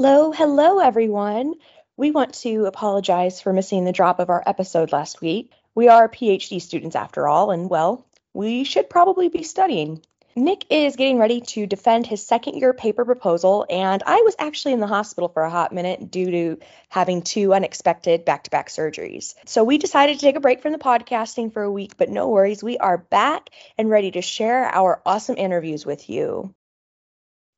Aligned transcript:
Hello, 0.00 0.30
hello, 0.30 0.78
everyone. 0.78 1.54
We 1.96 2.12
want 2.12 2.34
to 2.42 2.66
apologize 2.66 3.40
for 3.40 3.52
missing 3.52 3.84
the 3.84 3.90
drop 3.90 4.20
of 4.20 4.30
our 4.30 4.40
episode 4.46 4.92
last 4.92 5.20
week. 5.20 5.50
We 5.74 5.88
are 5.88 6.08
PhD 6.08 6.62
students 6.62 6.94
after 6.94 7.26
all, 7.26 7.50
and 7.50 7.68
well, 7.68 8.06
we 8.32 8.62
should 8.62 8.88
probably 8.88 9.28
be 9.28 9.42
studying. 9.42 10.00
Nick 10.36 10.66
is 10.70 10.94
getting 10.94 11.18
ready 11.18 11.40
to 11.40 11.66
defend 11.66 12.06
his 12.06 12.24
second 12.24 12.60
year 12.60 12.72
paper 12.72 13.04
proposal, 13.04 13.66
and 13.68 14.00
I 14.06 14.22
was 14.24 14.36
actually 14.38 14.74
in 14.74 14.78
the 14.78 14.86
hospital 14.86 15.30
for 15.30 15.42
a 15.42 15.50
hot 15.50 15.72
minute 15.72 16.12
due 16.12 16.30
to 16.30 16.58
having 16.88 17.22
two 17.22 17.52
unexpected 17.52 18.24
back 18.24 18.44
to 18.44 18.50
back 18.50 18.68
surgeries. 18.68 19.34
So 19.46 19.64
we 19.64 19.78
decided 19.78 20.20
to 20.20 20.24
take 20.24 20.36
a 20.36 20.40
break 20.40 20.62
from 20.62 20.70
the 20.70 20.78
podcasting 20.78 21.52
for 21.52 21.64
a 21.64 21.72
week, 21.72 21.96
but 21.96 22.08
no 22.08 22.28
worries, 22.28 22.62
we 22.62 22.78
are 22.78 22.98
back 22.98 23.50
and 23.76 23.90
ready 23.90 24.12
to 24.12 24.22
share 24.22 24.72
our 24.72 25.02
awesome 25.04 25.36
interviews 25.36 25.84
with 25.84 26.08
you. 26.08 26.54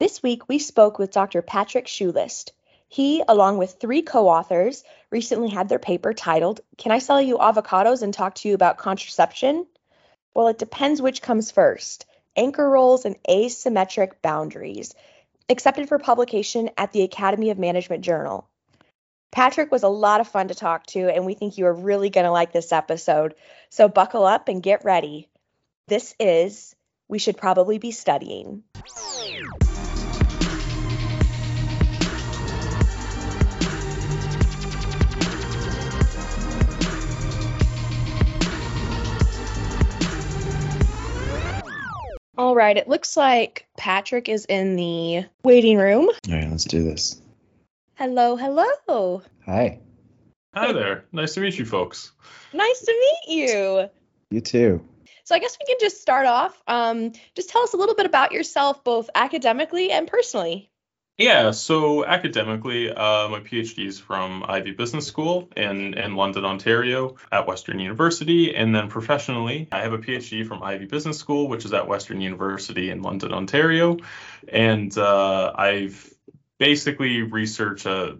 This 0.00 0.22
week, 0.22 0.48
we 0.48 0.58
spoke 0.58 0.98
with 0.98 1.10
Dr. 1.10 1.42
Patrick 1.42 1.84
Shulist. 1.84 2.52
He, 2.88 3.22
along 3.28 3.58
with 3.58 3.74
three 3.78 4.00
co 4.00 4.30
authors, 4.30 4.82
recently 5.10 5.50
had 5.50 5.68
their 5.68 5.78
paper 5.78 6.14
titled, 6.14 6.62
Can 6.78 6.90
I 6.90 7.00
Sell 7.00 7.20
You 7.20 7.36
Avocados 7.36 8.00
and 8.00 8.14
Talk 8.14 8.36
to 8.36 8.48
You 8.48 8.54
About 8.54 8.78
Contraception? 8.78 9.66
Well, 10.32 10.48
it 10.48 10.56
depends 10.56 11.02
which 11.02 11.20
comes 11.20 11.50
first 11.50 12.06
anchor 12.34 12.66
roles 12.66 13.04
and 13.04 13.22
asymmetric 13.28 14.12
boundaries, 14.22 14.94
accepted 15.50 15.86
for 15.86 15.98
publication 15.98 16.70
at 16.78 16.92
the 16.92 17.02
Academy 17.02 17.50
of 17.50 17.58
Management 17.58 18.02
Journal. 18.02 18.48
Patrick 19.30 19.70
was 19.70 19.82
a 19.82 19.88
lot 19.88 20.22
of 20.22 20.28
fun 20.28 20.48
to 20.48 20.54
talk 20.54 20.86
to, 20.86 21.14
and 21.14 21.26
we 21.26 21.34
think 21.34 21.58
you 21.58 21.66
are 21.66 21.74
really 21.74 22.08
going 22.08 22.24
to 22.24 22.30
like 22.30 22.52
this 22.52 22.72
episode. 22.72 23.34
So 23.68 23.86
buckle 23.86 24.24
up 24.24 24.48
and 24.48 24.62
get 24.62 24.82
ready. 24.82 25.28
This 25.88 26.14
is 26.18 26.74
We 27.06 27.18
Should 27.18 27.36
Probably 27.36 27.76
Be 27.76 27.90
Studying. 27.90 28.62
All 42.40 42.54
right, 42.54 42.74
it 42.74 42.88
looks 42.88 43.18
like 43.18 43.66
Patrick 43.76 44.30
is 44.30 44.46
in 44.46 44.74
the 44.74 45.26
waiting 45.44 45.76
room. 45.76 46.08
All 46.08 46.34
right, 46.34 46.50
let's 46.50 46.64
do 46.64 46.82
this. 46.82 47.20
Hello, 47.96 48.34
hello. 48.34 49.20
Hi. 49.44 49.80
Hi 50.54 50.72
there. 50.72 51.04
Nice 51.12 51.34
to 51.34 51.42
meet 51.42 51.58
you 51.58 51.66
folks. 51.66 52.12
Nice 52.54 52.80
to 52.80 52.92
meet 52.92 53.36
you. 53.36 53.90
You 54.30 54.40
too. 54.40 54.82
So 55.24 55.34
I 55.34 55.38
guess 55.38 55.58
we 55.60 55.66
can 55.66 55.76
just 55.80 56.00
start 56.00 56.24
off. 56.24 56.58
Um, 56.66 57.12
just 57.36 57.50
tell 57.50 57.62
us 57.62 57.74
a 57.74 57.76
little 57.76 57.94
bit 57.94 58.06
about 58.06 58.32
yourself, 58.32 58.82
both 58.84 59.10
academically 59.14 59.90
and 59.92 60.06
personally. 60.06 60.69
Yeah, 61.20 61.50
so 61.50 62.02
academically, 62.02 62.90
uh, 62.90 63.28
my 63.28 63.40
PhD 63.40 63.86
is 63.86 63.98
from 64.00 64.42
Ivey 64.48 64.70
Business 64.70 65.06
School 65.06 65.50
in, 65.54 65.92
in 65.92 66.16
London, 66.16 66.46
Ontario 66.46 67.16
at 67.30 67.46
Western 67.46 67.78
University. 67.78 68.54
And 68.56 68.74
then 68.74 68.88
professionally, 68.88 69.68
I 69.70 69.80
have 69.80 69.92
a 69.92 69.98
PhD 69.98 70.46
from 70.46 70.62
Ivey 70.62 70.86
Business 70.86 71.18
School, 71.18 71.46
which 71.48 71.66
is 71.66 71.74
at 71.74 71.86
Western 71.86 72.22
University 72.22 72.88
in 72.88 73.02
London, 73.02 73.34
Ontario. 73.34 73.98
And 74.48 74.96
uh, 74.96 75.52
I've 75.54 76.10
basically 76.58 77.20
researched 77.20 77.84
uh, 77.86 78.14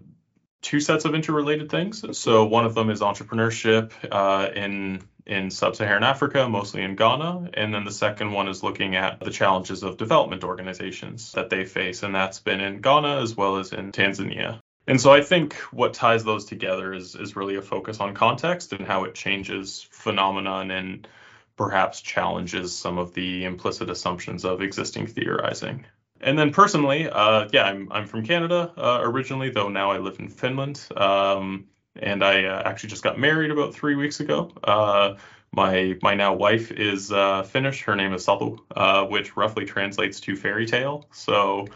two 0.61 0.79
sets 0.79 1.03
of 1.05 1.15
interrelated 1.15 1.71
things. 1.71 2.05
So 2.19 2.45
one 2.45 2.65
of 2.65 2.75
them 2.75 2.91
is 2.91 3.01
entrepreneurship 3.01 3.93
uh, 4.11 4.51
in 4.53 5.01
in 5.25 5.49
sub-Saharan 5.49 6.03
Africa, 6.03 6.47
mostly 6.49 6.81
in 6.81 6.95
Ghana, 6.95 7.51
and 7.53 7.73
then 7.73 7.85
the 7.85 7.91
second 7.91 8.31
one 8.31 8.47
is 8.47 8.63
looking 8.63 8.95
at 8.95 9.19
the 9.19 9.31
challenges 9.31 9.83
of 9.83 9.97
development 9.97 10.43
organizations 10.43 11.31
that 11.33 11.49
they 11.49 11.65
face, 11.65 12.03
and 12.03 12.13
that's 12.13 12.39
been 12.39 12.59
in 12.59 12.81
Ghana 12.81 13.21
as 13.21 13.35
well 13.35 13.57
as 13.57 13.71
in 13.73 13.91
Tanzania. 13.91 14.59
And 14.87 14.99
so 14.99 15.11
I 15.11 15.21
think 15.21 15.53
what 15.71 15.93
ties 15.93 16.23
those 16.23 16.45
together 16.45 16.93
is 16.93 17.15
is 17.15 17.35
really 17.35 17.55
a 17.55 17.61
focus 17.61 17.99
on 17.99 18.13
context 18.13 18.73
and 18.73 18.85
how 18.85 19.03
it 19.03 19.13
changes 19.13 19.87
phenomenon 19.91 20.71
and 20.71 21.07
perhaps 21.55 22.01
challenges 22.01 22.75
some 22.75 22.97
of 22.97 23.13
the 23.13 23.45
implicit 23.45 23.89
assumptions 23.89 24.43
of 24.43 24.61
existing 24.61 25.07
theorizing. 25.07 25.85
And 26.19 26.37
then 26.37 26.51
personally, 26.51 27.09
uh, 27.09 27.47
yeah, 27.51 27.63
I'm 27.63 27.91
I'm 27.91 28.07
from 28.07 28.25
Canada 28.25 28.71
uh, 28.75 28.99
originally, 29.01 29.49
though 29.49 29.69
now 29.69 29.91
I 29.91 29.99
live 29.99 30.19
in 30.19 30.29
Finland. 30.29 30.81
Um, 30.95 31.67
and 32.01 32.23
I 32.23 32.45
uh, 32.45 32.63
actually 32.65 32.89
just 32.89 33.03
got 33.03 33.19
married 33.19 33.51
about 33.51 33.73
three 33.73 33.95
weeks 33.95 34.19
ago. 34.19 34.51
Uh, 34.63 35.15
my 35.53 35.97
my 36.01 36.15
now 36.15 36.33
wife 36.33 36.71
is 36.71 37.11
uh, 37.11 37.43
Finnish. 37.43 37.83
Her 37.83 37.95
name 37.95 38.13
is 38.13 38.25
Satu, 38.25 38.59
uh, 38.75 39.05
which 39.05 39.35
roughly 39.35 39.65
translates 39.65 40.19
to 40.21 40.35
fairy 40.35 40.65
tale. 40.65 41.07
So 41.11 41.67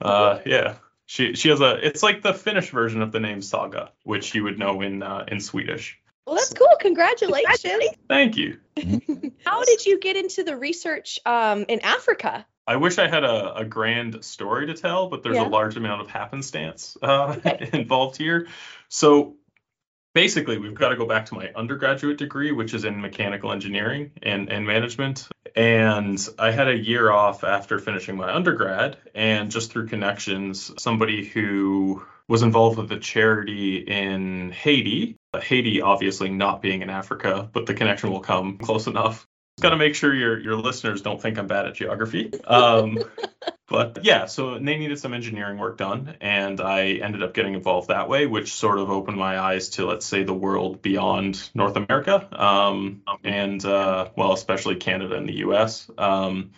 uh, 0.00 0.40
yeah, 0.46 0.74
she 1.06 1.34
she 1.34 1.48
has 1.48 1.60
a 1.60 1.86
it's 1.86 2.02
like 2.02 2.22
the 2.22 2.34
Finnish 2.34 2.70
version 2.70 3.02
of 3.02 3.12
the 3.12 3.20
name 3.20 3.42
Saga, 3.42 3.90
which 4.04 4.34
you 4.34 4.44
would 4.44 4.58
know 4.58 4.80
in 4.80 5.02
uh, 5.02 5.24
in 5.28 5.40
Swedish. 5.40 5.98
Well, 6.26 6.36
that's 6.36 6.54
cool. 6.54 6.68
Congratulations. 6.80 7.60
Congratulations. 7.60 7.98
Thank 8.08 8.36
you. 8.36 8.58
How 9.44 9.62
did 9.64 9.84
you 9.84 10.00
get 10.00 10.16
into 10.16 10.42
the 10.42 10.56
research 10.56 11.18
um, 11.26 11.66
in 11.68 11.80
Africa? 11.80 12.46
I 12.66 12.76
wish 12.76 12.98
I 12.98 13.08
had 13.08 13.24
a, 13.24 13.56
a 13.56 13.64
grand 13.66 14.24
story 14.24 14.68
to 14.68 14.74
tell, 14.74 15.10
but 15.10 15.22
there's 15.22 15.36
yeah. 15.36 15.46
a 15.46 15.50
large 15.50 15.76
amount 15.76 16.00
of 16.00 16.08
happenstance 16.08 16.96
uh, 17.02 17.36
okay. 17.36 17.68
involved 17.78 18.16
here. 18.16 18.48
So 18.88 19.36
basically 20.14 20.56
we've 20.56 20.74
got 20.74 20.90
to 20.90 20.96
go 20.96 21.06
back 21.06 21.26
to 21.26 21.34
my 21.34 21.50
undergraduate 21.54 22.16
degree 22.16 22.52
which 22.52 22.72
is 22.72 22.84
in 22.84 23.00
mechanical 23.00 23.52
engineering 23.52 24.12
and, 24.22 24.50
and 24.50 24.66
management. 24.66 25.28
And 25.54 26.26
i 26.38 26.50
had 26.50 26.68
a 26.68 26.76
year 26.76 27.10
off 27.10 27.44
after 27.44 27.78
finishing 27.78 28.16
my 28.16 28.32
undergrad 28.32 28.96
and 29.14 29.50
just 29.50 29.72
through 29.72 29.88
connections 29.88 30.72
somebody 30.78 31.24
who 31.24 32.02
was 32.26 32.42
involved 32.42 32.78
with 32.78 32.90
a 32.92 32.98
charity 32.98 33.76
in 33.78 34.50
haiti 34.50 35.16
haiti 35.42 35.82
obviously 35.82 36.30
not 36.30 36.62
being 36.62 36.82
in 36.82 36.90
africa 36.90 37.50
but 37.52 37.66
the 37.66 37.74
connection 37.74 38.10
will 38.10 38.20
come 38.20 38.56
close 38.58 38.86
enough 38.86 39.26
got 39.60 39.70
to 39.70 39.76
make 39.76 39.94
sure 39.94 40.14
your 40.14 40.38
your 40.38 40.56
listeners 40.56 41.02
don't 41.02 41.20
think 41.20 41.38
i'm 41.38 41.46
bad 41.46 41.66
at 41.66 41.74
geography 41.74 42.32
um, 42.44 42.98
but 43.68 44.00
yeah, 44.04 44.26
so 44.26 44.58
they 44.58 44.76
needed 44.76 44.98
some 44.98 45.14
engineering 45.14 45.58
work 45.58 45.78
done, 45.78 46.16
and 46.20 46.60
I 46.60 46.92
ended 46.92 47.22
up 47.22 47.32
getting 47.34 47.54
involved 47.54 47.88
that 47.88 48.08
way, 48.08 48.26
which 48.26 48.52
sort 48.52 48.78
of 48.78 48.90
opened 48.90 49.16
my 49.16 49.38
eyes 49.38 49.70
to, 49.70 49.86
let's 49.86 50.04
say, 50.04 50.22
the 50.22 50.34
world 50.34 50.82
beyond 50.82 51.50
North 51.54 51.76
America, 51.76 52.28
um, 52.32 53.02
and 53.24 53.64
uh, 53.64 54.10
well, 54.16 54.32
especially 54.32 54.76
Canada 54.76 55.16
and 55.16 55.28
the 55.28 55.38
U.S. 55.38 55.90
Um, 55.96 56.52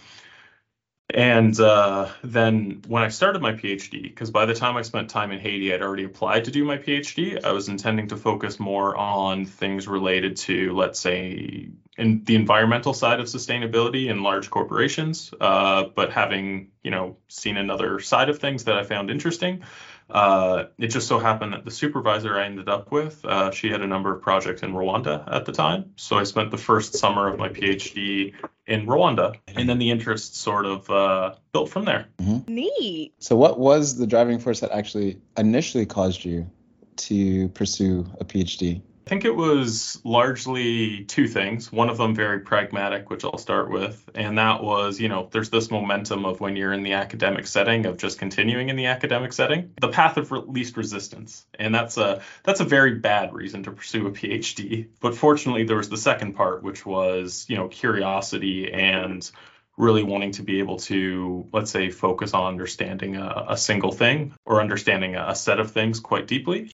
and 1.15 1.59
uh, 1.61 2.09
then 2.25 2.83
when 2.89 3.03
I 3.05 3.09
started 3.09 3.41
my 3.41 3.53
PhD, 3.53 4.03
because 4.03 4.33
by 4.33 4.45
the 4.45 4.55
time 4.55 4.77
I 4.77 4.83
spent 4.83 5.09
time 5.09 5.31
in 5.31 5.39
Haiti, 5.39 5.73
I'd 5.73 5.81
already 5.81 6.05
applied 6.05 6.45
to 6.47 6.51
do 6.51 6.65
my 6.65 6.79
PhD. 6.79 7.45
I 7.45 7.53
was 7.53 7.69
intending 7.69 8.09
to 8.09 8.17
focus 8.17 8.59
more 8.59 8.97
on 8.97 9.47
things 9.47 9.87
related 9.87 10.37
to, 10.39 10.75
let's 10.75 10.99
say, 10.99 11.69
in 11.97 12.25
the 12.25 12.35
environmental 12.35 12.93
side 12.93 13.21
of 13.21 13.27
sustainability 13.27 14.09
in 14.09 14.25
large 14.25 14.51
corporations. 14.51 15.33
Uh, 15.41 15.85
but 15.95 16.13
having, 16.13 16.73
you 16.83 16.91
know, 16.91 17.19
seen 17.29 17.57
another 17.57 18.01
side 18.01 18.29
of 18.29 18.41
things 18.41 18.65
that 18.65 18.77
I 18.77 18.83
found 18.83 19.09
interesting, 19.09 19.63
uh, 20.11 20.65
it 20.77 20.89
just 20.89 21.07
so 21.07 21.21
happened 21.21 21.53
that 21.53 21.65
the 21.65 21.71
supervisor 21.71 22.37
I 22.37 22.47
ended 22.47 22.69
up 22.69 22.91
with, 22.91 23.25
uh, 23.25 23.53
she 23.53 23.71
had 23.71 23.81
a 23.81 23.87
number 23.87 24.13
of 24.13 24.23
projects 24.23 24.63
in 24.63 24.73
Rwanda 24.73 25.23
at 25.33 25.45
the 25.45 25.53
time. 25.53 25.93
So 25.97 26.17
I 26.19 26.25
spent 26.25 26.51
the 26.51 26.59
first 26.59 26.95
summer 26.95 27.29
of 27.29 27.39
my 27.39 27.49
PhD 27.49 28.35
in 28.67 28.87
Rwanda, 28.87 29.37
and 29.55 29.69
then 29.69 29.79
the 29.79 29.91
interest 29.91 30.37
sort 30.37 30.67
of 30.67 30.91
uh, 30.91 31.35
built 31.53 31.71
from 31.71 31.85
there. 31.85 32.09
Mm-hmm. 32.19 32.53
Neat. 32.53 33.15
So, 33.19 33.37
what 33.37 33.59
was 33.59 33.97
the 33.97 34.07
driving 34.07 34.39
force 34.39 34.61
that 34.61 34.73
actually 34.73 35.21
initially 35.37 35.87
caused 35.87 36.25
you 36.25 36.51
to 36.97 37.49
pursue 37.51 38.07
a 38.21 38.25
PhD? 38.25 38.83
I 39.07 39.11
think 39.11 39.25
it 39.25 39.37
was 39.37 40.01
largely 40.03 41.05
two 41.05 41.29
things. 41.29 41.71
One 41.71 41.91
of 41.91 41.97
them 41.97 42.13
very 42.13 42.41
pragmatic, 42.41 43.09
which 43.09 43.25
I'll 43.25 43.39
start 43.39 43.71
with, 43.71 44.03
and 44.17 44.37
that 44.39 44.65
was, 44.65 44.99
you 44.99 45.09
know, 45.09 45.29
there's 45.31 45.49
this 45.49 45.71
momentum 45.71 46.25
of 46.25 46.41
when 46.41 46.57
you're 46.57 46.73
in 46.73 46.83
the 46.83 46.95
academic 46.95 47.47
setting 47.47 47.87
of 47.87 47.99
just 47.99 48.19
continuing 48.19 48.69
in 48.69 48.75
the 48.75 48.87
academic 48.87 49.33
setting, 49.33 49.75
the 49.81 49.91
path 49.91 50.17
of 50.17 50.33
least 50.33 50.77
resistance, 50.77 51.47
and 51.57 51.73
that's 51.73 51.97
a 51.99 52.21
that's 52.43 52.59
a 52.59 52.65
very 52.65 52.97
bad 52.97 53.33
reason 53.33 53.63
to 53.63 53.71
pursue 53.71 54.09
a 54.09 54.11
PhD. 54.11 54.89
But 54.99 55.15
fortunately, 55.15 55.63
there 55.63 55.77
was 55.77 55.89
the 55.89 55.97
second 55.97 56.33
part, 56.33 56.65
which 56.65 56.85
was, 56.85 57.47
you 57.49 57.57
know, 57.57 57.69
curiosity 57.69 58.73
and 58.73 59.31
really 59.77 60.03
wanting 60.03 60.33
to 60.33 60.43
be 60.43 60.59
able 60.59 60.79
to, 60.79 61.47
let's 61.53 61.71
say, 61.71 61.91
focus 61.91 62.35
on 62.35 62.49
understanding 62.49 63.15
a, 63.15 63.47
a 63.51 63.57
single 63.57 63.93
thing 63.93 64.35
or 64.45 64.61
understanding 64.61 65.15
a, 65.15 65.27
a 65.29 65.35
set 65.37 65.61
of 65.61 65.71
things 65.71 66.01
quite 66.01 66.27
deeply. 66.27 66.73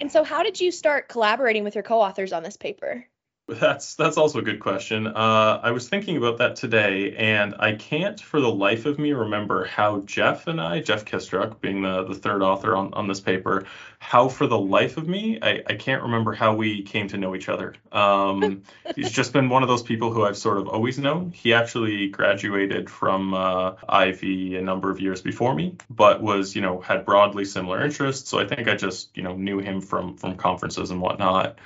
And 0.00 0.10
so, 0.12 0.24
how 0.24 0.42
did 0.42 0.60
you 0.60 0.70
start 0.70 1.08
collaborating 1.08 1.64
with 1.64 1.74
your 1.74 1.84
co 1.84 2.00
authors 2.00 2.32
on 2.32 2.42
this 2.42 2.56
paper? 2.56 3.06
That's 3.48 3.94
that's 3.94 4.16
also 4.16 4.40
a 4.40 4.42
good 4.42 4.58
question. 4.58 5.06
Uh, 5.06 5.60
I 5.62 5.70
was 5.70 5.88
thinking 5.88 6.16
about 6.16 6.38
that 6.38 6.56
today, 6.56 7.14
and 7.14 7.54
I 7.60 7.76
can't 7.76 8.20
for 8.20 8.40
the 8.40 8.50
life 8.50 8.86
of 8.86 8.98
me 8.98 9.12
remember 9.12 9.64
how 9.64 10.00
Jeff 10.00 10.48
and 10.48 10.60
I, 10.60 10.80
Jeff 10.80 11.04
Kistruck, 11.04 11.60
being 11.60 11.80
the, 11.82 12.02
the 12.02 12.14
third 12.16 12.42
author 12.42 12.74
on, 12.74 12.92
on 12.94 13.06
this 13.06 13.20
paper, 13.20 13.64
how 14.00 14.28
for 14.28 14.48
the 14.48 14.58
life 14.58 14.96
of 14.96 15.06
me, 15.06 15.38
I, 15.42 15.62
I 15.68 15.76
can't 15.76 16.02
remember 16.02 16.32
how 16.32 16.56
we 16.56 16.82
came 16.82 17.06
to 17.06 17.18
know 17.18 17.36
each 17.36 17.48
other. 17.48 17.76
Um, 17.92 18.64
he's 18.96 19.12
just 19.12 19.32
been 19.32 19.48
one 19.48 19.62
of 19.62 19.68
those 19.68 19.82
people 19.82 20.12
who 20.12 20.24
I've 20.24 20.36
sort 20.36 20.58
of 20.58 20.66
always 20.66 20.98
known. 20.98 21.30
He 21.30 21.54
actually 21.54 22.08
graduated 22.08 22.90
from 22.90 23.32
uh, 23.32 23.74
Ivey 23.88 24.56
a 24.56 24.60
number 24.60 24.90
of 24.90 25.00
years 25.00 25.22
before 25.22 25.54
me, 25.54 25.76
but 25.88 26.20
was, 26.20 26.56
you 26.56 26.62
know, 26.62 26.80
had 26.80 27.04
broadly 27.04 27.44
similar 27.44 27.84
interests. 27.84 28.28
So 28.28 28.40
I 28.40 28.46
think 28.48 28.66
I 28.66 28.74
just, 28.74 29.16
you 29.16 29.22
know, 29.22 29.36
knew 29.36 29.60
him 29.60 29.80
from 29.80 30.16
from 30.16 30.36
conferences 30.36 30.90
and 30.90 31.00
whatnot. 31.00 31.58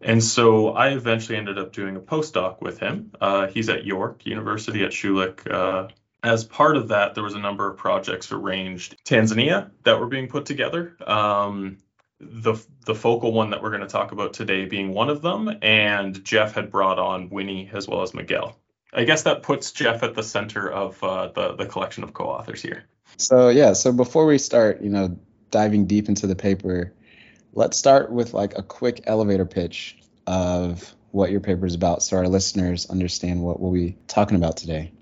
And 0.00 0.22
so 0.22 0.70
I 0.70 0.90
eventually 0.90 1.36
ended 1.36 1.58
up 1.58 1.72
doing 1.72 1.96
a 1.96 2.00
postdoc 2.00 2.60
with 2.60 2.78
him. 2.78 3.12
Uh, 3.20 3.48
he's 3.48 3.68
at 3.68 3.84
York 3.84 4.26
University 4.26 4.84
at 4.84 4.92
Schulich. 4.92 5.50
Uh, 5.50 5.88
as 6.22 6.44
part 6.44 6.76
of 6.76 6.88
that, 6.88 7.14
there 7.14 7.24
was 7.24 7.34
a 7.34 7.38
number 7.38 7.68
of 7.68 7.76
projects 7.76 8.32
arranged 8.32 8.96
Tanzania 9.04 9.70
that 9.84 9.98
were 9.98 10.06
being 10.06 10.28
put 10.28 10.46
together. 10.46 10.96
Um, 11.06 11.78
the 12.20 12.54
the 12.84 12.94
focal 12.94 13.32
one 13.32 13.50
that 13.50 13.62
we're 13.62 13.70
going 13.70 13.82
to 13.82 13.88
talk 13.88 14.10
about 14.10 14.32
today 14.32 14.64
being 14.64 14.92
one 14.92 15.08
of 15.08 15.22
them, 15.22 15.50
and 15.62 16.24
Jeff 16.24 16.54
had 16.54 16.70
brought 16.70 16.98
on 16.98 17.30
Winnie 17.30 17.70
as 17.72 17.86
well 17.86 18.02
as 18.02 18.12
Miguel. 18.12 18.58
I 18.92 19.04
guess 19.04 19.22
that 19.22 19.42
puts 19.42 19.70
Jeff 19.72 20.02
at 20.02 20.14
the 20.14 20.22
center 20.22 20.68
of 20.70 21.02
uh, 21.04 21.28
the 21.28 21.54
the 21.54 21.66
collection 21.66 22.02
of 22.02 22.12
co-authors 22.12 22.60
here. 22.60 22.84
So 23.16 23.50
yeah, 23.50 23.74
so 23.74 23.92
before 23.92 24.26
we 24.26 24.38
start, 24.38 24.82
you 24.82 24.90
know, 24.90 25.18
diving 25.50 25.86
deep 25.86 26.08
into 26.08 26.26
the 26.26 26.36
paper, 26.36 26.92
let's 27.52 27.76
start 27.76 28.10
with 28.10 28.34
like 28.34 28.56
a 28.56 28.62
quick 28.62 29.02
elevator 29.06 29.46
pitch 29.46 29.98
of 30.26 30.94
what 31.10 31.30
your 31.30 31.40
paper 31.40 31.66
is 31.66 31.74
about 31.74 32.02
so 32.02 32.16
our 32.16 32.28
listeners 32.28 32.90
understand 32.90 33.42
what 33.42 33.60
we'll 33.60 33.72
be 33.72 33.96
talking 34.06 34.36
about 34.36 34.56
today. 34.56 34.92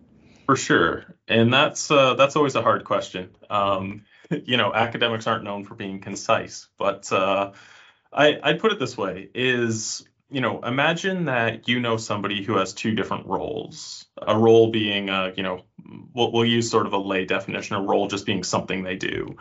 For 0.47 0.57
sure. 0.57 1.17
And 1.27 1.53
that's 1.53 1.91
uh, 1.91 2.15
that's 2.15 2.37
always 2.37 2.55
a 2.55 2.63
hard 2.63 2.85
question. 2.85 3.31
Um, 3.51 4.05
you 4.31 4.57
know, 4.57 4.73
academics 4.73 5.27
aren't 5.27 5.45
known 5.45 5.65
for 5.65 5.75
being 5.75 6.01
concise, 6.01 6.69
but 6.79 7.11
uh, 7.13 7.53
I, 8.13 8.39
I'd 8.43 8.61
put 8.61 8.73
it 8.73 8.79
this 8.79 8.97
way 8.97 9.29
is 9.35 10.07
you 10.31 10.41
know, 10.41 10.61
imagine 10.61 11.27
that 11.27 11.69
you 11.69 11.81
know 11.81 11.97
somebody 11.97 12.43
who 12.43 12.57
has 12.57 12.73
two 12.73 12.95
different 12.95 13.27
roles. 13.27 14.07
A 14.21 14.37
role 14.37 14.71
being, 14.71 15.09
uh, 15.09 15.33
you 15.37 15.43
know, 15.43 15.63
we'll, 16.15 16.33
we'll 16.33 16.45
use 16.45 16.71
sort 16.71 16.87
of 16.87 16.93
a 16.93 16.99
lay 16.99 17.25
definition, 17.25 17.77
a 17.77 17.83
role 17.83 18.09
just 18.09 18.27
being 18.27 18.43
something 18.43 18.83
they 18.83 18.97
do. 18.97 19.37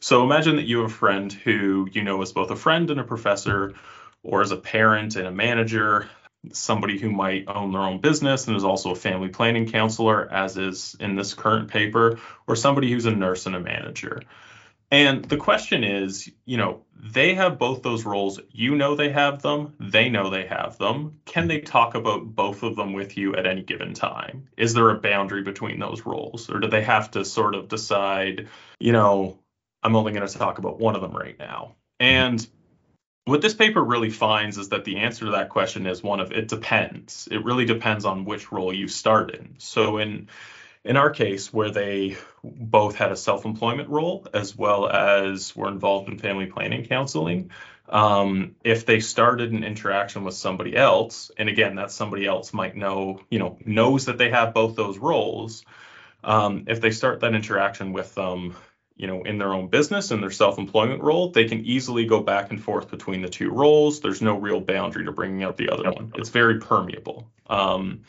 So 0.00 0.24
imagine 0.24 0.56
that 0.56 0.64
you 0.64 0.78
have 0.78 0.90
a 0.90 0.94
friend 0.94 1.30
who 1.32 1.88
you 1.92 2.02
know 2.02 2.22
is 2.22 2.32
both 2.32 2.50
a 2.50 2.56
friend 2.56 2.90
and 2.90 3.00
a 3.00 3.04
professor, 3.04 3.74
or 4.22 4.40
as 4.40 4.50
a 4.50 4.56
parent 4.56 5.16
and 5.16 5.26
a 5.26 5.32
manager, 5.32 6.08
somebody 6.52 6.98
who 6.98 7.10
might 7.10 7.44
own 7.48 7.72
their 7.72 7.82
own 7.82 8.00
business 8.00 8.46
and 8.46 8.56
is 8.56 8.64
also 8.64 8.92
a 8.92 8.96
family 8.96 9.28
planning 9.28 9.70
counselor, 9.70 10.30
as 10.32 10.56
is 10.56 10.96
in 11.00 11.16
this 11.16 11.34
current 11.34 11.68
paper, 11.68 12.18
or 12.46 12.56
somebody 12.56 12.90
who's 12.90 13.06
a 13.06 13.10
nurse 13.10 13.46
and 13.46 13.56
a 13.56 13.60
manager. 13.60 14.22
And 14.90 15.24
the 15.24 15.36
question 15.36 15.84
is, 15.84 16.28
you 16.44 16.56
know, 16.56 16.82
they 16.96 17.34
have 17.34 17.58
both 17.58 17.82
those 17.82 18.04
roles. 18.04 18.40
You 18.50 18.74
know 18.74 18.96
they 18.96 19.10
have 19.10 19.40
them. 19.40 19.74
They 19.78 20.08
know 20.08 20.30
they 20.30 20.46
have 20.46 20.78
them. 20.78 21.20
Can 21.24 21.46
they 21.46 21.60
talk 21.60 21.94
about 21.94 22.24
both 22.34 22.62
of 22.64 22.74
them 22.74 22.92
with 22.92 23.16
you 23.16 23.36
at 23.36 23.46
any 23.46 23.62
given 23.62 23.94
time? 23.94 24.48
Is 24.56 24.74
there 24.74 24.90
a 24.90 24.98
boundary 24.98 25.42
between 25.42 25.78
those 25.78 26.04
roles? 26.04 26.50
Or 26.50 26.58
do 26.58 26.68
they 26.68 26.82
have 26.82 27.12
to 27.12 27.24
sort 27.24 27.54
of 27.54 27.68
decide, 27.68 28.48
you 28.80 28.92
know, 28.92 29.38
I'm 29.82 29.94
only 29.94 30.12
going 30.12 30.26
to 30.26 30.38
talk 30.38 30.58
about 30.58 30.80
one 30.80 30.96
of 30.96 31.02
them 31.02 31.16
right 31.16 31.38
now? 31.38 31.76
And 32.00 32.44
what 33.26 33.42
this 33.42 33.54
paper 33.54 33.82
really 33.82 34.10
finds 34.10 34.58
is 34.58 34.70
that 34.70 34.84
the 34.84 34.98
answer 34.98 35.26
to 35.26 35.32
that 35.32 35.50
question 35.50 35.86
is 35.86 36.02
one 36.02 36.18
of 36.18 36.32
it 36.32 36.48
depends. 36.48 37.28
It 37.30 37.44
really 37.44 37.64
depends 37.64 38.04
on 38.04 38.24
which 38.24 38.50
role 38.50 38.74
you 38.74 38.88
start 38.88 39.34
in. 39.34 39.54
So 39.58 39.98
in 39.98 40.28
in 40.84 40.96
our 40.96 41.10
case, 41.10 41.52
where 41.52 41.70
they 41.70 42.16
both 42.42 42.94
had 42.96 43.12
a 43.12 43.16
self-employment 43.16 43.88
role 43.88 44.26
as 44.32 44.56
well 44.56 44.88
as 44.88 45.54
were 45.54 45.68
involved 45.68 46.08
in 46.08 46.18
family 46.18 46.46
planning 46.46 46.86
counseling, 46.86 47.50
um, 47.90 48.54
if 48.64 48.86
they 48.86 49.00
started 49.00 49.52
an 49.52 49.64
interaction 49.64 50.24
with 50.24 50.34
somebody 50.34 50.76
else, 50.76 51.30
and 51.36 51.48
again, 51.48 51.74
that 51.74 51.90
somebody 51.90 52.26
else 52.26 52.54
might 52.54 52.76
know, 52.76 53.20
you 53.30 53.38
know, 53.38 53.58
knows 53.64 54.06
that 54.06 54.16
they 54.16 54.30
have 54.30 54.54
both 54.54 54.76
those 54.76 54.96
roles. 54.98 55.64
Um, 56.22 56.64
if 56.68 56.80
they 56.80 56.92
start 56.92 57.20
that 57.20 57.34
interaction 57.34 57.92
with 57.92 58.14
them, 58.14 58.56
you 58.96 59.06
know, 59.06 59.22
in 59.22 59.38
their 59.38 59.54
own 59.54 59.68
business 59.68 60.10
and 60.10 60.22
their 60.22 60.30
self-employment 60.30 61.02
role, 61.02 61.30
they 61.30 61.48
can 61.48 61.64
easily 61.64 62.04
go 62.04 62.22
back 62.22 62.50
and 62.50 62.62
forth 62.62 62.90
between 62.90 63.22
the 63.22 63.28
two 63.28 63.50
roles. 63.50 64.00
There's 64.00 64.22
no 64.22 64.38
real 64.38 64.60
boundary 64.60 65.04
to 65.06 65.12
bringing 65.12 65.42
out 65.42 65.56
the 65.56 65.70
other 65.70 65.90
one. 65.90 66.12
It's 66.16 66.28
very 66.28 66.60
permeable. 66.60 67.30
Um, 67.48 68.02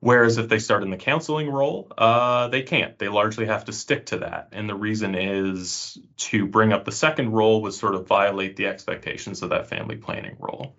Whereas 0.00 0.38
if 0.38 0.48
they 0.48 0.58
start 0.58 0.82
in 0.82 0.88
the 0.88 0.96
counseling 0.96 1.50
role, 1.50 1.92
uh, 1.96 2.48
they 2.48 2.62
can't. 2.62 2.98
They 2.98 3.08
largely 3.08 3.46
have 3.46 3.66
to 3.66 3.72
stick 3.72 4.06
to 4.06 4.18
that. 4.18 4.48
And 4.52 4.66
the 4.66 4.74
reason 4.74 5.14
is 5.14 5.98
to 6.16 6.46
bring 6.46 6.72
up 6.72 6.86
the 6.86 6.92
second 6.92 7.32
role 7.32 7.60
would 7.62 7.74
sort 7.74 7.94
of 7.94 8.06
violate 8.06 8.56
the 8.56 8.66
expectations 8.66 9.42
of 9.42 9.50
that 9.50 9.68
family 9.68 9.96
planning 9.96 10.36
role. 10.38 10.74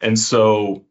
And 0.00 0.16
so 0.16 0.84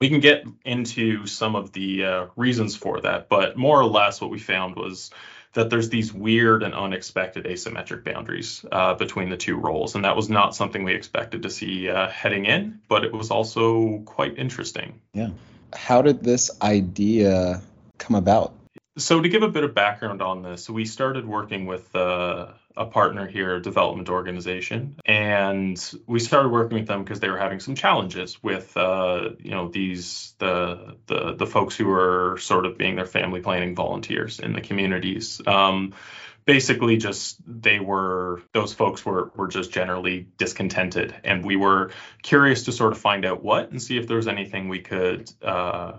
we 0.00 0.08
can 0.08 0.18
get 0.18 0.44
into 0.64 1.26
some 1.26 1.54
of 1.54 1.72
the 1.72 2.04
uh, 2.04 2.26
reasons 2.34 2.74
for 2.74 3.00
that, 3.02 3.28
but 3.28 3.56
more 3.56 3.80
or 3.80 3.86
less 3.86 4.20
what 4.20 4.30
we 4.30 4.40
found 4.40 4.74
was 4.74 5.10
that 5.54 5.70
there's 5.70 5.90
these 5.90 6.12
weird 6.12 6.64
and 6.64 6.74
unexpected 6.74 7.44
asymmetric 7.44 8.02
boundaries 8.04 8.64
uh, 8.72 8.94
between 8.94 9.30
the 9.30 9.36
two 9.36 9.56
roles. 9.56 9.94
And 9.94 10.04
that 10.04 10.16
was 10.16 10.28
not 10.28 10.54
something 10.54 10.82
we 10.82 10.94
expected 10.94 11.44
to 11.44 11.50
see 11.50 11.88
uh, 11.88 12.08
heading 12.08 12.44
in, 12.44 12.80
but 12.88 13.04
it 13.04 13.12
was 13.12 13.30
also 13.30 14.00
quite 14.00 14.36
interesting. 14.36 15.00
Yeah 15.14 15.30
how 15.74 16.02
did 16.02 16.22
this 16.22 16.50
idea 16.62 17.62
come 17.98 18.16
about? 18.16 18.54
So, 18.96 19.20
to 19.20 19.28
give 19.28 19.42
a 19.42 19.48
bit 19.48 19.62
of 19.62 19.74
background 19.74 20.22
on 20.22 20.42
this, 20.42 20.68
we 20.68 20.84
started 20.84 21.24
working 21.24 21.66
with 21.66 21.94
uh, 21.94 22.48
a 22.76 22.86
partner 22.86 23.28
here, 23.28 23.56
a 23.56 23.62
development 23.62 24.08
organization, 24.08 24.96
and 25.06 25.78
we 26.06 26.18
started 26.18 26.48
working 26.48 26.78
with 26.78 26.88
them 26.88 27.04
because 27.04 27.20
they 27.20 27.28
were 27.28 27.38
having 27.38 27.60
some 27.60 27.76
challenges 27.76 28.42
with, 28.42 28.76
uh, 28.76 29.30
you 29.38 29.52
know, 29.52 29.68
these 29.68 30.34
the 30.38 30.96
the 31.06 31.34
the 31.34 31.46
folks 31.46 31.76
who 31.76 31.86
were 31.86 32.38
sort 32.38 32.66
of 32.66 32.76
being 32.76 32.96
their 32.96 33.06
family 33.06 33.40
planning 33.40 33.76
volunteers 33.76 34.40
in 34.40 34.52
the 34.52 34.60
communities. 34.60 35.40
Um, 35.46 35.94
basically 36.48 36.96
just 36.96 37.36
they 37.46 37.78
were 37.78 38.40
those 38.54 38.72
folks 38.72 39.04
were 39.04 39.30
were 39.36 39.48
just 39.48 39.70
generally 39.70 40.26
discontented. 40.38 41.14
And 41.22 41.44
we 41.44 41.56
were 41.56 41.90
curious 42.22 42.64
to 42.64 42.72
sort 42.72 42.92
of 42.92 42.98
find 42.98 43.26
out 43.26 43.44
what 43.44 43.70
and 43.70 43.82
see 43.82 43.98
if 43.98 44.08
there 44.08 44.16
was 44.16 44.28
anything 44.28 44.70
we 44.70 44.80
could 44.80 45.30
uh, 45.42 45.98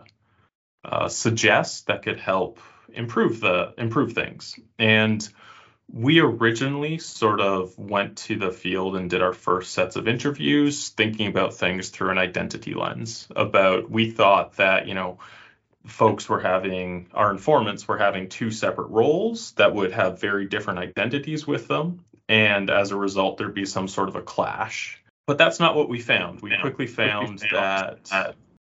uh, 0.84 1.08
suggest 1.08 1.86
that 1.86 2.02
could 2.02 2.20
help 2.20 2.60
improve 2.92 3.40
the 3.40 3.76
improve 3.78 4.14
things. 4.14 4.60
And 4.80 5.30
we 5.88 6.20
originally 6.20 6.98
sort 6.98 7.42
of 7.42 7.78
went 7.78 8.18
to 8.18 8.36
the 8.36 8.50
field 8.50 8.96
and 8.96 9.08
did 9.08 9.22
our 9.22 9.34
first 9.34 9.72
sets 9.74 9.98
of 9.98 10.08
interviews 10.08 10.90
thinking 10.90 11.28
about 11.28 11.54
things 11.54 11.90
through 11.90 12.10
an 12.10 12.18
identity 12.18 12.74
lens 12.74 13.28
about 13.36 13.92
we 13.92 14.10
thought 14.10 14.56
that 14.56 14.88
you 14.88 14.96
know 14.96 15.20
folks 15.86 16.28
were 16.28 16.40
having, 16.40 17.08
our 17.14 17.32
informants 17.32 17.88
were 17.88 17.98
having 17.98 18.30
two 18.30 18.52
separate 18.52 18.90
roles 18.90 19.54
that 19.54 19.74
would 19.74 19.92
have 19.92 20.20
very 20.20 20.46
different 20.46 20.80
identities 20.80 21.48
with 21.48 21.68
them. 21.68 22.04
And 22.28 22.70
as 22.70 22.92
a 22.92 22.96
result, 22.96 23.38
there'd 23.38 23.54
be 23.54 23.66
some 23.66 23.88
sort 23.88 24.10
of 24.10 24.16
a 24.16 24.22
clash. 24.22 25.02
But 25.26 25.38
that's 25.38 25.60
not 25.60 25.76
what 25.76 25.90
we 25.90 26.00
found. 26.00 26.42
We 26.42 26.56
quickly 26.60 26.88
found 26.88 27.40
that 27.52 28.36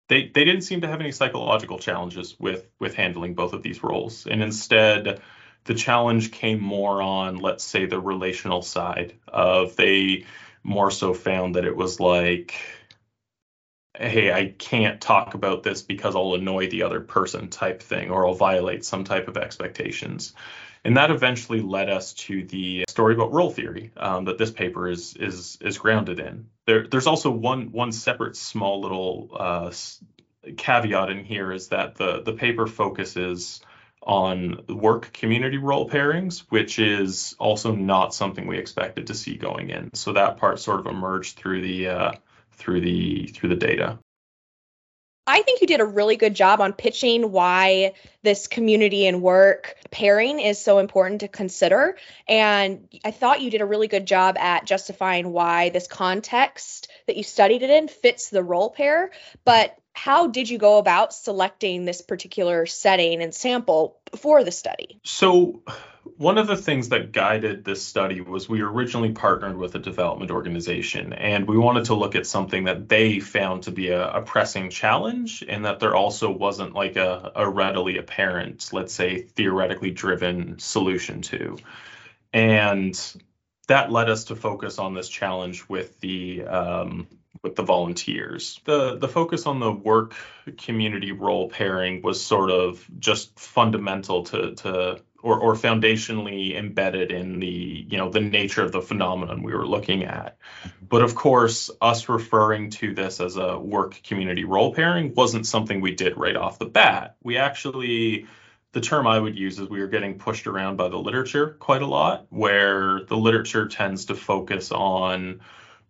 they, 0.10 0.24
they 0.34 0.44
didn't 0.44 0.62
seem 0.62 0.82
to 0.82 0.88
have 0.88 1.00
any 1.00 1.12
psychological 1.12 1.80
challenges 1.80 2.38
with, 2.40 2.68
with 2.80 2.96
handling 2.96 3.34
both 3.34 3.54
of 3.54 3.64
these 3.64 3.82
roles. 3.84 4.28
And 4.28 4.44
instead, 4.44 5.22
the 5.64 5.74
challenge 5.74 6.32
came 6.32 6.60
more 6.60 7.02
on, 7.02 7.38
let's 7.38 7.64
say, 7.64 7.86
the 7.86 8.00
relational 8.00 8.62
side 8.62 9.14
of 9.28 9.76
they 9.76 10.26
more 10.64 10.92
so 10.92 11.14
found 11.14 11.56
that 11.56 11.66
it 11.66 11.76
was 11.76 12.00
like, 12.00 12.56
hey, 14.02 14.32
I 14.32 14.54
can't 14.58 15.00
talk 15.00 15.34
about 15.34 15.64
this 15.64 15.82
because 15.82 16.16
I'll 16.16 16.34
annoy 16.34 16.70
the 16.70 16.84
other 16.84 17.02
person 17.02 17.50
type 17.50 17.82
thing, 17.82 18.10
or 18.10 18.26
I'll 18.26 18.34
violate 18.34 18.84
some 18.84 19.04
type 19.04 19.28
of 19.28 19.38
expectations. 19.38 20.34
And 20.84 20.98
that 20.98 21.12
eventually 21.12 21.62
led 21.62 21.90
us 21.90 22.14
to 22.14 22.44
the 22.46 22.86
story 22.90 23.14
about 23.14 23.32
role 23.32 23.52
theory 23.52 23.92
um, 23.98 24.26
that 24.26 24.40
this 24.40 24.50
paper 24.50 24.88
is 24.88 25.16
is 25.16 25.58
is 25.62 25.78
grounded 25.78 26.20
in. 26.20 26.48
There, 26.66 26.88
there's 26.88 27.06
also 27.06 27.30
one 27.30 27.72
one 27.72 27.92
separate 27.92 28.36
small 28.36 28.82
little 28.82 29.30
uh, 29.40 29.72
caveat 30.58 31.12
in 31.12 31.24
here 31.24 31.52
is 31.52 31.68
that 31.68 31.96
the 31.96 32.24
the 32.24 32.34
paper 32.34 32.66
focuses 32.66 33.62
on 34.02 34.66
work 34.68 35.14
community 35.14 35.58
role 35.58 35.88
pairings, 35.88 36.40
which 36.50 36.80
is 36.80 37.36
also 37.38 37.76
not 37.76 38.16
something 38.16 38.48
we 38.48 38.58
expected 38.58 39.08
to 39.08 39.14
see 39.14 39.36
going 39.36 39.70
in. 39.70 39.94
So 39.94 40.14
that 40.14 40.38
part 40.38 40.60
sort 40.60 40.80
of 40.80 40.88
emerged 40.88 41.38
through 41.38 41.62
the 41.62 41.88
uh, 41.90 42.12
through 42.62 42.82
the 42.82 43.28
through 43.28 43.50
the 43.50 43.56
data. 43.56 44.00
I 45.28 45.44
think 45.44 45.62
you 45.62 45.68
did 45.68 45.82
a 45.82 45.86
really 45.86 46.16
good 46.16 46.34
job 46.34 46.62
on 46.62 46.74
pitching 46.74 47.32
why 47.32 47.94
this 48.24 48.48
community 48.48 49.06
and 49.06 49.22
work 49.22 49.76
pairing 49.92 50.40
is 50.40 50.60
so 50.60 50.80
important 50.80 51.22
to 51.22 51.28
consider. 51.28 51.96
And 52.28 52.90
I 53.06 53.12
thought 53.12 53.42
you 53.42 53.52
did 53.52 53.62
a 53.62 53.66
really 53.66 53.88
good 53.88 54.08
job 54.08 54.38
at 54.38 54.66
justifying 54.66 55.32
why 55.32 55.70
this 55.70 55.88
context 55.88 56.90
that 57.08 57.18
you 57.18 57.24
studied 57.24 57.62
it 57.62 57.70
in 57.70 57.88
fits 57.88 58.30
the 58.30 58.44
role 58.44 58.72
pair. 58.72 59.12
But 59.46 59.78
how 59.94 60.28
did 60.28 60.50
you 60.50 60.58
go 60.58 60.78
about 60.78 61.14
selecting 61.14 61.86
this 61.86 62.02
particular 62.02 62.66
setting 62.66 63.22
and 63.22 63.34
sample 63.34 64.00
for 64.18 64.44
the 64.44 64.52
study? 64.52 65.00
So, 65.04 65.64
one 66.18 66.38
of 66.38 66.48
the 66.48 66.58
things 66.58 66.90
that 66.90 67.12
guided 67.12 67.64
this 67.64 67.84
study 67.86 68.22
was 68.22 68.50
we 68.50 68.62
originally 68.62 69.12
partnered 69.12 69.58
with 69.58 69.76
a 69.76 69.80
development 69.80 70.32
organization 70.32 71.14
and 71.14 71.48
we 71.48 71.58
wanted 71.58 71.86
to 71.86 71.94
look 71.94 72.16
at 72.16 72.26
something 72.26 72.64
that 72.64 72.90
they 72.90 73.20
found 73.20 73.64
to 73.64 73.72
be 73.72 73.90
a, 73.90 74.10
a 74.10 74.22
pressing 74.22 74.70
challenge 74.70 75.44
and 75.48 75.66
that 75.66 75.80
there 75.80 75.96
also 75.96 76.32
wasn't 76.32 76.74
like 76.74 76.96
a, 76.96 77.32
a 77.36 77.48
readily 77.48 77.98
apparent, 77.98 78.70
let's 78.74 78.94
say, 78.94 79.22
theoretically 79.22 79.92
driven 79.92 80.58
solution 80.58 81.22
to. 81.22 81.58
And 82.34 83.00
that 83.68 83.92
led 83.92 84.10
us 84.10 84.26
to 84.26 84.36
focus 84.36 84.80
on 84.80 84.94
this 84.94 85.10
challenge 85.10 85.68
with 85.70 86.00
the 86.00 86.44
um, 86.46 87.08
with 87.44 87.56
the 87.56 87.64
volunteers. 87.64 88.60
The 88.66 88.98
the 88.98 89.08
focus 89.08 89.46
on 89.46 89.60
the 89.60 89.72
work 89.72 90.14
community 90.58 91.12
role 91.12 91.50
pairing 91.50 92.02
was 92.02 92.24
sort 92.24 92.52
of 92.52 92.86
just 93.00 93.40
fundamental 93.40 94.24
to 94.26 94.56
to 94.56 95.02
or, 95.24 95.40
or 95.40 95.54
foundationally 95.54 96.56
embedded 96.56 97.12
in 97.12 97.40
the 97.40 97.86
you 97.90 97.98
know 97.98 98.10
the 98.10 98.22
nature 98.22 98.64
of 98.64 98.72
the 98.72 98.82
phenomenon 98.82 99.44
we 99.44 99.54
were 99.54 99.68
looking 99.68 100.04
at. 100.04 100.38
But 100.88 101.02
of 101.02 101.16
course, 101.16 101.72
us 101.82 102.10
referring 102.10 102.72
to 102.72 102.94
this 102.94 103.20
as 103.20 103.38
a 103.38 103.58
work 103.58 104.02
community 104.04 104.44
role 104.44 104.74
pairing 104.74 105.14
wasn't 105.16 105.46
something 105.48 105.82
we 105.82 105.96
did 105.96 106.18
right 106.18 106.36
off 106.36 106.60
the 106.60 106.66
bat. 106.66 107.16
We 107.24 107.38
actually 107.38 108.28
the 108.74 108.82
term 108.82 109.06
I 109.06 109.20
would 109.20 109.38
use 109.38 109.60
is 109.60 109.68
we 109.68 109.82
were 109.82 109.88
getting 109.88 110.18
pushed 110.18 110.48
around 110.48 110.78
by 110.78 110.88
the 110.88 110.98
literature 110.98 111.58
quite 111.60 111.82
a 111.82 111.88
lot, 111.88 112.28
where 112.30 113.02
the 113.04 113.18
literature 113.18 113.68
tends 113.68 114.06
to 114.06 114.16
focus 114.16 114.72
on 114.72 115.42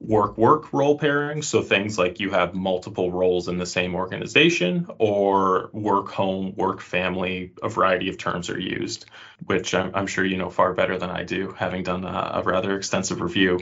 work 0.02 0.38
work 0.38 0.74
role 0.74 0.98
pairing. 0.98 1.42
So 1.42 1.62
things 1.62 1.98
like 1.98 2.20
you 2.20 2.32
have 2.32 2.54
multiple 2.54 3.12
roles 3.12 3.48
in 3.48 3.58
the 3.58 3.66
same 3.66 3.96
organization, 3.96 4.88
or 4.98 5.70
work 5.74 6.10
home, 6.10 6.54
work 6.56 6.82
family, 6.82 7.54
a 7.62 7.70
variety 7.70 8.10
of 8.10 8.18
terms 8.18 8.50
are 8.50 8.60
used, 8.60 9.06
which 9.46 9.74
I'm, 9.74 9.96
I'm 9.96 10.08
sure 10.08 10.26
you 10.26 10.38
know 10.38 10.50
far 10.50 10.74
better 10.74 10.98
than 10.98 11.10
I 11.10 11.24
do, 11.24 11.54
having 11.58 11.84
done 11.84 12.04
a, 12.04 12.32
a 12.36 12.44
rather 12.44 12.76
extensive 12.76 13.22
review. 13.22 13.60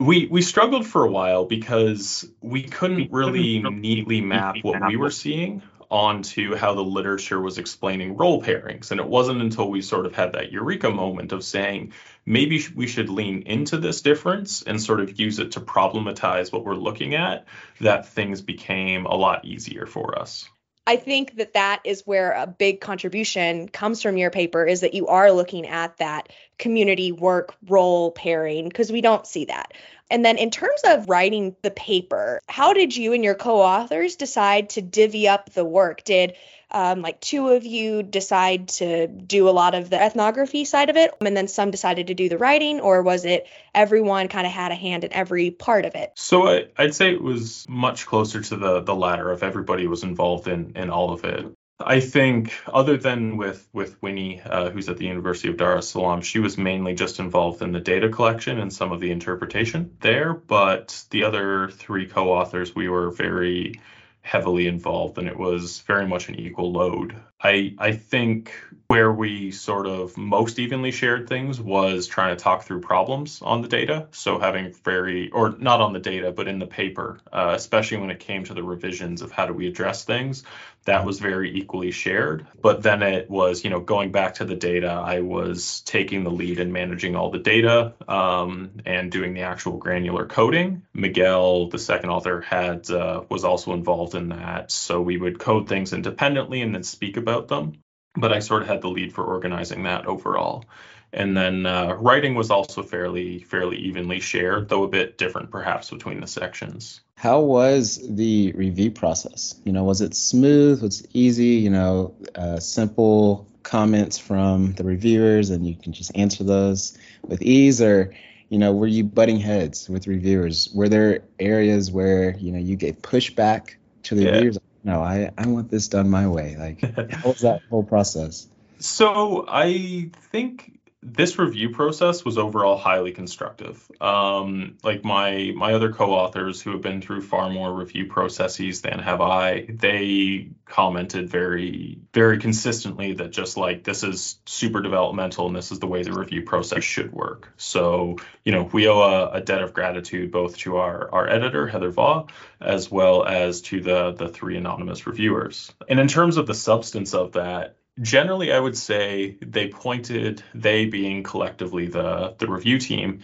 We, 0.00 0.26
we 0.26 0.42
struggled 0.42 0.86
for 0.86 1.04
a 1.04 1.10
while 1.10 1.44
because 1.44 2.28
we 2.40 2.64
couldn't 2.64 3.12
really 3.12 3.60
neatly 3.62 4.20
map 4.20 4.56
what 4.62 4.88
we 4.88 4.96
were 4.96 5.10
seeing 5.10 5.62
onto 5.94 6.56
how 6.56 6.74
the 6.74 6.82
literature 6.82 7.40
was 7.40 7.56
explaining 7.56 8.16
role 8.16 8.42
pairings. 8.42 8.90
And 8.90 8.98
it 8.98 9.06
wasn't 9.06 9.40
until 9.40 9.70
we 9.70 9.80
sort 9.80 10.06
of 10.06 10.12
had 10.12 10.32
that 10.32 10.50
eureka 10.50 10.90
moment 10.90 11.30
of 11.30 11.44
saying, 11.44 11.92
maybe 12.26 12.60
we 12.74 12.88
should 12.88 13.08
lean 13.08 13.42
into 13.42 13.76
this 13.76 14.02
difference 14.02 14.62
and 14.62 14.82
sort 14.82 14.98
of 14.98 15.20
use 15.20 15.38
it 15.38 15.52
to 15.52 15.60
problematize 15.60 16.52
what 16.52 16.64
we're 16.64 16.74
looking 16.74 17.14
at, 17.14 17.46
that 17.80 18.08
things 18.08 18.42
became 18.42 19.06
a 19.06 19.14
lot 19.14 19.44
easier 19.44 19.86
for 19.86 20.18
us. 20.18 20.48
I 20.84 20.96
think 20.96 21.36
that 21.36 21.54
that 21.54 21.80
is 21.84 22.02
where 22.04 22.32
a 22.32 22.48
big 22.48 22.80
contribution 22.80 23.68
comes 23.68 24.02
from 24.02 24.16
your 24.16 24.30
paper 24.30 24.66
is 24.66 24.80
that 24.80 24.94
you 24.94 25.06
are 25.06 25.30
looking 25.30 25.66
at 25.66 25.96
that 25.98 26.28
community 26.58 27.12
work 27.12 27.54
role 27.68 28.10
pairing 28.10 28.68
because 28.68 28.90
we 28.90 29.00
don't 29.00 29.26
see 29.26 29.44
that. 29.44 29.72
And 30.14 30.24
then 30.24 30.38
in 30.38 30.52
terms 30.52 30.80
of 30.84 31.08
writing 31.08 31.56
the 31.62 31.72
paper, 31.72 32.40
how 32.48 32.72
did 32.72 32.96
you 32.96 33.14
and 33.14 33.24
your 33.24 33.34
co-authors 33.34 34.14
decide 34.14 34.70
to 34.70 34.80
divvy 34.80 35.26
up 35.26 35.50
the 35.50 35.64
work? 35.64 36.04
Did 36.04 36.34
um, 36.70 37.02
like 37.02 37.20
two 37.20 37.48
of 37.48 37.66
you 37.66 38.04
decide 38.04 38.68
to 38.68 39.08
do 39.08 39.48
a 39.48 39.50
lot 39.50 39.74
of 39.74 39.90
the 39.90 40.00
ethnography 40.00 40.66
side 40.66 40.88
of 40.88 40.96
it, 40.96 41.10
and 41.20 41.36
then 41.36 41.48
some 41.48 41.72
decided 41.72 42.06
to 42.06 42.14
do 42.14 42.28
the 42.28 42.38
writing, 42.38 42.78
or 42.78 43.02
was 43.02 43.24
it 43.24 43.48
everyone 43.74 44.28
kind 44.28 44.46
of 44.46 44.52
had 44.52 44.70
a 44.70 44.76
hand 44.76 45.02
in 45.02 45.12
every 45.12 45.50
part 45.50 45.84
of 45.84 45.96
it? 45.96 46.12
So 46.14 46.46
I, 46.46 46.68
would 46.78 46.94
say 46.94 47.12
it 47.12 47.20
was 47.20 47.66
much 47.68 48.06
closer 48.06 48.40
to 48.40 48.56
the 48.56 48.80
the 48.82 48.94
latter. 48.94 49.32
If 49.32 49.42
everybody 49.42 49.88
was 49.88 50.04
involved 50.04 50.46
in 50.46 50.74
in 50.76 50.90
all 50.90 51.12
of 51.12 51.24
it, 51.24 51.44
I 51.80 52.00
think, 52.00 52.54
other 52.66 52.96
than 52.96 53.36
with 53.36 53.68
with 53.72 54.00
Winnie, 54.00 54.40
uh, 54.40 54.70
who's 54.70 54.88
at 54.88 54.96
the 54.96 55.06
University 55.06 55.48
of 55.48 55.56
Dar 55.56 55.78
es 55.78 55.88
Salaam, 55.88 56.20
she 56.22 56.38
was 56.38 56.56
mainly 56.56 56.94
just 56.94 57.18
involved 57.18 57.62
in 57.62 57.72
the 57.72 57.80
data 57.80 58.08
collection 58.08 58.60
and 58.60 58.72
some 58.72 58.92
of 58.92 59.00
the 59.00 59.10
interpretation 59.10 59.96
there. 60.00 60.34
But 60.34 61.04
the 61.10 61.24
other 61.24 61.68
three 61.70 62.06
co-authors, 62.06 62.74
we 62.74 62.88
were 62.88 63.10
very 63.10 63.80
heavily 64.22 64.66
involved, 64.68 65.18
and 65.18 65.28
it 65.28 65.38
was 65.38 65.80
very 65.80 66.06
much 66.06 66.28
an 66.28 66.36
equal 66.36 66.72
load. 66.72 67.20
I 67.44 67.74
I 67.78 67.92
think 67.92 68.52
where 68.86 69.12
we 69.12 69.50
sort 69.50 69.86
of 69.86 70.16
most 70.16 70.58
evenly 70.58 70.90
shared 70.90 71.28
things 71.28 71.60
was 71.60 72.06
trying 72.06 72.36
to 72.36 72.42
talk 72.42 72.64
through 72.64 72.80
problems 72.80 73.40
on 73.42 73.62
the 73.62 73.68
data. 73.68 74.08
So 74.12 74.38
having 74.38 74.72
very 74.84 75.30
or 75.30 75.54
not 75.58 75.80
on 75.80 75.92
the 75.92 76.00
data, 76.00 76.32
but 76.32 76.48
in 76.48 76.58
the 76.58 76.66
paper, 76.66 77.18
uh, 77.32 77.52
especially 77.54 77.98
when 77.98 78.10
it 78.10 78.20
came 78.20 78.44
to 78.44 78.54
the 78.54 78.62
revisions 78.62 79.22
of 79.22 79.32
how 79.32 79.46
do 79.46 79.52
we 79.52 79.66
address 79.66 80.04
things, 80.04 80.44
that 80.84 81.04
was 81.04 81.18
very 81.18 81.56
equally 81.56 81.90
shared. 81.90 82.46
But 82.60 82.82
then 82.82 83.02
it 83.02 83.28
was, 83.30 83.64
you 83.64 83.70
know, 83.70 83.80
going 83.80 84.12
back 84.12 84.34
to 84.34 84.44
the 84.44 84.54
data, 84.54 84.88
I 84.88 85.20
was 85.20 85.80
taking 85.80 86.24
the 86.24 86.30
lead 86.30 86.60
in 86.60 86.72
managing 86.72 87.16
all 87.16 87.30
the 87.30 87.38
data 87.38 87.94
um, 88.06 88.72
and 88.84 89.10
doing 89.10 89.34
the 89.34 89.42
actual 89.42 89.78
granular 89.78 90.26
coding. 90.26 90.82
Miguel, 90.92 91.68
the 91.68 91.78
second 91.78 92.10
author, 92.10 92.42
had 92.42 92.90
uh, 92.90 93.22
was 93.28 93.44
also 93.44 93.72
involved 93.72 94.14
in 94.14 94.28
that. 94.28 94.70
So 94.70 95.00
we 95.00 95.16
would 95.16 95.38
code 95.38 95.68
things 95.68 95.92
independently 95.92 96.60
and 96.60 96.74
then 96.74 96.82
speak 96.82 97.16
about 97.16 97.33
them. 97.42 97.78
But 98.16 98.32
I 98.32 98.38
sort 98.38 98.62
of 98.62 98.68
had 98.68 98.80
the 98.80 98.88
lead 98.88 99.12
for 99.12 99.24
organizing 99.24 99.82
that 99.84 100.06
overall. 100.06 100.64
And 101.12 101.36
then 101.36 101.64
uh, 101.64 101.94
writing 101.94 102.34
was 102.34 102.50
also 102.50 102.82
fairly 102.82 103.40
fairly 103.40 103.76
evenly 103.76 104.18
shared, 104.18 104.68
though 104.68 104.82
a 104.82 104.88
bit 104.88 105.16
different 105.16 105.50
perhaps 105.50 105.90
between 105.90 106.20
the 106.20 106.26
sections. 106.26 107.00
How 107.16 107.40
was 107.40 108.00
the 108.08 108.52
review 108.52 108.90
process? 108.90 109.54
You 109.64 109.72
know, 109.72 109.84
was 109.84 110.00
it 110.00 110.14
smooth? 110.14 110.82
Was 110.82 111.02
it 111.02 111.10
easy? 111.12 111.56
You 111.62 111.70
know, 111.70 112.14
uh, 112.34 112.58
simple 112.58 113.46
comments 113.62 114.18
from 114.18 114.72
the 114.74 114.84
reviewers, 114.84 115.50
and 115.50 115.66
you 115.66 115.76
can 115.76 115.92
just 115.92 116.10
answer 116.16 116.42
those 116.42 116.98
with 117.22 117.42
ease, 117.42 117.80
or 117.80 118.12
you 118.48 118.58
know, 118.58 118.72
were 118.72 118.88
you 118.88 119.04
butting 119.04 119.38
heads 119.38 119.88
with 119.88 120.08
reviewers? 120.08 120.68
Were 120.74 120.88
there 120.88 121.22
areas 121.38 121.92
where 121.92 122.36
you 122.38 122.50
know 122.50 122.58
you 122.58 122.74
gave 122.74 122.96
pushback 123.02 123.74
to 124.04 124.16
the 124.16 124.24
yeah. 124.24 124.30
reviewers? 124.32 124.58
No, 124.84 125.00
I 125.02 125.30
I 125.38 125.46
want 125.46 125.70
this 125.70 125.88
done 125.88 126.10
my 126.10 126.28
way. 126.28 126.56
Like, 126.56 126.80
how 127.12 127.30
was 127.30 127.40
that 127.40 127.62
whole 127.70 127.84
process? 127.84 128.48
So 128.80 129.46
I 129.48 130.10
think 130.32 130.78
this 131.04 131.38
review 131.38 131.68
process 131.68 132.24
was 132.24 132.38
overall 132.38 132.78
highly 132.78 133.12
constructive. 133.12 133.86
Um, 134.00 134.78
like 134.82 135.04
my 135.04 135.52
my 135.54 135.74
other 135.74 135.92
co-authors 135.92 136.62
who 136.62 136.72
have 136.72 136.80
been 136.80 137.02
through 137.02 137.20
far 137.20 137.50
more 137.50 137.72
review 137.72 138.06
processes 138.06 138.80
than 138.80 138.98
have 139.00 139.20
I, 139.20 139.66
they 139.68 140.48
commented 140.64 141.28
very 141.28 141.98
very 142.14 142.38
consistently 142.38 143.12
that 143.14 143.32
just 143.32 143.58
like 143.58 143.84
this 143.84 144.02
is 144.02 144.38
super 144.46 144.80
developmental 144.80 145.46
and 145.46 145.54
this 145.54 145.70
is 145.70 145.78
the 145.78 145.86
way 145.86 146.02
the 146.02 146.12
review 146.12 146.42
process 146.42 146.82
should 146.82 147.12
work. 147.12 147.52
So 147.58 148.16
you 148.44 148.52
know 148.52 148.62
we 148.72 148.88
owe 148.88 149.02
a, 149.02 149.30
a 149.32 149.40
debt 149.42 149.62
of 149.62 149.74
gratitude 149.74 150.32
both 150.32 150.56
to 150.58 150.78
our 150.78 151.12
our 151.12 151.28
editor 151.28 151.66
Heather 151.66 151.90
Vough 151.90 152.28
as 152.60 152.90
well 152.90 153.24
as 153.26 153.60
to 153.62 153.82
the 153.82 154.12
the 154.12 154.28
three 154.28 154.56
anonymous 154.56 155.06
reviewers. 155.06 155.70
And 155.86 156.00
in 156.00 156.08
terms 156.08 156.38
of 156.38 156.46
the 156.46 156.54
substance 156.54 157.12
of 157.12 157.32
that, 157.32 157.76
generally 158.00 158.52
i 158.52 158.58
would 158.58 158.76
say 158.76 159.36
they 159.40 159.68
pointed 159.68 160.42
they 160.54 160.86
being 160.86 161.22
collectively 161.22 161.86
the 161.86 162.34
the 162.38 162.46
review 162.46 162.78
team 162.78 163.20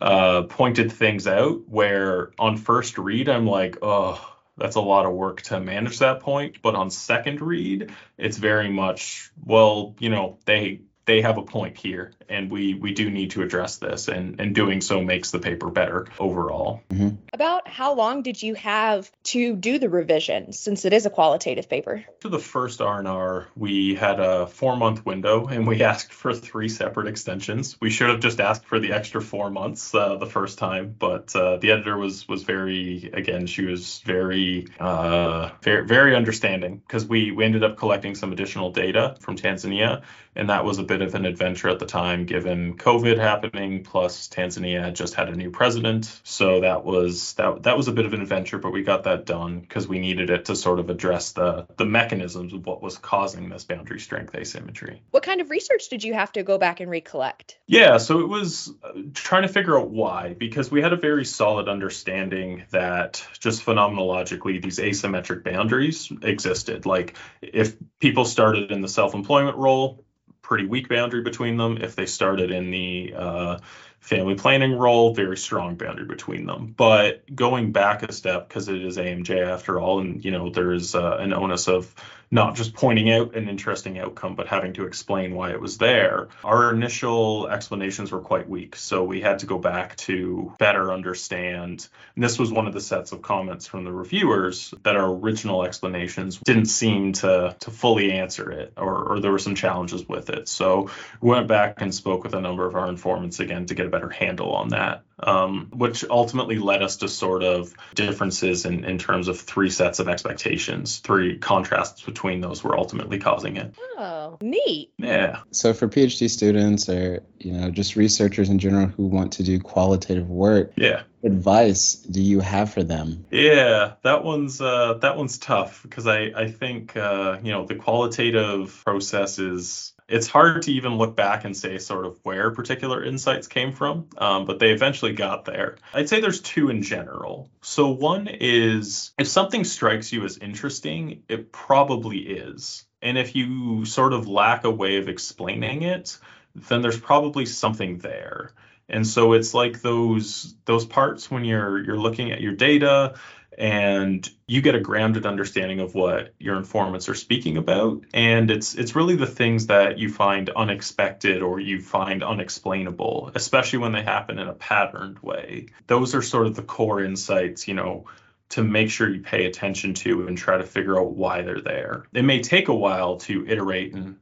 uh, 0.00 0.42
pointed 0.42 0.90
things 0.90 1.28
out 1.28 1.60
where 1.68 2.32
on 2.38 2.56
first 2.56 2.98
read 2.98 3.28
i'm 3.28 3.46
like 3.46 3.78
oh 3.82 4.32
that's 4.56 4.76
a 4.76 4.80
lot 4.80 5.06
of 5.06 5.12
work 5.12 5.42
to 5.42 5.58
manage 5.60 5.98
that 6.00 6.20
point. 6.20 6.60
But 6.62 6.74
on 6.74 6.90
second 6.90 7.40
read 7.40 7.92
it's 8.18 8.36
very 8.36 8.68
much 8.68 9.30
well 9.44 9.94
you 9.98 10.10
know 10.10 10.38
they 10.44 10.82
they 11.04 11.22
have 11.22 11.38
a 11.38 11.42
point 11.42 11.76
here 11.76 12.12
and 12.28 12.50
we 12.50 12.74
we 12.74 12.94
do 12.94 13.10
need 13.10 13.32
to 13.32 13.42
address 13.42 13.76
this 13.78 14.08
and 14.08 14.40
and 14.40 14.54
doing 14.54 14.80
so 14.80 15.02
makes 15.02 15.30
the 15.30 15.38
paper 15.38 15.70
better 15.70 16.06
overall. 16.18 16.82
Mm-hmm. 16.90 17.16
about 17.32 17.66
how 17.68 17.94
long 17.94 18.22
did 18.22 18.42
you 18.42 18.54
have 18.54 19.10
to 19.24 19.56
do 19.56 19.78
the 19.78 19.88
revision 19.88 20.52
since 20.52 20.84
it 20.84 20.92
is 20.92 21.06
a 21.06 21.10
qualitative 21.10 21.68
paper? 21.68 22.04
To 22.20 22.28
the 22.28 22.38
first 22.38 22.80
r&r 22.80 23.48
we 23.56 23.94
had 23.94 24.20
a 24.20 24.46
four 24.46 24.76
month 24.76 25.04
window 25.04 25.46
and 25.46 25.66
we 25.66 25.82
asked 25.92 26.12
for 26.12 26.32
three 26.34 26.68
separate 26.68 27.08
extensions. 27.08 27.76
We 27.80 27.90
should 27.90 28.10
have 28.10 28.20
just 28.20 28.40
asked 28.40 28.66
for 28.66 28.78
the 28.78 28.92
extra 28.92 29.20
four 29.20 29.50
months 29.50 29.94
uh, 29.94 30.16
the 30.16 30.26
first 30.26 30.58
time 30.58 30.94
but 30.98 31.34
uh, 31.34 31.56
the 31.56 31.72
editor 31.72 31.96
was 31.96 32.28
was 32.28 32.44
very 32.44 33.10
again 33.12 33.46
she 33.46 33.64
was 33.64 34.00
very 34.04 34.68
uh, 34.78 35.50
very 35.62 35.84
very 35.84 36.14
understanding 36.14 36.78
because 36.78 37.04
we 37.04 37.32
we 37.32 37.44
ended 37.44 37.64
up 37.64 37.76
collecting 37.76 38.14
some 38.14 38.32
additional 38.32 38.70
data 38.70 39.16
from 39.20 39.36
tanzania 39.36 40.02
and 40.34 40.48
that 40.48 40.64
was 40.64 40.78
a 40.78 40.82
bit 40.92 41.00
of 41.00 41.14
an 41.14 41.24
adventure 41.24 41.70
at 41.70 41.78
the 41.78 41.86
time, 41.86 42.26
given 42.26 42.76
COVID 42.76 43.18
happening, 43.18 43.82
plus 43.82 44.28
Tanzania 44.28 44.82
had 44.82 44.94
just 44.94 45.14
had 45.14 45.30
a 45.30 45.34
new 45.34 45.50
president. 45.50 46.20
So 46.22 46.60
that 46.60 46.84
was 46.84 47.32
that 47.34 47.62
that 47.62 47.78
was 47.78 47.88
a 47.88 47.92
bit 47.92 48.04
of 48.04 48.12
an 48.12 48.20
adventure, 48.20 48.58
but 48.58 48.72
we 48.72 48.82
got 48.82 49.04
that 49.04 49.24
done 49.24 49.60
because 49.60 49.88
we 49.88 49.98
needed 49.98 50.28
it 50.28 50.44
to 50.46 50.56
sort 50.56 50.80
of 50.80 50.90
address 50.90 51.32
the 51.32 51.66
the 51.78 51.86
mechanisms 51.86 52.52
of 52.52 52.66
what 52.66 52.82
was 52.82 52.98
causing 52.98 53.48
this 53.48 53.64
boundary 53.64 54.00
strength 54.00 54.34
asymmetry. 54.34 55.00
What 55.12 55.22
kind 55.22 55.40
of 55.40 55.48
research 55.48 55.88
did 55.88 56.04
you 56.04 56.12
have 56.12 56.32
to 56.32 56.42
go 56.42 56.58
back 56.58 56.80
and 56.80 56.90
recollect? 56.90 57.58
Yeah, 57.66 57.96
so 57.96 58.20
it 58.20 58.28
was 58.28 58.70
uh, 58.84 58.92
trying 59.14 59.42
to 59.42 59.48
figure 59.48 59.78
out 59.78 59.90
why, 59.90 60.34
because 60.34 60.70
we 60.70 60.82
had 60.82 60.92
a 60.92 60.96
very 60.96 61.24
solid 61.24 61.68
understanding 61.68 62.64
that 62.70 63.26
just 63.40 63.64
phenomenologically 63.64 64.62
these 64.62 64.78
asymmetric 64.78 65.42
boundaries 65.42 66.12
existed. 66.22 66.84
Like 66.84 67.16
if 67.40 67.76
people 67.98 68.26
started 68.26 68.70
in 68.70 68.82
the 68.82 68.88
self-employment 68.88 69.56
role, 69.56 70.04
pretty 70.52 70.66
weak 70.66 70.86
boundary 70.86 71.22
between 71.22 71.56
them. 71.56 71.78
If 71.80 71.96
they 71.96 72.04
started 72.04 72.50
in 72.50 72.70
the 72.70 73.14
uh, 73.16 73.58
family 74.02 74.34
planning 74.34 74.76
role, 74.76 75.14
very 75.14 75.36
strong 75.36 75.76
boundary 75.76 76.04
between 76.04 76.44
them. 76.44 76.74
But 76.76 77.22
going 77.34 77.70
back 77.70 78.02
a 78.02 78.12
step, 78.12 78.48
because 78.48 78.68
it 78.68 78.84
is 78.84 78.98
AMJ 78.98 79.46
after 79.46 79.80
all, 79.80 80.00
and 80.00 80.22
you 80.24 80.32
know 80.32 80.50
there's 80.50 80.94
uh, 80.94 81.16
an 81.20 81.32
onus 81.32 81.68
of 81.68 81.94
not 82.32 82.56
just 82.56 82.72
pointing 82.72 83.12
out 83.12 83.36
an 83.36 83.46
interesting 83.46 83.98
outcome, 83.98 84.34
but 84.34 84.48
having 84.48 84.72
to 84.72 84.86
explain 84.86 85.34
why 85.34 85.50
it 85.50 85.60
was 85.60 85.76
there. 85.76 86.28
Our 86.42 86.72
initial 86.72 87.46
explanations 87.46 88.10
were 88.10 88.20
quite 88.20 88.48
weak, 88.48 88.74
so 88.74 89.04
we 89.04 89.20
had 89.20 89.40
to 89.40 89.46
go 89.46 89.58
back 89.58 89.96
to 89.96 90.52
better 90.58 90.90
understand. 90.90 91.86
And 92.14 92.24
this 92.24 92.38
was 92.38 92.50
one 92.50 92.66
of 92.66 92.72
the 92.72 92.80
sets 92.80 93.12
of 93.12 93.20
comments 93.20 93.66
from 93.66 93.84
the 93.84 93.92
reviewers 93.92 94.72
that 94.82 94.96
our 94.96 95.12
original 95.12 95.64
explanations 95.64 96.38
didn't 96.38 96.66
seem 96.66 97.12
to 97.12 97.54
to 97.60 97.70
fully 97.70 98.12
answer 98.12 98.50
it, 98.50 98.72
or, 98.78 99.12
or 99.12 99.20
there 99.20 99.30
were 99.30 99.38
some 99.38 99.54
challenges 99.54 100.08
with 100.08 100.30
it. 100.30 100.48
So 100.48 100.90
we 101.20 101.28
went 101.28 101.48
back 101.48 101.82
and 101.82 101.94
spoke 101.94 102.24
with 102.24 102.34
a 102.34 102.40
number 102.40 102.66
of 102.66 102.74
our 102.74 102.88
informants 102.88 103.40
again 103.40 103.66
to 103.66 103.74
get 103.74 103.91
better 103.92 104.08
handle 104.08 104.52
on 104.52 104.70
that 104.70 105.04
um, 105.22 105.68
which 105.72 106.04
ultimately 106.08 106.58
led 106.58 106.82
us 106.82 106.96
to 106.96 107.08
sort 107.08 107.42
of 107.42 107.74
differences 107.94 108.64
in, 108.64 108.84
in 108.84 108.98
terms 108.98 109.28
of 109.28 109.40
three 109.40 109.70
sets 109.70 109.98
of 109.98 110.08
expectations, 110.08 110.98
three 110.98 111.38
contrasts 111.38 112.02
between 112.02 112.40
those 112.40 112.64
were 112.64 112.76
ultimately 112.76 113.18
causing 113.18 113.56
it. 113.56 113.74
Oh, 113.96 114.38
neat. 114.40 114.92
Yeah. 114.98 115.40
So 115.52 115.74
for 115.74 115.88
PhD 115.88 116.28
students 116.28 116.88
or, 116.88 117.22
you 117.38 117.52
know, 117.52 117.70
just 117.70 117.96
researchers 117.96 118.48
in 118.48 118.58
general 118.58 118.86
who 118.86 119.06
want 119.06 119.34
to 119.34 119.42
do 119.42 119.60
qualitative 119.60 120.28
work, 120.28 120.72
yeah. 120.76 121.02
advice 121.22 121.94
do 121.94 122.20
you 122.20 122.40
have 122.40 122.72
for 122.72 122.82
them? 122.82 123.24
Yeah, 123.30 123.94
that 124.02 124.24
one's 124.24 124.60
uh, 124.60 124.94
that 124.94 125.16
one's 125.16 125.38
tough 125.38 125.82
because 125.82 126.06
I 126.06 126.32
I 126.34 126.50
think 126.50 126.96
uh, 126.96 127.38
you 127.42 127.52
know 127.52 127.64
the 127.64 127.76
qualitative 127.76 128.82
process 128.84 129.38
is 129.38 129.92
it's 130.12 130.28
hard 130.28 130.60
to 130.62 130.72
even 130.72 130.98
look 130.98 131.16
back 131.16 131.46
and 131.46 131.56
say 131.56 131.78
sort 131.78 132.04
of 132.04 132.18
where 132.22 132.50
particular 132.50 133.02
insights 133.02 133.48
came 133.48 133.72
from, 133.72 134.08
um, 134.18 134.44
but 134.44 134.58
they 134.58 134.70
eventually 134.70 135.14
got 135.14 135.46
there. 135.46 135.76
I'd 135.94 136.10
say 136.10 136.20
there's 136.20 136.42
two 136.42 136.68
in 136.68 136.82
general. 136.82 137.50
So 137.62 137.88
one 137.88 138.28
is 138.28 139.12
if 139.18 139.26
something 139.26 139.64
strikes 139.64 140.12
you 140.12 140.22
as 140.26 140.36
interesting, 140.36 141.22
it 141.30 141.50
probably 141.50 142.18
is. 142.18 142.84
And 143.00 143.16
if 143.16 143.34
you 143.34 143.86
sort 143.86 144.12
of 144.12 144.28
lack 144.28 144.64
a 144.64 144.70
way 144.70 144.98
of 144.98 145.08
explaining 145.08 145.82
it, 145.82 146.18
then 146.54 146.82
there's 146.82 147.00
probably 147.00 147.46
something 147.46 147.96
there. 147.96 148.52
And 148.90 149.06
so 149.06 149.32
it's 149.32 149.54
like 149.54 149.80
those 149.80 150.54
those 150.66 150.84
parts 150.84 151.30
when 151.30 151.46
you're 151.46 151.82
you're 151.82 151.98
looking 151.98 152.32
at 152.32 152.42
your 152.42 152.52
data 152.52 153.14
and 153.62 154.28
you 154.48 154.60
get 154.60 154.74
a 154.74 154.80
grounded 154.80 155.24
understanding 155.24 155.78
of 155.78 155.94
what 155.94 156.34
your 156.40 156.56
informants 156.56 157.08
are 157.08 157.14
speaking 157.14 157.56
about. 157.56 158.02
And 158.12 158.50
it's 158.50 158.74
it's 158.74 158.96
really 158.96 159.14
the 159.14 159.24
things 159.24 159.68
that 159.68 160.00
you 160.00 160.10
find 160.10 160.50
unexpected 160.50 161.42
or 161.42 161.60
you 161.60 161.80
find 161.80 162.24
unexplainable 162.24 163.30
especially 163.36 163.78
when 163.78 163.92
they 163.92 164.02
happen 164.02 164.40
in 164.40 164.48
a 164.48 164.52
patterned 164.52 165.20
way. 165.20 165.66
Those 165.86 166.12
are 166.16 166.22
sort 166.22 166.48
of 166.48 166.56
the 166.56 166.62
core 166.62 167.04
insights 167.04 167.68
you 167.68 167.74
know 167.74 168.06
to 168.48 168.64
make 168.64 168.90
sure 168.90 169.08
you 169.08 169.22
pay 169.22 169.46
attention 169.46 169.94
to 169.94 170.26
and 170.26 170.36
try 170.36 170.58
to 170.58 170.64
figure 170.64 170.98
out 170.98 171.12
why 171.12 171.42
they're 171.42 171.60
there. 171.60 172.04
It 172.12 172.24
may 172.24 172.42
take 172.42 172.66
a 172.66 172.74
while 172.74 173.18
to 173.18 173.46
iterate 173.46 173.94
and 173.94 174.16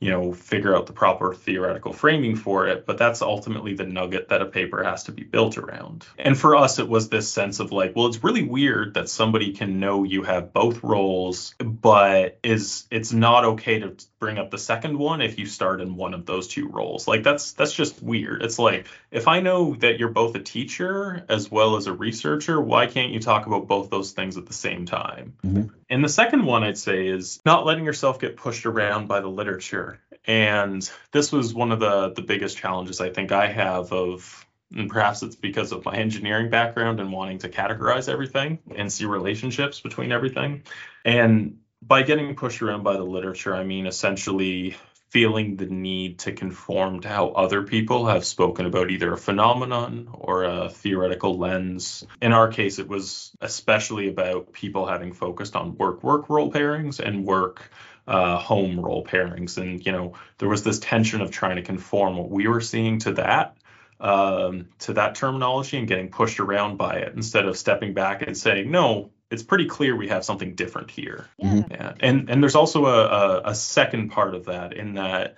you 0.00 0.10
know, 0.10 0.32
figure 0.32 0.76
out 0.76 0.86
the 0.86 0.92
proper 0.92 1.34
theoretical 1.34 1.92
framing 1.92 2.36
for 2.36 2.68
it, 2.68 2.86
but 2.86 2.98
that's 2.98 3.20
ultimately 3.20 3.74
the 3.74 3.84
nugget 3.84 4.28
that 4.28 4.42
a 4.42 4.46
paper 4.46 4.84
has 4.84 5.04
to 5.04 5.12
be 5.12 5.24
built 5.24 5.58
around. 5.58 6.06
And 6.16 6.38
for 6.38 6.54
us, 6.54 6.78
it 6.78 6.88
was 6.88 7.08
this 7.08 7.28
sense 7.28 7.58
of 7.58 7.72
like, 7.72 7.96
well, 7.96 8.06
it's 8.06 8.22
really 8.22 8.44
weird 8.44 8.94
that 8.94 9.08
somebody 9.08 9.52
can 9.52 9.80
know 9.80 10.04
you 10.04 10.22
have 10.22 10.52
both 10.52 10.84
roles, 10.84 11.54
but 11.58 12.38
is 12.44 12.86
it's 12.92 13.12
not 13.12 13.44
okay 13.44 13.80
to 13.80 13.96
bring 14.20 14.38
up 14.38 14.50
the 14.50 14.58
second 14.58 14.98
one 14.98 15.20
if 15.20 15.38
you 15.38 15.46
start 15.46 15.80
in 15.80 15.96
one 15.96 16.14
of 16.14 16.26
those 16.26 16.46
two 16.46 16.68
roles. 16.68 17.08
Like 17.08 17.24
that's 17.24 17.52
that's 17.52 17.72
just 17.72 18.00
weird. 18.00 18.42
It's 18.42 18.58
like 18.58 18.86
if 19.10 19.26
I 19.26 19.40
know 19.40 19.74
that 19.76 19.98
you're 19.98 20.10
both 20.10 20.36
a 20.36 20.40
teacher 20.40 21.24
as 21.28 21.50
well 21.50 21.76
as 21.76 21.88
a 21.88 21.92
researcher, 21.92 22.60
why 22.60 22.86
can't 22.86 23.10
you 23.10 23.18
talk 23.18 23.46
about 23.46 23.66
both 23.66 23.90
those 23.90 24.12
things 24.12 24.36
at 24.36 24.46
the 24.46 24.52
same 24.52 24.86
time? 24.86 25.34
Mm-hmm. 25.44 25.74
And 25.90 26.04
the 26.04 26.08
second 26.08 26.44
one 26.44 26.64
I'd 26.64 26.76
say 26.76 27.06
is 27.06 27.40
not 27.46 27.64
letting 27.64 27.84
yourself 27.84 28.20
get 28.20 28.36
pushed 28.36 28.66
around 28.66 29.08
by 29.08 29.20
the 29.20 29.28
literature. 29.28 29.87
And 30.26 30.88
this 31.12 31.32
was 31.32 31.54
one 31.54 31.72
of 31.72 31.80
the 31.80 32.12
the 32.14 32.22
biggest 32.22 32.58
challenges 32.58 33.00
I 33.00 33.10
think 33.10 33.32
I 33.32 33.46
have 33.46 33.92
of 33.92 34.46
and 34.74 34.90
perhaps 34.90 35.22
it's 35.22 35.36
because 35.36 35.72
of 35.72 35.84
my 35.84 35.96
engineering 35.96 36.50
background 36.50 37.00
and 37.00 37.10
wanting 37.10 37.38
to 37.38 37.48
categorize 37.48 38.08
everything 38.08 38.58
and 38.74 38.92
see 38.92 39.06
relationships 39.06 39.80
between 39.80 40.12
everything. 40.12 40.64
And 41.04 41.60
by 41.80 42.02
getting 42.02 42.34
pushed 42.34 42.60
around 42.60 42.82
by 42.82 42.94
the 42.94 43.04
literature, 43.04 43.54
I 43.54 43.64
mean 43.64 43.86
essentially 43.86 44.76
feeling 45.10 45.56
the 45.56 45.66
need 45.66 46.18
to 46.18 46.32
conform 46.32 47.00
to 47.00 47.08
how 47.08 47.28
other 47.28 47.62
people 47.62 48.06
have 48.06 48.26
spoken 48.26 48.66
about 48.66 48.90
either 48.90 49.12
a 49.14 49.16
phenomenon 49.16 50.08
or 50.12 50.44
a 50.44 50.68
theoretical 50.68 51.38
lens. 51.38 52.06
In 52.20 52.32
our 52.32 52.48
case, 52.48 52.78
it 52.78 52.88
was 52.88 53.32
especially 53.40 54.08
about 54.08 54.52
people 54.52 54.86
having 54.86 55.14
focused 55.14 55.56
on 55.56 55.76
work 55.76 56.02
work 56.02 56.28
role 56.28 56.52
pairings 56.52 57.00
and 57.00 57.24
work 57.24 57.70
uh, 58.08 58.38
home 58.38 58.80
role 58.80 59.04
pairings. 59.04 59.58
And, 59.58 59.84
you 59.86 59.92
know, 59.92 60.14
there 60.38 60.48
was 60.48 60.62
this 60.62 60.78
tension 60.80 61.20
of 61.20 61.30
trying 61.30 61.56
to 61.56 61.62
conform 61.62 62.16
what 62.16 62.30
we 62.30 62.48
were 62.48 62.62
seeing 62.62 62.98
to 63.00 63.12
that. 63.12 63.54
Um, 64.00 64.68
to 64.78 64.92
that 64.92 65.16
terminology 65.16 65.76
and 65.76 65.88
getting 65.88 66.08
pushed 66.08 66.38
around 66.38 66.76
by 66.76 66.98
it 66.98 67.14
instead 67.16 67.46
of 67.46 67.56
stepping 67.56 67.94
back 67.94 68.22
and 68.22 68.36
saying, 68.36 68.70
no, 68.70 69.10
it's 69.28 69.42
pretty 69.42 69.66
clear 69.66 69.96
we 69.96 70.06
have 70.06 70.24
something 70.24 70.54
different 70.54 70.92
here. 70.92 71.26
Yeah. 71.36 71.62
yeah. 71.68 71.92
And 71.98 72.30
and 72.30 72.40
there's 72.40 72.54
also 72.54 72.86
a, 72.86 73.06
a, 73.06 73.42
a 73.50 73.54
second 73.56 74.10
part 74.10 74.36
of 74.36 74.44
that 74.44 74.72
in 74.72 74.94
that 74.94 75.34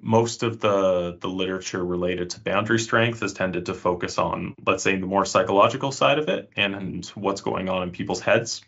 most 0.00 0.44
of 0.44 0.60
the 0.60 1.18
the 1.20 1.28
literature 1.28 1.84
related 1.84 2.30
to 2.30 2.40
boundary 2.40 2.78
strength 2.78 3.18
has 3.18 3.32
tended 3.32 3.66
to 3.66 3.74
focus 3.74 4.16
on, 4.16 4.54
let's 4.64 4.84
say, 4.84 4.94
the 4.94 5.06
more 5.06 5.24
psychological 5.24 5.90
side 5.90 6.20
of 6.20 6.28
it 6.28 6.50
and, 6.56 6.76
and 6.76 7.06
what's 7.16 7.40
going 7.40 7.68
on 7.68 7.82
in 7.82 7.90
people's 7.90 8.20
heads. 8.20 8.62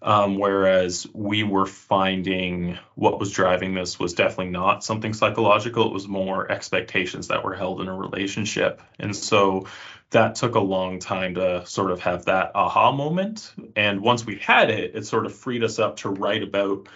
Um, 0.00 0.38
whereas 0.38 1.06
we 1.12 1.42
were 1.42 1.66
finding 1.66 2.78
what 2.94 3.18
was 3.18 3.32
driving 3.32 3.74
this 3.74 3.98
was 3.98 4.14
definitely 4.14 4.52
not 4.52 4.84
something 4.84 5.12
psychological. 5.12 5.86
It 5.86 5.92
was 5.92 6.06
more 6.06 6.50
expectations 6.50 7.28
that 7.28 7.44
were 7.44 7.54
held 7.54 7.80
in 7.80 7.88
a 7.88 7.94
relationship. 7.94 8.80
And 8.98 9.14
so 9.14 9.66
that 10.10 10.36
took 10.36 10.54
a 10.54 10.60
long 10.60 11.00
time 11.00 11.34
to 11.34 11.66
sort 11.66 11.90
of 11.90 12.00
have 12.00 12.26
that 12.26 12.52
aha 12.54 12.92
moment. 12.92 13.52
And 13.74 14.00
once 14.00 14.24
we 14.24 14.36
had 14.36 14.70
it, 14.70 14.94
it 14.94 15.06
sort 15.06 15.26
of 15.26 15.34
freed 15.34 15.64
us 15.64 15.78
up 15.78 15.96
to 15.98 16.10
write 16.10 16.44
about 16.44 16.88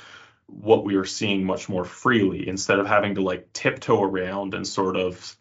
what 0.46 0.84
we 0.84 0.96
were 0.96 1.04
seeing 1.04 1.44
much 1.44 1.68
more 1.68 1.84
freely 1.84 2.48
instead 2.48 2.78
of 2.78 2.86
having 2.86 3.16
to 3.16 3.22
like 3.22 3.52
tiptoe 3.52 4.02
around 4.02 4.54
and 4.54 4.66
sort 4.66 4.96
of 4.96 5.36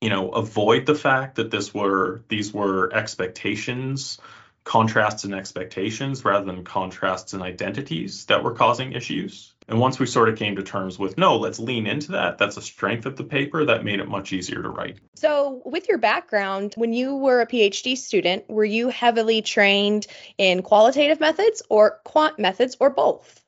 you 0.00 0.08
know 0.10 0.28
avoid 0.30 0.86
the 0.86 0.94
fact 0.94 1.36
that 1.36 1.50
this 1.50 1.74
were 1.74 2.22
these 2.28 2.52
were 2.52 2.92
expectations 2.92 4.20
contrasts 4.66 5.24
and 5.24 5.34
expectations 5.34 6.26
rather 6.26 6.44
than 6.44 6.62
contrasts 6.64 7.32
and 7.32 7.42
identities 7.42 8.26
that 8.26 8.44
were 8.44 8.52
causing 8.52 8.92
issues 8.92 9.54
and 9.68 9.80
once 9.80 9.98
we 9.98 10.06
sort 10.06 10.28
of 10.28 10.38
came 10.38 10.56
to 10.56 10.62
terms 10.62 10.98
with, 10.98 11.18
no, 11.18 11.38
let's 11.38 11.58
lean 11.58 11.86
into 11.86 12.12
that, 12.12 12.38
that's 12.38 12.56
a 12.56 12.62
strength 12.62 13.04
of 13.04 13.16
the 13.16 13.24
paper, 13.24 13.64
that 13.64 13.84
made 13.84 13.98
it 13.98 14.08
much 14.08 14.32
easier 14.32 14.62
to 14.62 14.68
write. 14.68 14.98
So, 15.16 15.60
with 15.64 15.88
your 15.88 15.98
background, 15.98 16.74
when 16.76 16.92
you 16.92 17.16
were 17.16 17.40
a 17.40 17.46
PhD 17.46 17.96
student, 17.96 18.48
were 18.48 18.64
you 18.64 18.88
heavily 18.88 19.42
trained 19.42 20.06
in 20.38 20.62
qualitative 20.62 21.18
methods 21.18 21.62
or 21.68 21.98
quant 22.04 22.38
methods 22.38 22.76
or 22.78 22.90
both? 22.90 23.42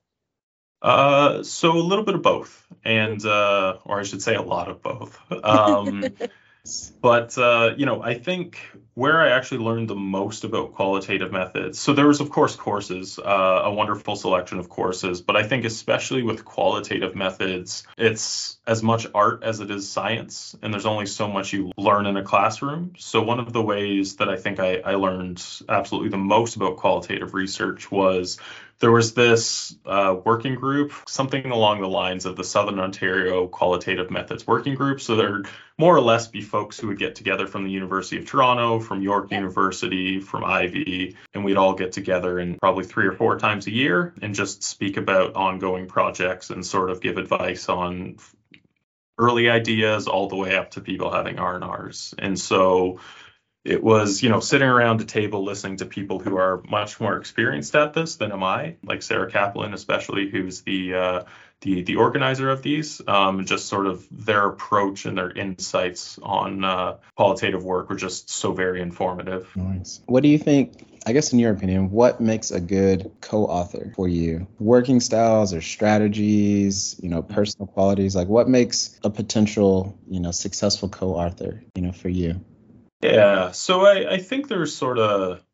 Uh, 0.83 1.43
so 1.43 1.73
a 1.73 1.79
little 1.79 2.05
bit 2.05 2.17
of 2.17 2.23
both, 2.23 2.67
and 2.85 3.25
uh, 3.25 3.79
or 3.85 4.01
I 4.01 4.03
should 4.03 4.23
say 4.23 4.35
a 4.35 4.43
lot 4.43 4.69
of 4.69 4.83
both. 4.83 5.19
Um, 5.45 6.05
but 7.01 7.37
uh, 7.39 7.75
you 7.77 7.87
know, 7.87 8.03
I 8.03 8.15
think 8.15 8.61
where 8.99 9.21
I 9.21 9.29
actually 9.29 9.59
learned 9.59 9.89
the 9.89 9.95
most 9.95 10.43
about 10.43 10.75
qualitative 10.75 11.31
methods. 11.31 11.79
So 11.79 11.93
there 11.93 12.09
was, 12.09 12.19
of 12.19 12.31
course, 12.31 12.57
courses, 12.57 13.17
uh, 13.21 13.63
a 13.65 13.73
wonderful 13.73 14.17
selection 14.17 14.59
of 14.59 14.69
courses, 14.69 15.21
but 15.21 15.37
I 15.37 15.45
think 15.45 15.65
especially 15.65 16.25
with 16.25 16.45
qualitative 16.45 17.15
methods, 17.15 17.85
it's 17.97 18.59
as 18.67 18.83
much 18.83 19.07
art 19.15 19.45
as 19.45 19.61
it 19.61 19.71
is 19.71 19.89
science, 19.89 20.57
and 20.63 20.75
there's 20.75 20.85
only 20.85 21.07
so 21.07 21.29
much 21.29 21.53
you 21.53 21.71
learn 21.77 22.07
in 22.07 22.17
a 22.17 22.25
classroom. 22.25 22.95
So 22.99 23.23
one 23.23 23.39
of 23.39 23.53
the 23.53 23.63
ways 23.63 24.17
that 24.17 24.29
I 24.29 24.37
think 24.37 24.59
I, 24.59 24.79
I 24.79 24.97
learned 24.97 25.45
absolutely 25.69 26.09
the 26.09 26.17
most 26.17 26.57
about 26.57 26.79
qualitative 26.79 27.35
research 27.35 27.93
was 27.93 28.41
there 28.81 28.93
was 28.93 29.13
this 29.15 29.77
uh, 29.85 30.17
working 30.25 30.55
group, 30.55 30.93
something 31.09 31.51
along 31.51 31.81
the 31.81 31.89
lines 31.89 32.27
of 32.27 32.37
the 32.37 32.45
Southern 32.45 32.79
Ontario 32.79 33.49
Qualitative 33.49 34.11
Methods 34.11 34.47
Working 34.47 34.77
Group. 34.77 35.01
So 35.01 35.17
there'd 35.17 35.49
more 35.77 35.97
or 35.97 36.01
less 36.01 36.29
be 36.29 36.43
folks 36.43 36.79
who 36.79 36.89
would 36.89 36.99
get 36.99 37.17
together 37.17 37.47
from 37.47 37.65
the 37.65 37.71
University 37.71 38.19
of 38.19 38.27
Toronto, 38.27 38.79
from 38.79 39.03
York 39.03 39.33
University, 39.33 40.21
from 40.21 40.45
Ivey, 40.45 41.17
and 41.35 41.45
we'd 41.45 41.57
all 41.57 41.75
get 41.75 41.93
together 41.93 42.39
and 42.39 42.59
probably 42.59 42.85
three 42.85 43.07
or 43.07 43.13
four 43.13 43.39
times 43.39 43.67
a 43.67 43.73
year 43.73 44.15
and 44.23 44.35
just 44.35 44.63
speak 44.63 44.97
about 44.97 45.35
ongoing 45.35 45.89
projects 45.89 46.51
and 46.51 46.65
sort 46.65 46.91
of 46.91 47.01
give 47.01 47.19
advice 47.19 47.69
on 47.69 48.17
early 49.19 49.51
ideas 49.51 50.07
all 50.07 50.29
the 50.29 50.37
way 50.37 50.57
up 50.57 50.71
to 50.73 50.81
people 50.81 51.11
having 51.11 51.41
R&Rs. 51.41 52.15
And 52.17 52.39
so 52.39 53.01
it 53.69 53.85
was, 53.85 54.23
you 54.23 54.31
know, 54.31 54.41
sitting 54.41 54.67
around 54.67 55.01
a 55.03 55.05
table 55.05 55.45
listening 55.45 55.77
to 55.77 55.87
people 55.87 56.19
who 56.19 56.37
are 56.37 56.63
much 56.69 57.01
more 57.01 57.17
experienced 57.17 57.75
at 57.77 57.93
this 57.93 58.17
than 58.17 58.33
am 58.33 58.43
I, 58.43 58.77
like 58.83 59.03
Sarah 59.03 59.31
Kaplan, 59.31 59.75
especially, 59.75 60.31
who's 60.31 60.63
the 60.63 60.95
uh, 60.95 61.23
the 61.61 61.83
the 61.83 61.97
organizer 61.97 62.49
of 62.49 62.63
these. 62.63 63.03
Um, 63.07 63.45
just 63.45 63.67
sort 63.67 63.87
of 63.87 64.07
their 64.11 64.47
approach 64.47 65.05
and 65.05 65.19
their 65.19 65.31
insights 65.31 66.19
on 66.23 66.65
uh, 66.65 66.97
qualitative 67.15 67.63
work 67.63 67.91
were 67.91 67.97
just 67.97 68.31
so 68.31 68.53
very 68.53 68.81
informative. 68.81 69.55
Nice. 69.55 70.01
What 70.07 70.23
do 70.23 70.31
you 70.31 70.39
think? 70.39 70.87
I 71.07 71.13
guess 71.13 71.33
in 71.33 71.39
your 71.39 71.53
opinion, 71.53 71.91
what 71.91 72.21
makes 72.21 72.51
a 72.51 72.61
good 72.61 73.11
co-author 73.21 73.93
for 73.97 74.09
you? 74.09 74.47
Working 74.59 75.01
styles 75.01 75.55
or 75.55 75.61
strategies, 75.61 76.99
you 77.03 77.09
know, 77.09 77.23
personal 77.23 77.67
qualities. 77.67 78.17
Like, 78.17 78.29
what 78.29 78.49
makes 78.49 78.99
a 79.05 79.11
potential, 79.11 79.99
you 80.09 80.21
know, 80.21 80.33
successful 80.33 80.89
co-author, 80.89 81.63
you 81.75 81.83
know, 81.83 81.93
for 81.93 82.09
you? 82.09 82.41
Yeah, 83.03 83.53
so 83.53 83.87
I, 83.87 84.15
I 84.15 84.19
think 84.19 84.49
there's 84.49 84.75
sort 84.75 84.99
of 84.99 85.45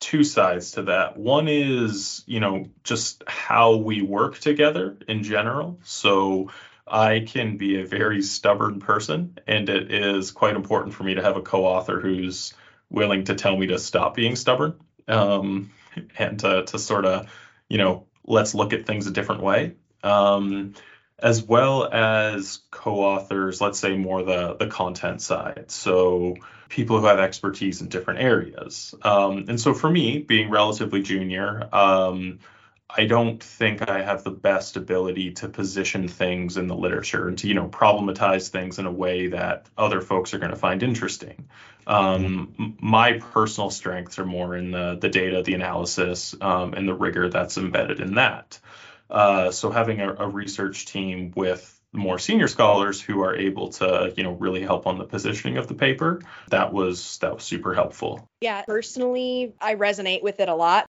two 0.00 0.24
sides 0.24 0.72
to 0.72 0.84
that. 0.84 1.16
One 1.16 1.48
is, 1.48 2.22
you 2.26 2.40
know, 2.40 2.66
just 2.84 3.22
how 3.26 3.76
we 3.76 4.02
work 4.02 4.38
together 4.38 4.96
in 5.08 5.22
general. 5.22 5.80
So 5.84 6.50
I 6.86 7.20
can 7.26 7.56
be 7.58 7.80
a 7.80 7.86
very 7.86 8.22
stubborn 8.22 8.80
person, 8.80 9.38
and 9.46 9.68
it 9.68 9.92
is 9.92 10.30
quite 10.30 10.56
important 10.56 10.94
for 10.94 11.04
me 11.04 11.14
to 11.14 11.22
have 11.22 11.36
a 11.36 11.42
co 11.42 11.64
author 11.66 12.00
who's 12.00 12.54
willing 12.90 13.24
to 13.24 13.34
tell 13.34 13.56
me 13.56 13.66
to 13.68 13.78
stop 13.78 14.14
being 14.14 14.36
stubborn 14.36 14.74
um, 15.08 15.70
and 16.18 16.38
to, 16.40 16.64
to 16.64 16.78
sort 16.78 17.04
of, 17.04 17.30
you 17.68 17.78
know, 17.78 18.06
let's 18.24 18.54
look 18.54 18.72
at 18.72 18.86
things 18.86 19.06
a 19.06 19.10
different 19.10 19.42
way. 19.42 19.74
Um, 20.02 20.74
as 21.18 21.42
well 21.42 21.88
as 21.90 22.60
co-authors, 22.70 23.60
let's 23.60 23.78
say 23.78 23.96
more 23.96 24.22
the 24.22 24.56
the 24.56 24.66
content 24.66 25.22
side. 25.22 25.70
So 25.70 26.36
people 26.68 27.00
who 27.00 27.06
have 27.06 27.18
expertise 27.18 27.80
in 27.80 27.88
different 27.88 28.20
areas. 28.20 28.94
Um, 29.02 29.46
and 29.48 29.60
so 29.60 29.72
for 29.72 29.88
me, 29.88 30.18
being 30.18 30.50
relatively 30.50 31.02
junior, 31.02 31.68
um, 31.72 32.40
I 32.88 33.06
don't 33.06 33.42
think 33.42 33.88
I 33.88 34.02
have 34.02 34.22
the 34.22 34.30
best 34.30 34.76
ability 34.76 35.32
to 35.32 35.48
position 35.48 36.08
things 36.08 36.56
in 36.56 36.68
the 36.68 36.74
literature 36.74 37.28
and 37.28 37.36
to, 37.38 37.48
you 37.48 37.54
know, 37.54 37.68
problematize 37.68 38.48
things 38.48 38.78
in 38.78 38.86
a 38.86 38.92
way 38.92 39.28
that 39.28 39.66
other 39.76 40.00
folks 40.00 40.34
are 40.34 40.38
going 40.38 40.52
to 40.52 40.56
find 40.56 40.82
interesting. 40.82 41.48
Um, 41.86 42.54
mm-hmm. 42.58 42.88
My 42.88 43.18
personal 43.18 43.70
strengths 43.70 44.18
are 44.18 44.24
more 44.26 44.56
in 44.56 44.70
the, 44.70 44.96
the 45.00 45.08
data, 45.08 45.42
the 45.42 45.54
analysis, 45.54 46.34
um, 46.40 46.74
and 46.74 46.88
the 46.88 46.94
rigor 46.94 47.28
that's 47.28 47.58
embedded 47.58 48.00
in 48.00 48.14
that. 48.14 48.60
Uh, 49.10 49.50
so 49.50 49.70
having 49.70 50.00
a, 50.00 50.14
a, 50.14 50.28
research 50.28 50.86
team 50.86 51.32
with 51.36 51.80
more 51.92 52.18
senior 52.18 52.48
scholars 52.48 53.00
who 53.00 53.22
are 53.22 53.36
able 53.36 53.70
to, 53.70 54.12
you 54.16 54.24
know, 54.24 54.32
really 54.32 54.62
help 54.62 54.86
on 54.86 54.98
the 54.98 55.04
positioning 55.04 55.58
of 55.58 55.68
the 55.68 55.74
paper, 55.74 56.20
that 56.48 56.72
was 56.72 57.18
that 57.18 57.34
was 57.34 57.44
super 57.44 57.72
helpful. 57.74 58.28
Yeah, 58.40 58.62
personally, 58.62 59.54
I 59.60 59.76
resonate 59.76 60.22
with 60.22 60.40
it 60.40 60.48
a 60.48 60.54
lot. 60.54 60.86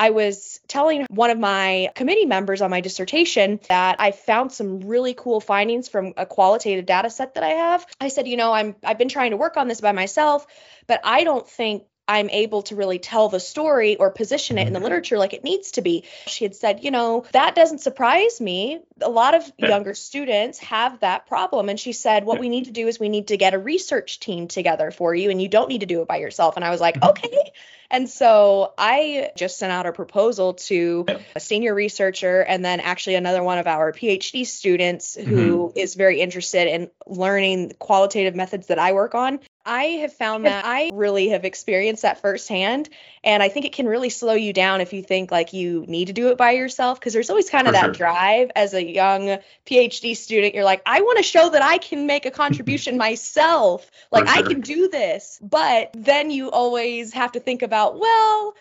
I 0.00 0.10
was 0.10 0.60
telling 0.66 1.04
one 1.10 1.28
of 1.28 1.38
my 1.38 1.90
committee 1.94 2.24
members 2.24 2.62
on 2.62 2.70
my 2.70 2.80
dissertation 2.80 3.60
that 3.68 4.00
I 4.00 4.12
found 4.12 4.50
some 4.50 4.80
really 4.80 5.12
cool 5.12 5.40
findings 5.40 5.90
from 5.90 6.14
a 6.16 6.24
qualitative 6.24 6.86
data 6.86 7.10
set 7.10 7.34
that 7.34 7.44
I 7.44 7.50
have. 7.50 7.86
I 8.00 8.08
said, 8.08 8.26
you 8.26 8.38
know, 8.38 8.50
I'm 8.50 8.76
I've 8.82 8.96
been 8.96 9.10
trying 9.10 9.32
to 9.32 9.36
work 9.36 9.58
on 9.58 9.68
this 9.68 9.82
by 9.82 9.92
myself, 9.92 10.46
but 10.86 11.00
I 11.04 11.24
don't 11.24 11.46
think 11.46 11.84
I'm 12.10 12.28
able 12.30 12.62
to 12.62 12.74
really 12.74 12.98
tell 12.98 13.28
the 13.28 13.38
story 13.38 13.94
or 13.94 14.10
position 14.10 14.58
it 14.58 14.66
in 14.66 14.72
the 14.72 14.80
mm-hmm. 14.80 14.84
literature 14.84 15.16
like 15.16 15.32
it 15.32 15.44
needs 15.44 15.70
to 15.72 15.80
be. 15.80 16.02
She 16.26 16.44
had 16.44 16.56
said, 16.56 16.82
you 16.82 16.90
know, 16.90 17.24
that 17.30 17.54
doesn't 17.54 17.78
surprise 17.78 18.40
me. 18.40 18.80
A 19.00 19.08
lot 19.08 19.36
of 19.36 19.50
younger 19.58 19.94
students 19.94 20.58
have 20.58 20.98
that 21.00 21.28
problem. 21.28 21.68
And 21.68 21.78
she 21.78 21.92
said, 21.92 22.24
what 22.24 22.40
we 22.40 22.48
need 22.48 22.64
to 22.64 22.72
do 22.72 22.88
is 22.88 22.98
we 22.98 23.08
need 23.08 23.28
to 23.28 23.36
get 23.36 23.54
a 23.54 23.60
research 23.60 24.18
team 24.18 24.48
together 24.48 24.90
for 24.90 25.14
you, 25.14 25.30
and 25.30 25.40
you 25.40 25.46
don't 25.46 25.68
need 25.68 25.82
to 25.82 25.86
do 25.86 26.02
it 26.02 26.08
by 26.08 26.16
yourself. 26.16 26.56
And 26.56 26.64
I 26.64 26.70
was 26.70 26.80
like, 26.80 26.96
mm-hmm. 26.96 27.10
okay. 27.10 27.52
And 27.90 28.08
so 28.08 28.72
I 28.78 29.32
just 29.36 29.58
sent 29.58 29.72
out 29.72 29.86
a 29.86 29.92
proposal 29.92 30.54
to 30.54 31.06
a 31.34 31.40
senior 31.40 31.74
researcher 31.74 32.40
and 32.40 32.64
then 32.64 32.80
actually 32.80 33.16
another 33.16 33.42
one 33.42 33.58
of 33.58 33.66
our 33.66 33.92
PhD 33.92 34.46
students 34.46 35.16
who 35.16 35.68
mm-hmm. 35.68 35.78
is 35.78 35.96
very 35.96 36.20
interested 36.20 36.68
in 36.68 36.90
learning 37.06 37.72
qualitative 37.78 38.36
methods 38.36 38.68
that 38.68 38.78
I 38.78 38.92
work 38.92 39.14
on. 39.14 39.40
I 39.64 39.84
have 40.00 40.14
found 40.14 40.46
that 40.46 40.64
I 40.64 40.90
really 40.92 41.28
have 41.28 41.44
experienced 41.44 42.02
that 42.02 42.22
firsthand. 42.22 42.88
And 43.22 43.42
I 43.42 43.50
think 43.50 43.66
it 43.66 43.72
can 43.74 43.86
really 43.86 44.08
slow 44.08 44.32
you 44.32 44.52
down 44.54 44.80
if 44.80 44.94
you 44.94 45.02
think 45.02 45.30
like 45.30 45.52
you 45.52 45.84
need 45.86 46.06
to 46.06 46.14
do 46.14 46.28
it 46.28 46.38
by 46.38 46.52
yourself. 46.52 47.00
Cause 47.00 47.12
there's 47.12 47.28
always 47.28 47.50
kind 47.50 47.66
of 47.66 47.74
that 47.74 47.84
sure. 47.84 47.92
drive 47.92 48.50
as 48.56 48.72
a 48.72 48.82
young 48.82 49.38
PhD 49.66 50.16
student. 50.16 50.54
You're 50.54 50.64
like, 50.64 50.80
I 50.86 51.02
want 51.02 51.18
to 51.18 51.22
show 51.22 51.50
that 51.50 51.62
I 51.62 51.76
can 51.78 52.06
make 52.06 52.24
a 52.24 52.30
contribution 52.30 52.96
myself. 53.06 53.90
Like, 54.10 54.26
sure. 54.26 54.38
I 54.38 54.48
can 54.48 54.60
do 54.62 54.88
this. 54.88 55.38
But 55.42 55.90
then 55.92 56.30
you 56.30 56.50
always 56.50 57.12
have 57.12 57.32
to 57.32 57.40
think 57.40 57.62
about, 57.62 57.79
well, 57.88 58.54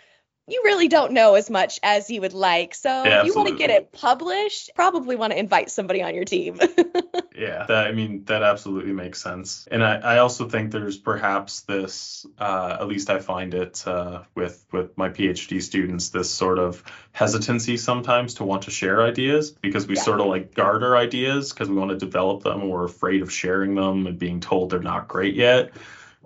you 0.50 0.62
really 0.66 0.88
don't 0.88 1.14
know 1.14 1.36
as 1.36 1.50
much 1.50 1.80
as 1.84 2.10
you 2.10 2.22
would 2.22 2.34
like. 2.34 2.74
So 2.76 3.04
yeah, 3.04 3.24
you 3.24 3.34
want 3.36 3.50
to 3.50 3.56
get 3.56 3.70
it 3.70 3.92
published, 3.92 4.72
probably 4.76 5.16
want 5.16 5.32
to 5.32 5.40
invite 5.40 5.70
somebody 5.70 6.02
on 6.02 6.16
your 6.16 6.26
team. 6.26 6.60
yeah, 7.36 7.66
that, 7.68 7.88
I 7.88 7.92
mean, 7.92 8.24
that 8.26 8.44
absolutely 8.44 8.94
makes 8.94 9.22
sense. 9.22 9.68
And 9.70 9.84
I, 9.84 9.96
I 9.98 10.18
also 10.20 10.50
think 10.50 10.72
there's 10.72 10.98
perhaps 10.98 11.62
this, 11.62 12.26
uh, 12.38 12.78
at 12.80 12.88
least 12.88 13.10
I 13.10 13.20
find 13.20 13.54
it 13.54 13.86
uh, 13.88 14.24
with, 14.36 14.66
with 14.72 14.98
my 14.98 15.10
PhD 15.10 15.62
students, 15.62 16.10
this 16.10 16.32
sort 16.32 16.60
of 16.60 16.84
hesitancy 17.12 17.78
sometimes 17.78 18.36
to 18.36 18.44
want 18.44 18.64
to 18.64 18.72
share 18.72 19.04
ideas 19.04 19.52
because 19.52 19.88
we 19.88 19.96
yeah. 19.96 20.02
sort 20.02 20.20
of 20.20 20.28
like 20.28 20.54
guard 20.54 20.84
our 20.84 20.98
ideas 20.98 21.52
because 21.52 21.70
we 21.70 21.76
want 21.76 21.92
to 21.92 21.98
develop 21.98 22.44
them 22.44 22.62
and 22.62 22.70
we're 22.70 22.86
afraid 22.86 23.22
of 23.22 23.32
sharing 23.32 23.76
them 23.76 24.08
and 24.08 24.18
being 24.18 24.40
told 24.40 24.72
they're 24.72 24.80
not 24.80 25.08
great 25.08 25.36
yet. 25.36 25.72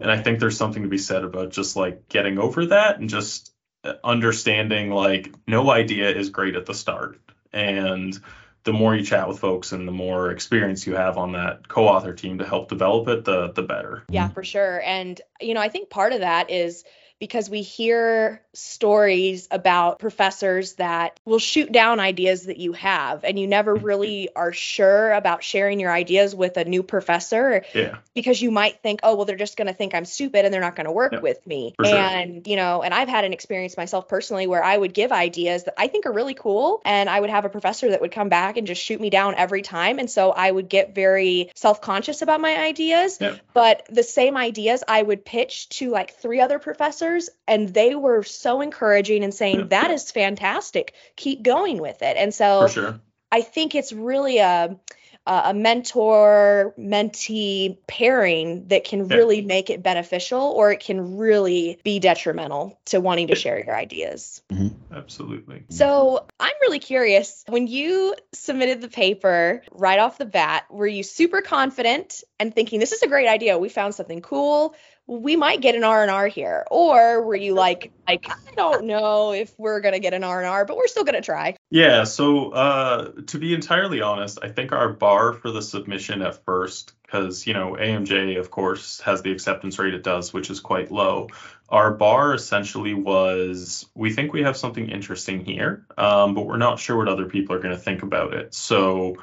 And 0.04 0.12
I 0.12 0.22
think 0.22 0.40
there's 0.40 0.58
something 0.58 0.84
to 0.84 0.90
be 0.90 0.98
said 0.98 1.24
about 1.24 1.52
just 1.52 1.78
like 1.78 2.10
getting 2.10 2.38
over 2.38 2.66
that 2.68 3.00
and 3.00 3.10
just 3.10 3.54
uh, 3.86 3.94
understanding 4.04 4.92
like 4.92 5.34
no 5.48 5.72
idea 5.72 6.10
is 6.10 6.30
great 6.30 6.56
at 6.56 6.66
the 6.66 6.74
start. 6.74 7.22
And 7.54 8.20
the 8.66 8.74
more 8.74 8.94
you 8.94 9.06
chat 9.06 9.30
with 9.30 9.40
folks 9.40 9.72
and 9.72 9.88
the 9.88 9.94
more 9.94 10.30
experience 10.32 10.86
you 10.86 10.96
have 10.96 11.18
on 11.18 11.32
that 11.32 11.70
co-author 11.70 12.14
team 12.14 12.40
to 12.40 12.46
help 12.46 12.68
develop 12.68 13.08
it 13.08 13.24
the 13.24 13.54
the 13.54 13.64
better. 13.64 14.04
Yeah 14.10 14.28
for 14.28 14.44
sure. 14.44 14.82
And 14.84 15.20
you 15.40 15.54
know 15.54 15.62
i 15.62 15.70
think 15.70 15.90
part 15.90 16.12
of 16.14 16.20
that 16.20 16.50
is 16.50 16.84
because 17.24 17.50
we 17.50 17.62
hear 17.62 18.42
stories 18.52 19.48
about 19.50 19.98
professors 19.98 20.74
that 20.74 21.18
will 21.24 21.40
shoot 21.40 21.72
down 21.72 22.02
ideas 22.02 22.48
that 22.48 22.58
you 22.58 22.74
have 22.74 23.24
and 23.24 23.40
you 23.40 23.48
never 23.48 23.78
mm-hmm. 23.78 23.86
really 23.86 24.30
are 24.36 24.52
sure 24.52 25.14
about 25.14 25.42
sharing 25.42 25.80
your 25.80 25.90
ideas 25.90 26.36
with 26.36 26.58
a 26.58 26.66
new 26.66 26.84
professor 26.84 27.64
yeah. 27.74 27.96
because 28.14 28.42
you 28.42 28.52
might 28.52 28.82
think 28.84 29.00
oh 29.04 29.16
well 29.16 29.24
they're 29.24 29.38
just 29.38 29.56
going 29.56 29.68
to 29.68 29.74
think 29.74 29.96
i'm 29.96 30.04
stupid 30.04 30.44
and 30.44 30.54
they're 30.54 30.60
not 30.60 30.76
going 30.76 30.86
to 30.86 30.92
work 30.92 31.22
with 31.22 31.48
me 31.48 31.74
sure. 31.82 31.96
and 31.96 32.46
you 32.46 32.58
know 32.58 32.84
and 32.84 32.94
i've 32.94 33.08
had 33.08 33.24
an 33.24 33.32
experience 33.32 33.78
myself 33.78 34.10
personally 34.10 34.46
where 34.46 34.62
i 34.62 34.76
would 34.76 34.94
give 34.94 35.14
ideas 35.14 35.64
that 35.64 35.76
i 35.78 35.88
think 35.88 36.06
are 36.06 36.12
really 36.12 36.34
cool 36.34 36.82
and 36.84 37.10
i 37.10 37.18
would 37.18 37.30
have 37.30 37.46
a 37.46 37.50
professor 37.50 37.90
that 37.90 38.02
would 38.02 38.12
come 38.12 38.28
back 38.28 38.58
and 38.58 38.68
just 38.68 38.84
shoot 38.84 39.00
me 39.00 39.10
down 39.10 39.34
every 39.36 39.62
time 39.62 39.98
and 39.98 40.12
so 40.12 40.30
i 40.32 40.52
would 40.52 40.68
get 40.68 40.94
very 40.94 41.50
self-conscious 41.56 42.22
about 42.22 42.42
my 42.42 42.58
ideas 42.58 43.18
but 43.54 43.86
the 43.90 44.04
same 44.04 44.36
ideas 44.36 44.84
i 44.90 45.02
would 45.02 45.24
pitch 45.24 45.70
to 45.70 45.90
like 45.90 46.18
three 46.18 46.42
other 46.42 46.60
professors 46.60 47.13
and 47.48 47.70
they 47.70 47.96
were 47.96 48.24
so 48.24 48.62
encouraging 48.62 49.24
and 49.24 49.34
saying 49.34 49.70
that 49.70 49.92
is 49.92 50.12
fantastic 50.12 50.94
keep 51.16 51.44
going 51.44 51.80
with 51.80 52.02
it 52.02 52.18
and 52.18 52.34
so 52.34 52.68
sure. 52.68 53.00
i 53.32 53.42
think 53.42 53.76
it's 53.76 53.94
really 53.94 54.38
a 54.38 54.78
a 55.26 55.54
mentor 55.54 56.74
mentee 56.78 57.78
pairing 57.88 58.68
that 58.68 58.84
can 58.84 59.08
yeah. 59.10 59.16
really 59.16 59.42
make 59.42 59.70
it 59.70 59.82
beneficial 59.82 60.40
or 60.40 60.72
it 60.72 60.82
can 60.82 61.18
really 61.18 61.80
be 61.84 62.00
detrimental 62.00 62.78
to 62.86 63.00
wanting 63.00 63.28
to 63.28 63.36
share 63.36 63.64
your 63.64 63.76
ideas. 63.76 64.42
Mm-hmm. 64.52 64.94
Absolutely. 64.94 65.64
So 65.70 66.26
I'm 66.40 66.54
really 66.62 66.80
curious 66.80 67.44
when 67.48 67.68
you 67.68 68.16
submitted 68.34 68.82
the 68.82 68.90
paper 68.90 69.64
right 69.72 70.00
off 70.00 70.18
the 70.18 70.26
bat, 70.26 70.66
were 70.70 70.88
you 70.88 71.04
super 71.04 71.42
confident 71.42 72.24
and 72.38 72.54
thinking, 72.54 72.82
this 72.82 72.92
is 72.92 73.02
a 73.02 73.08
great 73.08 73.28
idea? 73.28 73.58
We 73.58 73.70
found 73.70 73.96
something 73.96 74.22
cool 74.22 74.76
we 75.08 75.36
might 75.36 75.62
get 75.62 75.76
an 75.76 75.84
R&R 75.84 76.28
here? 76.28 76.66
Or 76.72 77.22
were 77.22 77.36
you 77.36 77.54
like, 77.54 77.92
like 78.08 78.30
I 78.30 78.56
don't 78.56 78.86
know 78.86 79.34
if 79.34 79.54
we're 79.58 79.82
going 79.82 79.94
to 79.94 80.00
get 80.00 80.14
an 80.14 80.24
R&R, 80.24 80.66
but 80.66 80.78
we're 80.78 80.88
still 80.88 81.04
going 81.04 81.16
to 81.16 81.22
try? 81.22 81.58
Yeah, 81.70 82.06
so 82.06 82.52
uh, 82.52 83.12
to 83.28 83.38
be 83.38 83.54
entirely 83.54 84.02
honest, 84.02 84.40
I 84.42 84.50
think 84.50 84.72
our 84.72 84.90
bar 84.90 85.34
for 85.34 85.52
the 85.52 85.62
submission 85.62 86.22
at 86.22 86.44
first, 86.46 86.94
because, 87.02 87.46
you 87.46 87.54
know, 87.54 87.74
AMJ, 87.74 88.40
of 88.40 88.50
course, 88.50 89.02
has 89.02 89.22
the 89.22 89.32
acceptance 89.32 89.78
rate 89.78 89.94
it 89.94 90.04
does, 90.04 90.32
which 90.32 90.50
is 90.50 90.60
quite 90.60 90.92
low. 90.92 91.28
Our 91.68 91.92
bar 91.92 92.34
essentially 92.34 92.94
was 92.94 93.86
we 93.96 94.14
think 94.14 94.32
we 94.32 94.44
have 94.44 94.56
something 94.56 94.90
interesting 94.90 95.44
here, 95.44 95.86
um, 95.98 96.34
but 96.34 96.46
we're 96.46 96.58
not 96.58 96.80
sure 96.80 96.98
what 96.98 97.08
other 97.10 97.26
people 97.26 97.56
are 97.56 97.60
going 97.60 97.76
to 97.76 97.82
think 97.82 98.04
about 98.04 98.34
it. 98.34 98.54
So 98.54 99.18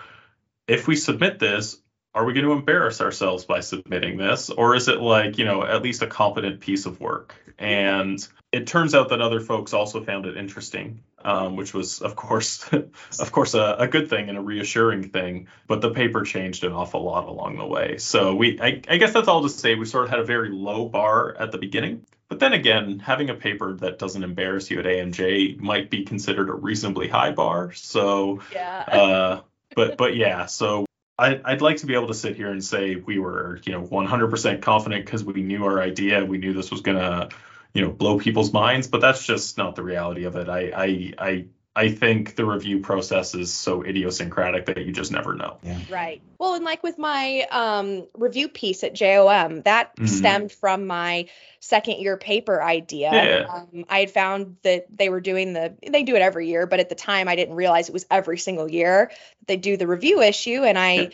if 0.67 0.87
we 0.87 0.97
submit 0.97 1.39
this, 1.39 1.81
are 2.15 2.25
we 2.25 2.33
going 2.33 2.45
to 2.45 2.53
embarrass 2.53 3.01
ourselves 3.01 3.45
by 3.45 3.61
submitting 3.61 4.17
this 4.17 4.51
or 4.51 4.75
is 4.75 4.89
it 4.89 5.01
like 5.01 5.39
you 5.39 5.45
know 5.45 5.65
at 5.65 5.83
least 5.83 6.03
a 6.03 6.07
competent 6.07 6.61
piece 6.61 6.87
of 6.87 7.01
work 7.01 7.35
and 7.59 8.27
it 8.53 8.67
turns 8.67 8.95
out 8.95 9.11
that 9.11 9.21
other 9.21 9.41
folks 9.41 9.73
also 9.73 10.03
found 10.03 10.27
it 10.27 10.37
interesting 10.37 11.03
um, 11.25 11.57
which 11.57 11.75
was 11.75 12.01
of 12.01 12.17
course 12.17 12.69
of 13.21 13.33
course 13.33 13.55
a, 13.55 13.77
a, 13.79 13.89
good 13.89 14.09
thing 14.09 14.29
and 14.29 14.39
a 14.39 14.41
reassuring 14.41 15.11
thing 15.11 15.49
but 15.67 15.81
the 15.81 15.91
paper 15.91 16.23
changed 16.23 16.65
an 16.65 16.73
awful 16.73 17.05
lot 17.05 17.29
along 17.29 17.59
the 17.59 17.67
way 17.67 17.99
so 17.99 18.35
we 18.35 18.61
I, 18.61 18.83
I 18.89 18.97
guess 18.97 19.13
that's 19.13 19.29
all 19.29 19.43
to 19.43 19.49
say 19.49 19.75
we 19.75 19.85
sort 19.85 20.05
of 20.05 20.11
had 20.11 20.19
a 20.19 20.25
very 20.25 20.51
low 20.51 20.89
bar 20.89 21.37
at 21.39 21.53
the 21.53 21.59
beginning 21.59 22.07
but 22.29 22.39
then 22.39 22.53
again, 22.53 23.01
having 23.01 23.29
a 23.29 23.35
paper 23.35 23.75
that 23.79 23.99
doesn't 23.99 24.23
embarrass 24.23 24.71
you 24.71 24.79
at 24.79 24.85
AMJ 24.85 25.59
might 25.59 25.91
be 25.91 26.05
considered 26.05 26.49
a 26.49 26.53
reasonably 26.53 27.09
high 27.09 27.33
bar. 27.33 27.73
So, 27.73 28.41
yeah. 28.53 28.85
uh, 28.87 29.41
but 29.75 29.97
but 29.97 30.15
yeah, 30.15 30.47
so 30.47 30.87
I, 31.21 31.41
I'd 31.45 31.61
like 31.61 31.77
to 31.79 31.87
be 31.87 31.95
able 31.95 32.07
to 32.09 32.15
sit 32.15 32.35
here 32.35 32.51
and 32.51 32.65
say 32.65 32.97
we 32.97 33.19
were, 33.19 33.61
you 33.65 33.73
know, 33.73 33.87
100% 33.87 34.63
confident 34.63 35.05
because 35.05 35.23
we 35.23 35.43
knew 35.43 35.65
our 35.67 35.81
idea, 35.81 36.25
we 36.25 36.39
knew 36.39 36.55
this 36.55 36.71
was 36.71 36.81
gonna, 36.81 37.29
you 37.75 37.83
know, 37.83 37.91
blow 37.91 38.19
people's 38.19 38.53
minds. 38.53 38.89
But 38.89 39.03
that's 39.03 39.25
just 39.27 39.59
not 39.59 39.77
the 39.77 39.83
reality 39.83 40.25
of 40.25 40.37
it. 40.37 40.49
I 40.49 40.73
I 40.75 41.13
I 41.19 41.45
I 41.77 41.91
think 41.91 42.35
the 42.35 42.45
review 42.45 42.81
process 42.81 43.35
is 43.35 43.53
so 43.53 43.85
idiosyncratic 43.85 44.67
that 44.67 44.79
you 44.79 44.93
just 44.93 45.13
never 45.13 45.35
know. 45.35 45.59
Yeah. 45.63 45.79
Right. 45.89 46.21
Well, 46.39 46.55
and 46.55 46.65
like 46.65 46.83
with 46.83 46.99
my 46.99 47.47
um, 47.51 48.09
review 48.15 48.49
piece 48.49 48.83
at 48.83 48.93
JOM, 48.93 49.63
that 49.63 49.95
mm-hmm. 49.95 50.07
stemmed 50.07 50.53
from 50.53 50.89
my 50.89 51.29
second 51.61 52.01
year 52.01 52.17
paper 52.17 52.61
idea. 52.61 53.11
Yeah. 53.13 53.47
Um, 53.49 53.85
I 53.89 54.01
had 54.01 54.11
found 54.11 54.57
that 54.63 54.87
they 54.95 55.11
were 55.11 55.21
doing 55.21 55.53
the, 55.53 55.75
they 55.87 56.03
do 56.03 56.17
it 56.17 56.23
every 56.23 56.49
year, 56.49 56.67
but 56.67 56.81
at 56.81 56.89
the 56.89 56.97
time 56.97 57.29
I 57.29 57.37
didn't 57.37 57.55
realize 57.55 57.89
it 57.89 57.93
was 57.93 58.07
every 58.11 58.39
single 58.39 58.69
year 58.69 59.13
that 59.39 59.47
they 59.47 59.57
do 59.57 59.77
the 59.77 59.87
review 59.87 60.23
issue. 60.23 60.65
And 60.65 60.77
I, 60.77 60.93
yeah. 60.93 61.09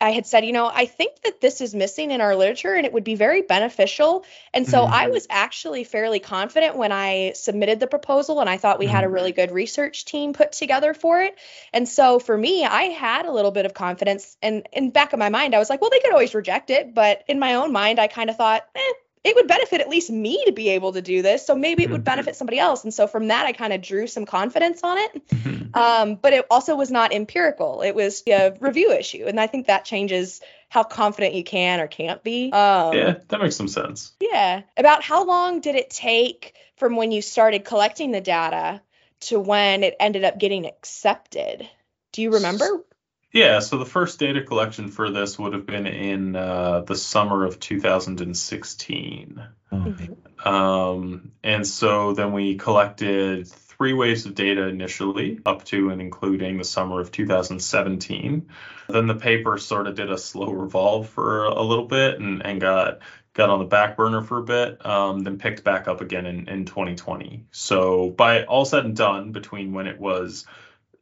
I 0.00 0.12
had 0.12 0.26
said, 0.26 0.44
you 0.44 0.52
know, 0.52 0.70
I 0.72 0.86
think 0.86 1.22
that 1.22 1.40
this 1.40 1.60
is 1.60 1.74
missing 1.74 2.12
in 2.12 2.20
our 2.20 2.36
literature 2.36 2.72
and 2.74 2.86
it 2.86 2.92
would 2.92 3.02
be 3.02 3.16
very 3.16 3.42
beneficial. 3.42 4.24
And 4.54 4.68
so 4.68 4.82
mm-hmm. 4.82 4.94
I 4.94 5.08
was 5.08 5.26
actually 5.28 5.82
fairly 5.82 6.20
confident 6.20 6.76
when 6.76 6.92
I 6.92 7.32
submitted 7.34 7.80
the 7.80 7.88
proposal 7.88 8.40
and 8.40 8.48
I 8.48 8.58
thought 8.58 8.78
we 8.78 8.86
mm-hmm. 8.86 8.94
had 8.94 9.04
a 9.04 9.06
mm-hmm. 9.08 9.14
really 9.14 9.32
good 9.32 9.50
research 9.50 10.04
team 10.04 10.34
put 10.34 10.52
together 10.52 10.94
for 10.94 11.20
it. 11.22 11.36
And 11.72 11.88
so 11.88 12.20
for 12.20 12.36
me, 12.36 12.64
I 12.64 12.84
had 12.84 13.26
a 13.26 13.32
little 13.32 13.50
bit 13.50 13.66
of 13.66 13.74
confidence 13.74 14.36
and 14.40 14.68
in 14.72 14.90
back 14.90 15.12
of 15.12 15.18
my 15.18 15.30
mind, 15.30 15.54
I 15.54 15.58
was 15.58 15.68
like, 15.68 15.80
well, 15.80 15.90
they 15.90 16.00
could 16.00 16.12
always 16.12 16.34
reject 16.34 16.70
it. 16.70 16.94
But 16.94 17.24
in 17.26 17.40
my 17.40 17.54
own 17.54 17.72
mind, 17.72 17.98
I 17.98 18.06
kind 18.06 18.30
of 18.30 18.36
thought, 18.36 18.64
eh, 18.76 18.92
it 19.24 19.34
would 19.34 19.46
benefit 19.46 19.80
at 19.80 19.88
least 19.88 20.10
me 20.10 20.42
to 20.46 20.52
be 20.52 20.70
able 20.70 20.92
to 20.92 21.02
do 21.02 21.22
this. 21.22 21.46
So 21.46 21.54
maybe 21.54 21.82
it 21.82 21.90
would 21.90 21.98
mm-hmm. 21.98 22.04
benefit 22.04 22.36
somebody 22.36 22.58
else. 22.58 22.84
And 22.84 22.92
so 22.92 23.06
from 23.06 23.28
that, 23.28 23.46
I 23.46 23.52
kind 23.52 23.72
of 23.72 23.82
drew 23.82 24.06
some 24.06 24.26
confidence 24.26 24.80
on 24.82 24.98
it. 24.98 25.28
Mm-hmm. 25.28 25.78
Um, 25.78 26.14
but 26.14 26.32
it 26.32 26.46
also 26.50 26.76
was 26.76 26.90
not 26.90 27.12
empirical. 27.12 27.82
It 27.82 27.94
was 27.94 28.22
a 28.26 28.56
review 28.60 28.92
issue. 28.92 29.24
And 29.26 29.38
I 29.38 29.46
think 29.46 29.66
that 29.66 29.84
changes 29.84 30.40
how 30.68 30.82
confident 30.82 31.34
you 31.34 31.44
can 31.44 31.80
or 31.80 31.86
can't 31.86 32.22
be. 32.22 32.52
Um, 32.52 32.94
yeah, 32.94 33.16
that 33.28 33.40
makes 33.40 33.56
some 33.56 33.68
sense. 33.68 34.12
Yeah. 34.20 34.62
About 34.76 35.02
how 35.02 35.24
long 35.24 35.60
did 35.60 35.74
it 35.74 35.90
take 35.90 36.54
from 36.76 36.96
when 36.96 37.12
you 37.12 37.22
started 37.22 37.64
collecting 37.64 38.12
the 38.12 38.20
data 38.20 38.80
to 39.20 39.40
when 39.40 39.82
it 39.82 39.96
ended 40.00 40.24
up 40.24 40.38
getting 40.38 40.66
accepted? 40.66 41.68
Do 42.12 42.22
you 42.22 42.32
remember? 42.32 42.84
Yeah, 43.30 43.58
so 43.58 43.76
the 43.76 43.84
first 43.84 44.18
data 44.18 44.42
collection 44.42 44.88
for 44.88 45.10
this 45.10 45.38
would 45.38 45.52
have 45.52 45.66
been 45.66 45.86
in 45.86 46.34
uh, 46.34 46.80
the 46.80 46.96
summer 46.96 47.44
of 47.44 47.60
2016. 47.60 49.42
Mm-hmm. 49.70 50.48
Um, 50.48 51.32
and 51.44 51.66
so 51.66 52.14
then 52.14 52.32
we 52.32 52.56
collected 52.56 53.46
three 53.46 53.92
waves 53.92 54.24
of 54.24 54.34
data 54.34 54.66
initially, 54.66 55.40
up 55.44 55.64
to 55.64 55.90
and 55.90 56.00
including 56.00 56.56
the 56.56 56.64
summer 56.64 57.00
of 57.00 57.12
2017. 57.12 58.48
Then 58.88 59.06
the 59.06 59.14
paper 59.14 59.58
sort 59.58 59.86
of 59.86 59.94
did 59.94 60.10
a 60.10 60.18
slow 60.18 60.50
revolve 60.50 61.08
for 61.10 61.44
a 61.44 61.62
little 61.62 61.86
bit 61.86 62.18
and, 62.18 62.44
and 62.44 62.60
got 62.60 63.00
got 63.34 63.50
on 63.50 63.60
the 63.60 63.66
back 63.66 63.96
burner 63.96 64.22
for 64.22 64.38
a 64.38 64.42
bit, 64.42 64.84
um, 64.84 65.20
then 65.20 65.38
picked 65.38 65.62
back 65.62 65.86
up 65.86 66.00
again 66.00 66.26
in, 66.26 66.48
in 66.48 66.64
2020. 66.64 67.44
So 67.52 68.10
by 68.10 68.42
all 68.44 68.64
said 68.64 68.84
and 68.84 68.96
done, 68.96 69.30
between 69.30 69.72
when 69.72 69.86
it 69.86 70.00
was 70.00 70.44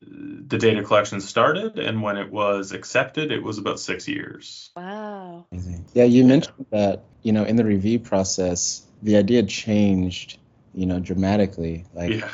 the 0.06 0.58
data 0.58 0.82
collection 0.82 1.20
started 1.20 1.78
and 1.78 2.02
when 2.02 2.16
it 2.16 2.30
was 2.30 2.72
accepted 2.72 3.32
it 3.32 3.42
was 3.42 3.58
about 3.58 3.80
six 3.80 4.06
years. 4.06 4.70
Wow. 4.76 5.46
Yeah 5.94 6.04
you 6.04 6.24
mentioned 6.24 6.66
that 6.70 7.04
you 7.22 7.32
know 7.32 7.44
in 7.44 7.56
the 7.56 7.64
review 7.64 7.98
process 7.98 8.82
the 9.02 9.16
idea 9.16 9.42
changed 9.42 10.38
you 10.74 10.86
know 10.86 11.00
dramatically. 11.00 11.84
Like 11.94 12.12
yeah. 12.12 12.30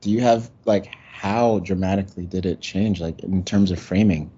do 0.00 0.10
you 0.10 0.20
have 0.20 0.50
like 0.64 0.94
how 1.12 1.58
dramatically 1.60 2.26
did 2.26 2.46
it 2.46 2.60
change 2.60 3.00
like 3.00 3.20
in 3.20 3.42
terms 3.42 3.70
of 3.70 3.80
framing 3.80 4.30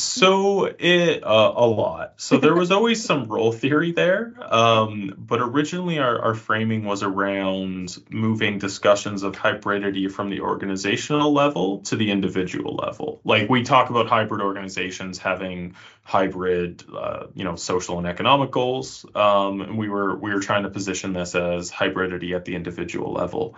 so 0.00 0.64
it 0.64 1.24
uh, 1.24 1.52
a 1.56 1.66
lot. 1.66 2.14
So 2.16 2.38
there 2.38 2.54
was 2.54 2.70
always 2.70 3.04
some 3.04 3.24
role 3.24 3.52
theory 3.52 3.92
there, 3.92 4.34
um, 4.40 5.14
but 5.16 5.40
originally 5.40 5.98
our, 5.98 6.20
our 6.20 6.34
framing 6.34 6.84
was 6.84 7.02
around 7.02 7.96
moving 8.10 8.58
discussions 8.58 9.22
of 9.22 9.34
hybridity 9.34 10.10
from 10.10 10.30
the 10.30 10.40
organizational 10.40 11.32
level 11.32 11.80
to 11.82 11.96
the 11.96 12.10
individual 12.10 12.76
level. 12.76 13.20
Like 13.24 13.48
we 13.48 13.62
talk 13.62 13.90
about 13.90 14.08
hybrid 14.08 14.40
organizations 14.40 15.18
having 15.18 15.74
hybrid, 16.02 16.84
uh, 16.94 17.26
you 17.34 17.44
know, 17.44 17.56
social 17.56 17.98
and 17.98 18.06
economic 18.06 18.50
goals. 18.50 19.04
Um, 19.14 19.60
and 19.60 19.76
we 19.78 19.88
were 19.88 20.16
we 20.16 20.32
were 20.32 20.40
trying 20.40 20.62
to 20.62 20.70
position 20.70 21.12
this 21.12 21.34
as 21.34 21.70
hybridity 21.70 22.34
at 22.34 22.44
the 22.44 22.54
individual 22.54 23.12
level. 23.12 23.56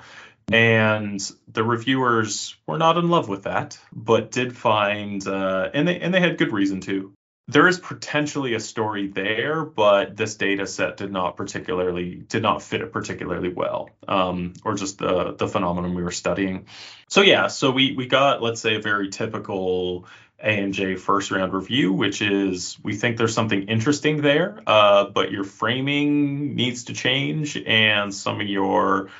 And 0.52 1.20
the 1.48 1.62
reviewers 1.62 2.56
were 2.66 2.78
not 2.78 2.98
in 2.98 3.08
love 3.08 3.28
with 3.28 3.44
that, 3.44 3.78
but 3.92 4.30
did 4.30 4.56
find, 4.56 5.26
uh, 5.26 5.70
and 5.72 5.86
they 5.86 6.00
and 6.00 6.12
they 6.12 6.20
had 6.20 6.38
good 6.38 6.52
reason 6.52 6.80
to. 6.82 7.12
There 7.46 7.66
is 7.66 7.80
potentially 7.80 8.54
a 8.54 8.60
story 8.60 9.08
there, 9.08 9.64
but 9.64 10.16
this 10.16 10.36
data 10.36 10.68
set 10.68 10.96
did 10.96 11.10
not 11.10 11.36
particularly 11.36 12.14
did 12.14 12.42
not 12.42 12.62
fit 12.62 12.80
it 12.80 12.92
particularly 12.92 13.52
well, 13.52 13.90
um, 14.06 14.54
or 14.64 14.74
just 14.74 14.98
the 14.98 15.34
the 15.34 15.48
phenomenon 15.48 15.94
we 15.94 16.02
were 16.02 16.12
studying. 16.12 16.66
So 17.08 17.22
yeah, 17.22 17.48
so 17.48 17.70
we 17.70 17.94
we 17.96 18.06
got 18.06 18.42
let's 18.42 18.60
say 18.60 18.76
a 18.76 18.80
very 18.80 19.08
typical 19.08 20.06
AMJ 20.44 20.98
first 20.98 21.30
round 21.30 21.52
review, 21.52 21.92
which 21.92 22.22
is 22.22 22.78
we 22.82 22.94
think 22.94 23.16
there's 23.16 23.34
something 23.34 23.64
interesting 23.64 24.22
there, 24.22 24.60
uh, 24.66 25.04
but 25.04 25.30
your 25.30 25.44
framing 25.44 26.54
needs 26.54 26.84
to 26.84 26.92
change 26.92 27.56
and 27.56 28.14
some 28.14 28.40
of 28.40 28.48
your 28.48 29.10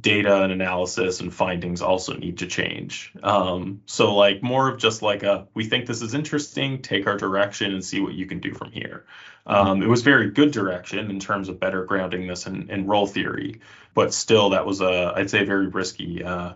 data 0.00 0.42
and 0.42 0.52
analysis 0.52 1.20
and 1.20 1.34
findings 1.34 1.82
also 1.82 2.14
need 2.14 2.38
to 2.38 2.46
change. 2.46 3.12
Um, 3.22 3.82
so 3.86 4.14
like 4.14 4.42
more 4.42 4.68
of 4.68 4.78
just 4.78 5.02
like 5.02 5.22
a 5.22 5.48
we 5.54 5.64
think 5.64 5.86
this 5.86 6.02
is 6.02 6.14
interesting, 6.14 6.82
take 6.82 7.06
our 7.06 7.16
direction 7.16 7.72
and 7.72 7.84
see 7.84 8.00
what 8.00 8.14
you 8.14 8.26
can 8.26 8.40
do 8.40 8.54
from 8.54 8.70
here. 8.70 9.04
Um, 9.44 9.82
it 9.82 9.88
was 9.88 10.02
very 10.02 10.30
good 10.30 10.52
direction 10.52 11.10
in 11.10 11.18
terms 11.18 11.48
of 11.48 11.58
better 11.58 11.84
grounding 11.84 12.28
this 12.28 12.46
in, 12.46 12.70
in 12.70 12.86
role 12.86 13.08
theory, 13.08 13.60
but 13.92 14.14
still 14.14 14.50
that 14.50 14.66
was 14.66 14.80
a 14.80 15.14
I'd 15.16 15.30
say 15.30 15.44
very 15.44 15.66
risky 15.66 16.22
uh, 16.22 16.52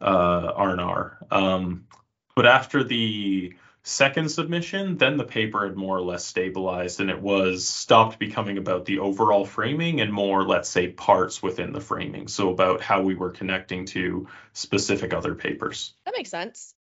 uh, 0.00 0.52
R&R. 0.54 1.18
Um, 1.30 1.86
but 2.34 2.46
after 2.46 2.84
the 2.84 3.54
second 3.88 4.28
submission, 4.28 4.98
then 4.98 5.16
the 5.16 5.24
paper 5.24 5.66
had 5.66 5.76
more 5.76 5.96
or 5.96 6.02
less 6.02 6.24
stabilized 6.24 7.00
and 7.00 7.08
it 7.08 7.20
was 7.20 7.66
stopped 7.66 8.18
becoming 8.18 8.58
about 8.58 8.84
the 8.84 8.98
overall 8.98 9.46
framing 9.46 10.00
and 10.00 10.12
more, 10.12 10.44
let's 10.44 10.68
say, 10.68 10.88
parts 10.88 11.42
within 11.42 11.72
the 11.72 11.80
framing. 11.80 12.28
So 12.28 12.50
about 12.50 12.82
how 12.82 13.02
we 13.02 13.14
were 13.14 13.30
connecting 13.30 13.86
to 13.86 14.28
specific 14.52 15.14
other 15.14 15.34
papers. 15.34 15.94
That 16.04 16.14
makes 16.16 16.30
sense. 16.30 16.74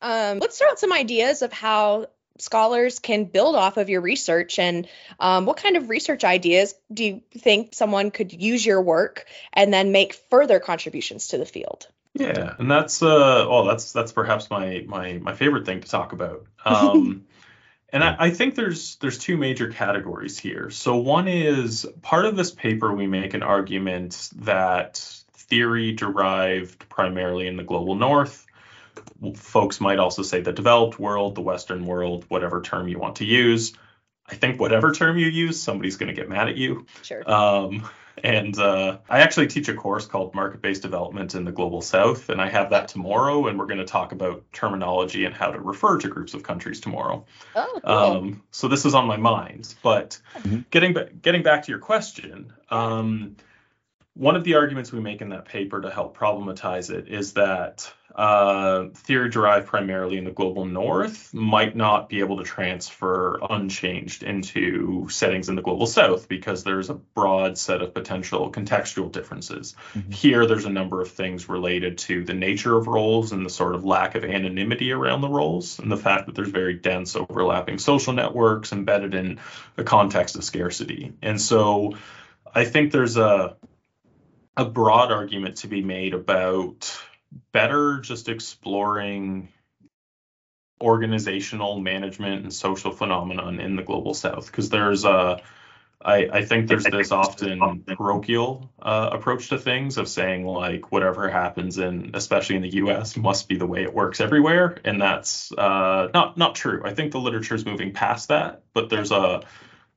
Um, 0.00 0.38
let's 0.38 0.58
throw 0.58 0.68
out 0.68 0.78
some 0.78 0.92
ideas 0.92 1.42
of 1.42 1.52
how 1.52 2.06
scholars 2.38 3.00
can 3.00 3.24
build 3.24 3.56
off 3.56 3.76
of 3.76 3.88
your 3.88 4.00
research 4.00 4.58
and 4.58 4.88
um, 5.18 5.46
what 5.46 5.56
kind 5.56 5.76
of 5.76 5.90
research 5.90 6.24
ideas 6.24 6.74
do 6.92 7.04
you 7.04 7.22
think 7.38 7.74
someone 7.74 8.10
could 8.10 8.32
use 8.32 8.64
your 8.64 8.80
work 8.80 9.26
and 9.52 9.72
then 9.72 9.92
make 9.92 10.14
further 10.30 10.60
contributions 10.60 11.28
to 11.28 11.38
the 11.38 11.46
field 11.46 11.88
yeah, 12.14 12.54
and 12.58 12.70
that's 12.70 13.02
uh 13.02 13.46
oh 13.48 13.66
that's 13.66 13.92
that's 13.92 14.12
perhaps 14.12 14.50
my 14.50 14.84
my 14.86 15.18
my 15.18 15.34
favorite 15.34 15.66
thing 15.66 15.80
to 15.80 15.88
talk 15.88 16.12
about. 16.12 16.46
Um 16.64 17.26
and 17.92 18.02
I, 18.02 18.16
I 18.18 18.30
think 18.30 18.54
there's 18.54 18.96
there's 18.96 19.18
two 19.18 19.36
major 19.36 19.68
categories 19.68 20.38
here. 20.38 20.70
So 20.70 20.96
one 20.96 21.28
is 21.28 21.86
part 22.02 22.24
of 22.24 22.36
this 22.36 22.50
paper 22.50 22.92
we 22.92 23.06
make 23.06 23.34
an 23.34 23.42
argument 23.42 24.30
that 24.36 24.96
theory 25.34 25.92
derived 25.92 26.88
primarily 26.88 27.46
in 27.46 27.56
the 27.56 27.64
global 27.64 27.94
north. 27.94 28.46
Folks 29.36 29.80
might 29.80 29.98
also 29.98 30.22
say 30.22 30.40
the 30.40 30.52
developed 30.52 30.98
world, 30.98 31.34
the 31.34 31.40
Western 31.40 31.86
world, 31.86 32.24
whatever 32.28 32.60
term 32.60 32.88
you 32.88 32.98
want 32.98 33.16
to 33.16 33.24
use, 33.24 33.72
I 34.26 34.34
think 34.34 34.60
whatever 34.60 34.92
term 34.92 35.18
you 35.18 35.26
use, 35.26 35.60
somebody's 35.60 35.96
going 35.96 36.08
to 36.08 36.14
get 36.14 36.28
mad 36.28 36.48
at 36.48 36.56
you. 36.56 36.86
Sure. 37.02 37.30
Um, 37.30 37.88
and 38.22 38.58
uh, 38.58 38.98
I 39.08 39.20
actually 39.20 39.46
teach 39.46 39.68
a 39.68 39.74
course 39.74 40.06
called 40.06 40.34
Market 40.34 40.62
Based 40.62 40.82
Development 40.82 41.34
in 41.34 41.44
the 41.44 41.52
Global 41.52 41.80
South, 41.80 42.28
and 42.28 42.40
I 42.40 42.48
have 42.48 42.70
that 42.70 42.88
tomorrow, 42.88 43.46
and 43.46 43.58
we're 43.58 43.66
going 43.66 43.78
to 43.78 43.84
talk 43.84 44.12
about 44.12 44.44
terminology 44.52 45.24
and 45.24 45.34
how 45.34 45.50
to 45.50 45.60
refer 45.60 45.98
to 45.98 46.08
groups 46.08 46.34
of 46.34 46.42
countries 46.42 46.80
tomorrow. 46.80 47.24
Oh, 47.54 47.80
cool. 47.84 47.92
Um, 47.92 48.42
so 48.50 48.68
this 48.68 48.84
is 48.84 48.94
on 48.94 49.06
my 49.06 49.16
mind. 49.16 49.74
But 49.82 50.18
Mm-hmm. 50.38 50.60
getting 50.70 50.92
ba- 50.92 51.10
getting 51.10 51.42
back 51.42 51.64
to 51.64 51.72
your 51.72 51.78
question, 51.78 52.52
um, 52.70 53.36
one 54.14 54.36
of 54.36 54.44
the 54.44 54.54
arguments 54.54 54.92
we 54.92 55.00
make 55.00 55.22
in 55.22 55.30
that 55.30 55.46
paper 55.46 55.80
to 55.80 55.90
help 55.90 56.16
problematize 56.16 56.90
it 56.90 57.08
is 57.08 57.32
that 57.34 57.92
uh, 58.14 58.88
theory 58.94 59.30
derived 59.30 59.66
primarily 59.66 60.18
in 60.18 60.24
the 60.24 60.30
global 60.30 60.64
north 60.64 61.32
might 61.32 61.74
not 61.74 62.08
be 62.08 62.20
able 62.20 62.38
to 62.38 62.44
transfer 62.44 63.38
unchanged 63.50 64.22
into 64.22 65.08
settings 65.08 65.48
in 65.48 65.54
the 65.54 65.62
global 65.62 65.86
south 65.86 66.28
because 66.28 66.64
there's 66.64 66.90
a 66.90 66.94
broad 66.94 67.56
set 67.56 67.82
of 67.82 67.94
potential 67.94 68.52
contextual 68.52 69.10
differences. 69.10 69.74
Mhm. 69.94 70.12
Here, 70.12 70.46
there's 70.46 70.66
a 70.66 70.70
number 70.70 71.00
of 71.00 71.10
things 71.10 71.48
related 71.48 71.98
to 71.98 72.24
the 72.24 72.34
nature 72.34 72.76
of 72.76 72.86
roles 72.86 73.32
and 73.32 73.44
the 73.46 73.50
sort 73.50 73.74
of 73.74 73.84
lack 73.84 74.14
of 74.14 74.24
anonymity 74.24 74.92
around 74.92 75.20
the 75.20 75.28
roles, 75.28 75.78
and 75.78 75.90
the 75.90 75.96
fact 75.96 76.26
that 76.26 76.34
there's 76.34 76.48
very 76.50 76.74
dense 76.74 77.16
overlapping 77.16 77.78
social 77.78 78.12
networks 78.12 78.72
embedded 78.72 79.14
in 79.14 79.38
a 79.76 79.84
context 79.84 80.36
of 80.36 80.44
scarcity. 80.44 81.12
And 81.22 81.40
so 81.40 81.94
I 82.54 82.64
think 82.64 82.92
there's 82.92 83.16
a 83.16 83.56
a 84.56 84.64
broad 84.66 85.10
argument 85.10 85.56
to 85.56 85.66
be 85.66 85.82
made 85.82 86.12
about 86.12 86.94
better 87.52 87.98
just 87.98 88.28
exploring 88.28 89.48
organizational 90.80 91.78
management 91.78 92.42
and 92.42 92.52
social 92.52 92.90
phenomenon 92.90 93.60
in 93.60 93.76
the 93.76 93.82
global 93.82 94.14
south 94.14 94.46
because 94.46 94.68
there's 94.68 95.04
a 95.04 95.40
I, 96.04 96.28
I 96.32 96.44
think 96.44 96.68
there's 96.68 96.84
this 96.84 97.12
often 97.12 97.84
parochial 97.96 98.68
uh, 98.80 99.10
approach 99.12 99.50
to 99.50 99.58
things 99.58 99.98
of 99.98 100.08
saying 100.08 100.44
like 100.44 100.90
whatever 100.90 101.28
happens 101.28 101.78
in 101.78 102.10
especially 102.14 102.56
in 102.56 102.62
the 102.62 102.74
U.S. 102.74 103.16
must 103.16 103.48
be 103.48 103.56
the 103.56 103.66
way 103.66 103.84
it 103.84 103.94
works 103.94 104.20
everywhere, 104.20 104.78
and 104.84 105.00
that's 105.00 105.52
uh, 105.52 106.08
not 106.12 106.36
not 106.36 106.56
true. 106.56 106.82
I 106.84 106.92
think 106.94 107.12
the 107.12 107.20
literature 107.20 107.54
is 107.54 107.64
moving 107.64 107.92
past 107.92 108.28
that, 108.28 108.62
but 108.74 108.90
there's 108.90 109.12
a 109.12 109.42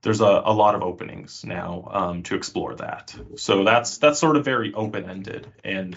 there's 0.06 0.22
a, 0.22 0.44
a 0.46 0.54
lot 0.54 0.76
of 0.76 0.84
openings 0.84 1.44
now 1.44 1.90
um, 1.92 2.22
to 2.24 2.36
explore 2.36 2.76
that. 2.76 3.16
So 3.38 3.64
that's 3.64 3.98
that's 3.98 4.20
sort 4.20 4.38
of 4.38 4.46
very 4.46 4.72
open 4.72 5.10
ended 5.10 5.52
and 5.64 5.96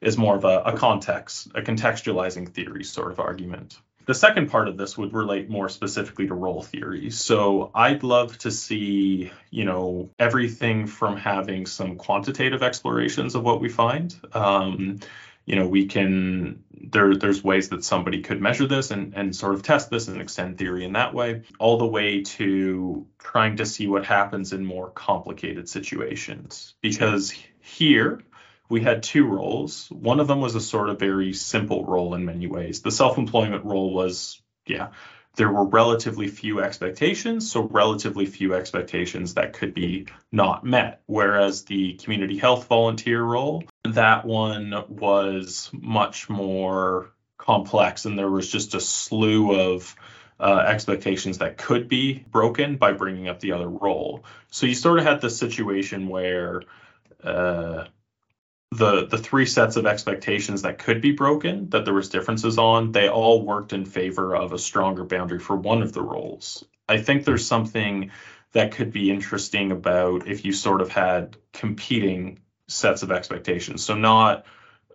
is 0.00 0.16
more 0.16 0.34
of 0.34 0.44
a, 0.46 0.62
a 0.62 0.78
context, 0.78 1.48
a 1.54 1.60
contextualizing 1.60 2.54
theory 2.54 2.84
sort 2.84 3.12
of 3.12 3.20
argument. 3.20 3.78
The 4.06 4.14
second 4.14 4.50
part 4.50 4.66
of 4.68 4.78
this 4.78 4.96
would 4.96 5.12
relate 5.12 5.50
more 5.50 5.68
specifically 5.68 6.26
to 6.28 6.34
role 6.34 6.62
theory. 6.62 7.10
So 7.10 7.70
I'd 7.74 8.02
love 8.02 8.38
to 8.38 8.50
see, 8.50 9.30
you 9.50 9.66
know, 9.66 10.08
everything 10.18 10.86
from 10.86 11.18
having 11.18 11.66
some 11.66 11.96
quantitative 11.96 12.62
explorations 12.62 13.34
of 13.34 13.42
what 13.42 13.60
we 13.60 13.68
find. 13.68 14.18
Um, 14.32 15.00
you 15.44 15.56
know, 15.56 15.68
we 15.68 15.84
can 15.84 16.64
there 16.90 17.14
there's 17.16 17.42
ways 17.42 17.70
that 17.70 17.84
somebody 17.84 18.22
could 18.22 18.40
measure 18.40 18.66
this 18.66 18.90
and, 18.90 19.14
and 19.14 19.34
sort 19.34 19.54
of 19.54 19.62
test 19.62 19.90
this 19.90 20.08
and 20.08 20.20
extend 20.20 20.58
theory 20.58 20.84
in 20.84 20.92
that 20.94 21.14
way, 21.14 21.42
all 21.58 21.78
the 21.78 21.86
way 21.86 22.22
to 22.22 23.06
trying 23.18 23.56
to 23.56 23.66
see 23.66 23.86
what 23.86 24.04
happens 24.04 24.52
in 24.52 24.64
more 24.64 24.90
complicated 24.90 25.68
situations. 25.68 26.74
Because 26.80 27.32
here 27.60 28.22
we 28.68 28.80
had 28.80 29.02
two 29.02 29.26
roles. 29.26 29.88
One 29.90 30.20
of 30.20 30.28
them 30.28 30.40
was 30.40 30.54
a 30.54 30.60
sort 30.60 30.90
of 30.90 30.98
very 30.98 31.32
simple 31.32 31.84
role 31.84 32.14
in 32.14 32.24
many 32.24 32.46
ways. 32.46 32.82
The 32.82 32.90
self-employment 32.90 33.64
role 33.64 33.92
was, 33.92 34.40
yeah, 34.66 34.88
there 35.36 35.50
were 35.50 35.64
relatively 35.64 36.28
few 36.28 36.60
expectations, 36.60 37.50
so 37.50 37.62
relatively 37.62 38.26
few 38.26 38.54
expectations 38.54 39.34
that 39.34 39.52
could 39.52 39.74
be 39.74 40.06
not 40.32 40.64
met. 40.64 41.02
Whereas 41.06 41.64
the 41.64 41.94
community 41.94 42.36
health 42.36 42.66
volunteer 42.66 43.22
role, 43.22 43.64
that 43.94 44.24
one 44.24 44.84
was 44.88 45.70
much 45.72 46.28
more 46.28 47.12
complex, 47.38 48.04
and 48.04 48.18
there 48.18 48.30
was 48.30 48.50
just 48.50 48.74
a 48.74 48.80
slew 48.80 49.74
of 49.74 49.94
uh, 50.38 50.64
expectations 50.66 51.38
that 51.38 51.58
could 51.58 51.88
be 51.88 52.24
broken 52.30 52.76
by 52.76 52.92
bringing 52.92 53.28
up 53.28 53.40
the 53.40 53.52
other 53.52 53.68
role. 53.68 54.24
So 54.50 54.66
you 54.66 54.74
sort 54.74 54.98
of 54.98 55.04
had 55.04 55.20
this 55.20 55.38
situation 55.38 56.08
where 56.08 56.62
uh, 57.22 57.84
the 58.72 59.06
the 59.06 59.18
three 59.18 59.46
sets 59.46 59.76
of 59.76 59.86
expectations 59.86 60.62
that 60.62 60.78
could 60.78 61.00
be 61.00 61.12
broken 61.12 61.68
that 61.70 61.84
there 61.84 61.94
was 61.94 62.08
differences 62.08 62.56
on 62.56 62.92
they 62.92 63.08
all 63.08 63.44
worked 63.44 63.72
in 63.72 63.84
favor 63.84 64.34
of 64.34 64.52
a 64.52 64.58
stronger 64.58 65.04
boundary 65.04 65.40
for 65.40 65.56
one 65.56 65.82
of 65.82 65.92
the 65.92 66.02
roles 66.02 66.64
i 66.88 66.98
think 66.98 67.24
there's 67.24 67.44
something 67.44 68.12
that 68.52 68.72
could 68.72 68.92
be 68.92 69.10
interesting 69.10 69.72
about 69.72 70.28
if 70.28 70.44
you 70.44 70.52
sort 70.52 70.80
of 70.80 70.88
had 70.88 71.36
competing 71.52 72.38
sets 72.70 73.02
of 73.02 73.10
expectations 73.10 73.82
so 73.82 73.94
not 73.94 74.44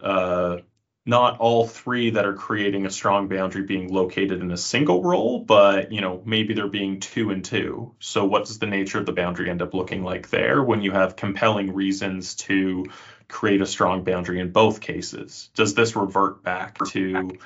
uh, 0.02 0.58
not 1.06 1.40
all 1.40 1.68
three 1.68 2.12
that 2.12 2.26
are 2.26 2.34
creating 2.34 2.86
a 2.86 2.90
strong 2.90 3.28
boundary 3.28 3.64
being 3.64 3.94
located 3.94 4.42
in 4.42 4.52
a 4.52 4.58
single 4.58 5.04
role, 5.04 5.40
but 5.40 5.92
you 5.92 6.02
know 6.02 6.22
maybe 6.26 6.54
they're 6.54 6.68
being 6.68 7.00
two 7.00 7.30
and 7.30 7.46
two. 7.46 7.94
So 8.00 8.26
what 8.26 8.46
does 8.46 8.58
the 8.58 8.66
nature 8.66 9.00
of 9.00 9.06
the 9.06 9.12
boundary 9.12 9.50
end 9.50 9.62
up 9.62 9.74
looking 9.74 10.04
like 10.04 10.30
there 10.30 10.64
when 10.64 10.82
you 10.82 10.92
have 10.92 11.16
compelling 11.16 11.74
reasons 11.74 12.36
to 12.36 12.88
create 13.28 13.62
a 13.62 13.66
strong 13.68 14.04
boundary 14.04 14.40
in 14.40 14.52
both 14.52 14.82
cases? 14.82 15.50
Does 15.54 15.76
this 15.76 15.96
revert 15.96 16.44
back 16.44 16.80
to 16.90 17.38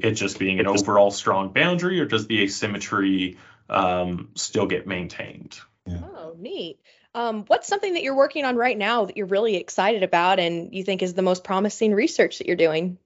it 0.00 0.12
just 0.12 0.38
being 0.38 0.60
an 0.60 0.68
overall 0.68 1.10
strong 1.10 1.52
boundary, 1.52 2.00
or 2.00 2.04
does 2.04 2.28
the 2.28 2.42
asymmetry 2.42 3.38
um, 3.68 4.30
still 4.36 4.66
get 4.66 4.86
maintained? 4.86 5.58
Yeah. 5.86 6.02
Oh, 6.04 6.36
neat. 6.38 6.78
Um, 7.14 7.44
what's 7.46 7.68
something 7.68 7.94
that 7.94 8.02
you're 8.02 8.16
working 8.16 8.44
on 8.44 8.56
right 8.56 8.76
now 8.76 9.06
that 9.06 9.16
you're 9.16 9.26
really 9.26 9.56
excited 9.56 10.02
about 10.02 10.38
and 10.38 10.74
you 10.74 10.84
think 10.84 11.02
is 11.02 11.14
the 11.14 11.22
most 11.22 11.42
promising 11.42 11.94
research 11.94 12.38
that 12.38 12.46
you're 12.46 12.56
doing? 12.56 12.98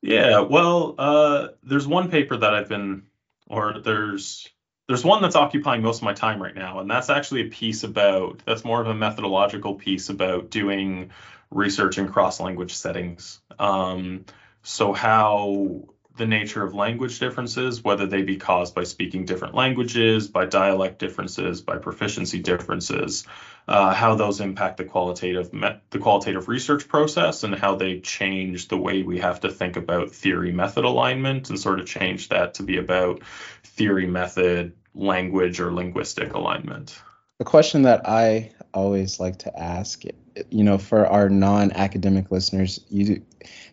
Yeah, 0.00 0.40
well, 0.40 0.94
uh, 0.96 1.48
there's 1.64 1.86
one 1.86 2.10
paper 2.10 2.36
that 2.36 2.54
I've 2.54 2.68
been, 2.68 3.04
or 3.48 3.80
there's 3.80 4.48
there's 4.86 5.04
one 5.04 5.20
that's 5.20 5.36
occupying 5.36 5.82
most 5.82 5.98
of 5.98 6.04
my 6.04 6.14
time 6.14 6.42
right 6.42 6.54
now, 6.54 6.78
and 6.78 6.90
that's 6.90 7.10
actually 7.10 7.42
a 7.42 7.50
piece 7.50 7.84
about 7.84 8.42
that's 8.46 8.64
more 8.64 8.80
of 8.80 8.86
a 8.86 8.94
methodological 8.94 9.74
piece 9.74 10.08
about 10.08 10.50
doing 10.50 11.10
research 11.50 11.98
in 11.98 12.08
cross 12.08 12.40
language 12.40 12.74
settings. 12.74 13.40
Um, 13.58 14.24
so 14.62 14.92
how 14.92 15.88
the 16.18 16.26
nature 16.26 16.62
of 16.62 16.74
language 16.74 17.18
differences, 17.18 17.82
whether 17.82 18.06
they 18.06 18.22
be 18.22 18.36
caused 18.36 18.74
by 18.74 18.84
speaking 18.84 19.24
different 19.24 19.54
languages, 19.54 20.28
by 20.28 20.44
dialect 20.44 20.98
differences, 20.98 21.62
by 21.62 21.78
proficiency 21.78 22.40
differences, 22.40 23.26
uh, 23.68 23.94
how 23.94 24.14
those 24.14 24.40
impact 24.40 24.76
the 24.76 24.84
qualitative 24.84 25.52
me- 25.52 25.80
the 25.90 25.98
qualitative 25.98 26.48
research 26.48 26.88
process, 26.88 27.44
and 27.44 27.54
how 27.54 27.76
they 27.76 28.00
change 28.00 28.68
the 28.68 28.76
way 28.76 29.02
we 29.02 29.18
have 29.18 29.40
to 29.40 29.48
think 29.50 29.76
about 29.76 30.10
theory 30.10 30.52
method 30.52 30.84
alignment, 30.84 31.48
and 31.48 31.58
sort 31.58 31.80
of 31.80 31.86
change 31.86 32.28
that 32.28 32.54
to 32.54 32.62
be 32.62 32.76
about 32.76 33.22
theory 33.62 34.06
method 34.06 34.72
language 34.94 35.60
or 35.60 35.72
linguistic 35.72 36.34
alignment. 36.34 37.00
A 37.40 37.44
question 37.44 37.82
that 37.82 38.08
I 38.08 38.50
always 38.74 39.20
like 39.20 39.38
to 39.38 39.58
ask, 39.58 40.02
you 40.50 40.64
know, 40.64 40.76
for 40.76 41.06
our 41.06 41.28
non-academic 41.28 42.32
listeners, 42.32 42.80
you, 42.88 43.22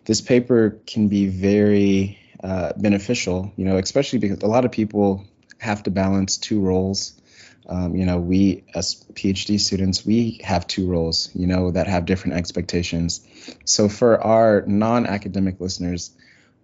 this 0.05 0.21
paper 0.21 0.79
can 0.85 1.07
be 1.07 1.27
very 1.27 2.19
uh, 2.45 2.73
beneficial, 2.77 3.51
you 3.57 3.65
know, 3.65 3.77
especially 3.77 4.19
because 4.19 4.43
a 4.43 4.47
lot 4.47 4.65
of 4.65 4.71
people 4.71 5.25
have 5.57 5.81
to 5.83 5.89
balance 5.89 6.37
two 6.37 6.61
roles. 6.61 7.19
Um, 7.67 7.95
you 7.95 8.05
know, 8.05 8.19
we 8.19 8.63
as 8.75 9.03
PhD 9.13 9.59
students, 9.59 10.05
we 10.05 10.41
have 10.43 10.67
two 10.67 10.87
roles, 10.87 11.31
you 11.33 11.47
know, 11.47 11.71
that 11.71 11.87
have 11.87 12.05
different 12.05 12.37
expectations. 12.37 13.27
So 13.65 13.89
for 13.89 14.21
our 14.21 14.63
non-academic 14.67 15.59
listeners, 15.59 16.11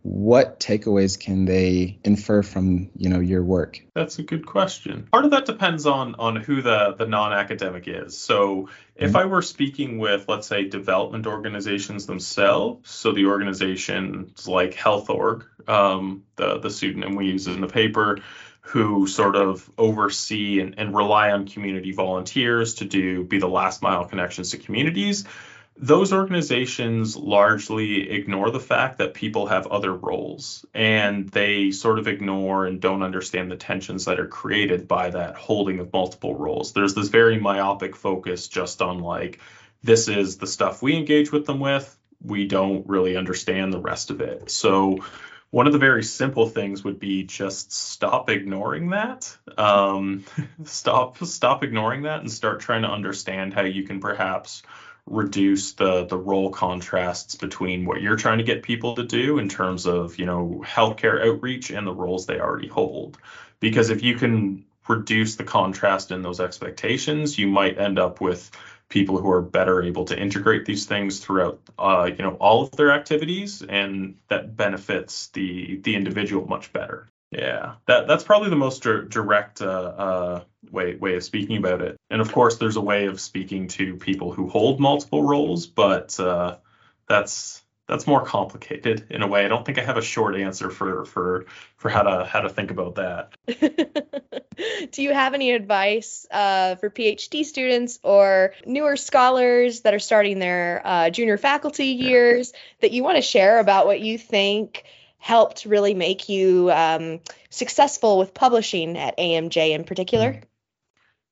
what 0.03 0.59
takeaways 0.59 1.19
can 1.19 1.45
they 1.45 1.99
infer 2.03 2.41
from 2.41 2.89
you 2.95 3.09
know 3.09 3.19
your 3.19 3.43
work? 3.43 3.81
That's 3.93 4.19
a 4.19 4.23
good 4.23 4.45
question. 4.45 5.07
Part 5.11 5.25
of 5.25 5.31
that 5.31 5.45
depends 5.45 5.85
on 5.85 6.15
on 6.15 6.35
who 6.35 6.61
the 6.61 6.95
the 6.97 7.05
non-academic 7.05 7.87
is. 7.87 8.17
So 8.17 8.69
if 8.95 9.09
mm-hmm. 9.09 9.17
i 9.17 9.25
were 9.25 9.41
speaking 9.41 9.97
with 9.97 10.27
let's 10.27 10.47
say 10.47 10.65
development 10.65 11.27
organizations 11.27 12.05
themselves 12.05 12.89
so 12.89 13.11
the 13.11 13.25
organizations 13.25 14.47
like 14.47 14.73
health 14.73 15.09
org 15.09 15.45
um, 15.67 16.23
the 16.35 16.59
the 16.59 16.69
pseudonym 16.69 17.15
we 17.15 17.27
use 17.27 17.47
in 17.47 17.61
the 17.61 17.67
paper 17.67 18.19
who 18.61 19.07
sort 19.07 19.35
of 19.35 19.69
oversee 19.77 20.59
and, 20.59 20.75
and 20.77 20.95
rely 20.95 21.31
on 21.31 21.47
community 21.47 21.91
volunteers 21.91 22.75
to 22.75 22.85
do 22.85 23.23
be 23.23 23.39
the 23.39 23.47
last 23.47 23.81
mile 23.81 24.05
connections 24.05 24.51
to 24.51 24.57
communities 24.57 25.25
those 25.81 26.13
organizations 26.13 27.17
largely 27.17 28.11
ignore 28.11 28.51
the 28.51 28.59
fact 28.59 28.99
that 28.99 29.15
people 29.15 29.47
have 29.47 29.65
other 29.65 29.91
roles 29.91 30.63
and 30.75 31.27
they 31.29 31.71
sort 31.71 31.97
of 31.97 32.07
ignore 32.07 32.67
and 32.67 32.79
don't 32.79 33.01
understand 33.01 33.49
the 33.49 33.55
tensions 33.55 34.05
that 34.05 34.19
are 34.19 34.27
created 34.27 34.87
by 34.87 35.09
that 35.09 35.35
holding 35.35 35.79
of 35.79 35.91
multiple 35.91 36.35
roles. 36.35 36.71
There's 36.71 36.93
this 36.93 37.07
very 37.07 37.39
myopic 37.39 37.95
focus 37.95 38.47
just 38.47 38.83
on 38.83 38.99
like, 38.99 39.39
this 39.81 40.07
is 40.07 40.37
the 40.37 40.45
stuff 40.45 40.83
we 40.83 40.95
engage 40.95 41.31
with 41.31 41.47
them 41.47 41.59
with. 41.59 41.97
We 42.23 42.45
don't 42.45 42.87
really 42.87 43.17
understand 43.17 43.73
the 43.73 43.81
rest 43.81 44.11
of 44.11 44.21
it. 44.21 44.51
So, 44.51 45.03
one 45.49 45.67
of 45.67 45.73
the 45.73 45.79
very 45.79 46.03
simple 46.03 46.47
things 46.47 46.83
would 46.83 46.99
be 46.99 47.23
just 47.23 47.73
stop 47.73 48.29
ignoring 48.29 48.91
that. 48.91 49.35
Um, 49.57 50.23
stop 50.63 51.17
stop 51.25 51.63
ignoring 51.63 52.03
that 52.03 52.19
and 52.19 52.31
start 52.31 52.61
trying 52.61 52.83
to 52.83 52.87
understand 52.87 53.53
how 53.53 53.63
you 53.63 53.83
can 53.83 53.99
perhaps 53.99 54.61
reduce 55.07 55.73
the 55.73 56.05
the 56.05 56.17
role 56.17 56.51
contrasts 56.51 57.35
between 57.35 57.85
what 57.85 58.01
you're 58.01 58.15
trying 58.15 58.37
to 58.37 58.43
get 58.43 58.63
people 58.63 58.95
to 58.95 59.03
do 59.03 59.39
in 59.39 59.49
terms 59.49 59.85
of 59.85 60.17
you 60.19 60.25
know 60.25 60.63
healthcare 60.65 61.25
outreach 61.25 61.71
and 61.71 61.85
the 61.85 61.93
roles 61.93 62.25
they 62.25 62.39
already 62.39 62.67
hold. 62.67 63.17
Because 63.59 63.89
if 63.89 64.03
you 64.03 64.15
can 64.15 64.65
reduce 64.87 65.35
the 65.35 65.43
contrast 65.43 66.11
in 66.11 66.21
those 66.21 66.39
expectations 66.39 67.37
you 67.37 67.47
might 67.47 67.77
end 67.77 67.99
up 67.99 68.19
with 68.19 68.51
people 68.89 69.19
who 69.19 69.29
are 69.31 69.41
better 69.41 69.81
able 69.83 70.05
to 70.05 70.19
integrate 70.19 70.65
these 70.65 70.85
things 70.85 71.19
throughout 71.19 71.59
uh, 71.79 72.09
you 72.09 72.23
know 72.23 72.35
all 72.35 72.63
of 72.63 72.71
their 72.71 72.91
activities 72.91 73.61
and 73.61 74.15
that 74.27 74.55
benefits 74.55 75.27
the 75.27 75.79
the 75.83 75.95
individual 75.95 76.47
much 76.47 76.73
better 76.73 77.07
yeah 77.31 77.75
that 77.87 78.07
that's 78.07 78.23
probably 78.23 78.49
the 78.49 78.55
most 78.55 78.83
direct 78.83 79.61
uh, 79.61 79.65
uh, 79.65 80.43
way 80.71 80.95
way 80.95 81.15
of 81.15 81.23
speaking 81.23 81.57
about 81.57 81.81
it 81.81 81.97
and 82.09 82.21
of 82.21 82.31
course 82.31 82.57
there's 82.57 82.75
a 82.75 82.81
way 82.81 83.05
of 83.07 83.19
speaking 83.19 83.67
to 83.67 83.95
people 83.95 84.31
who 84.31 84.49
hold 84.49 84.79
multiple 84.79 85.23
roles 85.23 85.65
but 85.67 86.19
uh, 86.19 86.57
that's 87.07 87.61
that's 87.91 88.07
more 88.07 88.23
complicated 88.23 89.07
in 89.09 89.21
a 89.21 89.27
way. 89.27 89.43
I 89.43 89.49
don't 89.49 89.65
think 89.65 89.77
I 89.77 89.83
have 89.83 89.97
a 89.97 90.01
short 90.01 90.37
answer 90.37 90.69
for 90.69 91.03
for 91.03 91.45
for 91.75 91.89
how 91.89 92.03
to 92.03 92.25
how 92.25 92.39
to 92.39 92.49
think 92.49 92.71
about 92.71 92.95
that. 92.95 93.33
Do 94.91 95.03
you 95.03 95.13
have 95.13 95.33
any 95.33 95.51
advice 95.51 96.25
uh, 96.31 96.75
for 96.75 96.89
PhD 96.89 97.43
students 97.43 97.99
or 98.01 98.53
newer 98.65 98.95
scholars 98.95 99.81
that 99.81 99.93
are 99.93 99.99
starting 99.99 100.39
their 100.39 100.81
uh, 100.85 101.09
junior 101.09 101.37
faculty 101.37 101.87
years 101.87 102.53
that 102.79 102.91
you 102.91 103.03
want 103.03 103.17
to 103.17 103.21
share 103.21 103.59
about 103.59 103.87
what 103.87 103.99
you 103.99 104.17
think 104.17 104.85
helped 105.21 105.65
really 105.65 105.93
make 105.93 106.27
you 106.27 106.69
um, 106.71 107.19
successful 107.49 108.17
with 108.17 108.33
publishing 108.33 108.97
at 108.97 109.17
AMJ 109.17 109.69
in 109.71 109.83
particular? 109.85 110.33
Mm-hmm. 110.33 110.43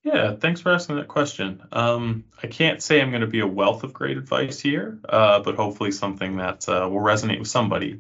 Yeah, 0.01 0.35
thanks 0.35 0.61
for 0.61 0.71
asking 0.71 0.95
that 0.95 1.09
question. 1.09 1.61
Um, 1.73 2.23
I 2.41 2.47
can't 2.47 2.81
say 2.81 3.01
I'm 3.01 3.09
going 3.09 3.21
to 3.21 3.27
be 3.27 3.41
a 3.41 3.47
wealth 3.47 3.83
of 3.83 3.91
great 3.93 4.17
advice 4.17 4.57
here, 4.59 4.97
uh, 5.09 5.41
but 5.41 5.55
hopefully 5.55 5.91
something 5.91 6.37
that 6.37 6.69
uh, 6.69 6.87
will 6.89 7.01
resonate 7.01 7.39
with 7.39 7.49
somebody. 7.49 7.99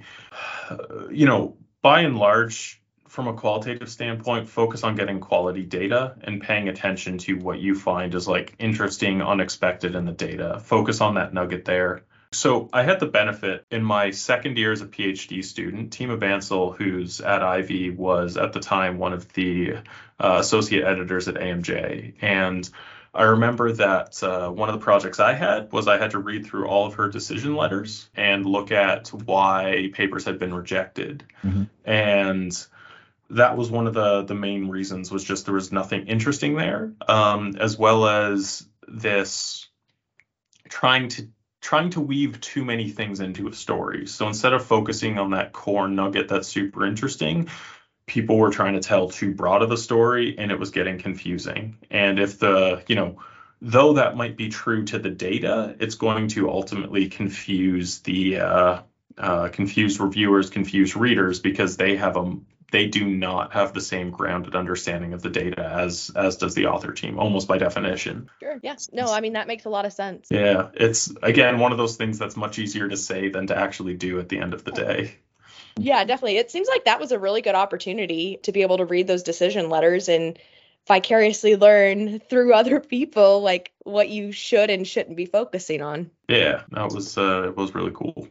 You 1.11 1.25
know, 1.25 1.57
by 1.81 2.01
and 2.01 2.17
large, 2.17 2.81
from 3.09 3.27
a 3.27 3.33
qualitative 3.33 3.89
standpoint, 3.89 4.47
focus 4.47 4.83
on 4.83 4.95
getting 4.95 5.19
quality 5.19 5.63
data 5.63 6.15
and 6.21 6.41
paying 6.41 6.69
attention 6.69 7.17
to 7.17 7.33
what 7.33 7.59
you 7.59 7.75
find 7.75 8.15
is 8.15 8.27
like 8.27 8.53
interesting, 8.59 9.21
unexpected 9.21 9.95
in 9.95 10.05
the 10.05 10.13
data. 10.13 10.61
Focus 10.63 11.01
on 11.01 11.15
that 11.15 11.33
nugget 11.33 11.65
there. 11.65 12.03
So 12.31 12.69
I 12.71 12.83
had 12.83 12.99
the 12.99 13.07
benefit 13.07 13.65
in 13.71 13.83
my 13.83 14.11
second 14.11 14.57
year 14.57 14.71
as 14.71 14.81
a 14.81 14.85
PhD 14.85 15.43
student. 15.43 15.91
Tima 15.91 16.19
Bansal, 16.19 16.77
who's 16.77 17.21
at 17.21 17.41
Ivey, 17.41 17.89
was 17.89 18.37
at 18.37 18.53
the 18.53 18.59
time 18.59 18.99
one 18.99 19.13
of 19.13 19.33
the 19.33 19.77
uh, 20.19 20.37
associate 20.39 20.85
editors 20.85 21.27
at 21.27 21.35
AMJ. 21.35 22.13
And 22.21 22.69
I 23.15 23.23
remember 23.23 23.71
that 23.71 24.21
uh, 24.21 24.49
one 24.49 24.69
of 24.69 24.75
the 24.75 24.83
projects 24.83 25.19
I 25.19 25.33
had 25.33 25.71
was 25.71 25.87
I 25.87 25.97
had 25.97 26.11
to 26.11 26.19
read 26.19 26.45
through 26.45 26.67
all 26.67 26.85
of 26.85 26.95
her 26.95 27.09
decision 27.09 27.55
letters 27.55 28.07
and 28.15 28.45
look 28.45 28.71
at 28.71 29.07
why 29.07 29.89
papers 29.93 30.25
had 30.25 30.37
been 30.37 30.53
rejected. 30.53 31.23
Mm-hmm. 31.43 31.63
And 31.83 32.67
that 33.31 33.57
was 33.57 33.71
one 33.71 33.87
of 33.87 33.93
the 33.95 34.23
the 34.23 34.35
main 34.35 34.69
reasons 34.69 35.11
was 35.11 35.23
just 35.23 35.45
there 35.45 35.55
was 35.55 35.71
nothing 35.71 36.07
interesting 36.07 36.55
there, 36.55 36.93
um, 37.07 37.55
as 37.59 37.77
well 37.77 38.07
as 38.07 38.67
this 38.87 39.67
trying 40.67 41.07
to 41.09 41.27
trying 41.61 41.89
to 41.91 42.01
weave 42.01 42.39
too 42.41 42.63
many 42.63 42.89
things 42.89 43.19
into 43.19 43.47
a 43.47 43.53
story. 43.53 44.07
So 44.07 44.27
instead 44.27 44.53
of 44.53 44.65
focusing 44.65 45.19
on 45.19 45.31
that 45.31 45.51
core 45.51 45.87
nugget 45.87 46.29
that's 46.29 46.47
super 46.47 46.85
interesting, 46.85 47.49
people 48.05 48.37
were 48.37 48.49
trying 48.49 48.73
to 48.73 48.79
tell 48.79 49.09
too 49.09 49.33
broad 49.33 49.61
of 49.61 49.71
a 49.71 49.77
story 49.77 50.35
and 50.37 50.51
it 50.51 50.59
was 50.59 50.71
getting 50.71 50.97
confusing. 50.97 51.77
And 51.91 52.19
if 52.19 52.39
the, 52.39 52.83
you 52.87 52.95
know, 52.95 53.21
though 53.61 53.93
that 53.93 54.15
might 54.15 54.37
be 54.37 54.49
true 54.49 54.85
to 54.85 54.99
the 54.99 55.09
data, 55.09 55.75
it's 55.79 55.95
going 55.95 56.29
to 56.29 56.49
ultimately 56.49 57.09
confuse 57.09 57.99
the 57.99 58.39
uh, 58.39 58.81
uh, 59.17 59.49
confuse 59.49 59.99
reviewers, 59.99 60.49
confuse 60.49 60.95
readers 60.95 61.39
because 61.39 61.77
they 61.77 61.97
have 61.97 62.15
a 62.15 62.35
they 62.71 62.87
do 62.87 63.05
not 63.05 63.53
have 63.53 63.73
the 63.73 63.81
same 63.81 64.11
grounded 64.11 64.55
understanding 64.55 65.13
of 65.13 65.21
the 65.21 65.29
data 65.29 65.63
as 65.63 66.11
as 66.15 66.37
does 66.37 66.55
the 66.55 66.67
author 66.67 66.91
team 66.91 67.19
almost 67.19 67.47
by 67.47 67.57
definition. 67.57 68.29
Sure 68.39 68.59
yeah 68.63 68.75
no 68.91 69.11
i 69.11 69.21
mean 69.21 69.33
that 69.33 69.47
makes 69.47 69.65
a 69.65 69.69
lot 69.69 69.85
of 69.85 69.93
sense. 69.93 70.27
Yeah 70.29 70.69
it's 70.73 71.11
again 71.21 71.59
one 71.59 71.71
of 71.71 71.77
those 71.77 71.95
things 71.95 72.19
that's 72.19 72.37
much 72.37 72.59
easier 72.59 72.87
to 72.87 72.97
say 72.97 73.29
than 73.29 73.47
to 73.47 73.57
actually 73.57 73.95
do 73.95 74.19
at 74.19 74.29
the 74.29 74.39
end 74.39 74.53
of 74.53 74.63
the 74.63 74.71
day. 74.71 75.15
Yeah 75.77 76.03
definitely. 76.03 76.37
It 76.37 76.51
seems 76.51 76.67
like 76.67 76.85
that 76.85 76.99
was 76.99 77.11
a 77.11 77.19
really 77.19 77.41
good 77.41 77.55
opportunity 77.55 78.39
to 78.43 78.51
be 78.51 78.61
able 78.61 78.77
to 78.77 78.85
read 78.85 79.07
those 79.07 79.23
decision 79.23 79.69
letters 79.69 80.09
and 80.09 80.37
vicariously 80.87 81.55
learn 81.55 82.19
through 82.19 82.53
other 82.53 82.79
people 82.79 83.41
like 83.41 83.71
what 83.83 84.09
you 84.09 84.31
should 84.31 84.69
and 84.69 84.87
shouldn't 84.87 85.17
be 85.17 85.25
focusing 85.25 85.81
on. 85.81 86.11
Yeah 86.27 86.63
that 86.71 86.91
was 86.91 87.17
uh 87.17 87.43
it 87.47 87.55
was 87.55 87.75
really 87.75 87.91
cool 87.93 88.27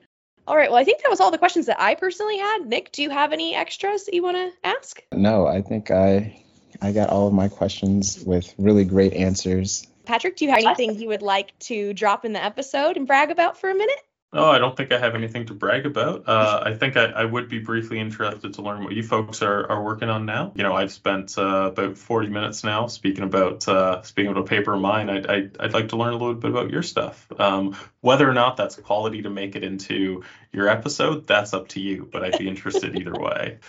all 0.48 0.56
right. 0.56 0.70
Well, 0.70 0.80
I 0.80 0.84
think 0.84 1.02
that 1.02 1.10
was 1.10 1.20
all 1.20 1.30
the 1.30 1.38
questions 1.38 1.66
that 1.66 1.78
I 1.78 1.94
personally 1.94 2.38
had. 2.38 2.66
Nick, 2.66 2.90
do 2.90 3.02
you 3.02 3.10
have 3.10 3.32
any 3.32 3.54
extras 3.54 4.06
that 4.06 4.14
you 4.14 4.22
want 4.22 4.38
to 4.38 4.50
ask? 4.66 5.02
No, 5.12 5.46
I 5.46 5.60
think 5.60 5.90
I 5.90 6.42
I 6.80 6.92
got 6.92 7.10
all 7.10 7.28
of 7.28 7.34
my 7.34 7.48
questions 7.48 8.24
with 8.24 8.54
really 8.56 8.84
great 8.84 9.12
answers. 9.12 9.86
Patrick, 10.06 10.36
do 10.36 10.46
you 10.46 10.50
have 10.50 10.64
anything 10.64 10.98
you 10.98 11.08
would 11.08 11.20
like 11.20 11.56
to 11.60 11.92
drop 11.92 12.24
in 12.24 12.32
the 12.32 12.42
episode 12.42 12.96
and 12.96 13.06
brag 13.06 13.30
about 13.30 13.60
for 13.60 13.68
a 13.68 13.74
minute? 13.74 14.00
Oh, 14.30 14.50
I 14.50 14.58
don't 14.58 14.76
think 14.76 14.92
I 14.92 14.98
have 14.98 15.14
anything 15.14 15.46
to 15.46 15.54
brag 15.54 15.86
about. 15.86 16.28
Uh, 16.28 16.62
I 16.66 16.74
think 16.74 16.98
I, 16.98 17.04
I, 17.04 17.24
would 17.24 17.48
be 17.48 17.60
briefly 17.60 17.98
interested 17.98 18.54
to 18.54 18.62
learn 18.62 18.84
what 18.84 18.92
you 18.92 19.02
folks 19.02 19.40
are, 19.40 19.70
are 19.70 19.82
working 19.82 20.10
on 20.10 20.26
now. 20.26 20.52
You 20.54 20.64
know, 20.64 20.74
I've 20.74 20.92
spent 20.92 21.38
uh, 21.38 21.70
about 21.72 21.96
40 21.96 22.28
minutes 22.28 22.62
now 22.62 22.88
speaking 22.88 23.24
about 23.24 23.66
uh, 23.66 24.02
speaking 24.02 24.30
about 24.30 24.42
a 24.42 24.46
paper 24.46 24.74
of 24.74 24.82
mine. 24.82 25.08
I'd, 25.08 25.26
I'd, 25.26 25.56
I'd, 25.58 25.72
like 25.72 25.88
to 25.88 25.96
learn 25.96 26.12
a 26.12 26.18
little 26.18 26.34
bit 26.34 26.50
about 26.50 26.70
your 26.70 26.82
stuff. 26.82 27.26
Um, 27.38 27.74
whether 28.02 28.28
or 28.28 28.34
not 28.34 28.58
that's 28.58 28.76
quality 28.76 29.22
to 29.22 29.30
make 29.30 29.56
it 29.56 29.64
into 29.64 30.22
your 30.52 30.68
episode, 30.68 31.26
that's 31.26 31.54
up 31.54 31.68
to 31.68 31.80
you. 31.80 32.06
But 32.12 32.22
I'd 32.22 32.38
be 32.38 32.48
interested 32.48 32.98
either 33.00 33.12
way. 33.18 33.60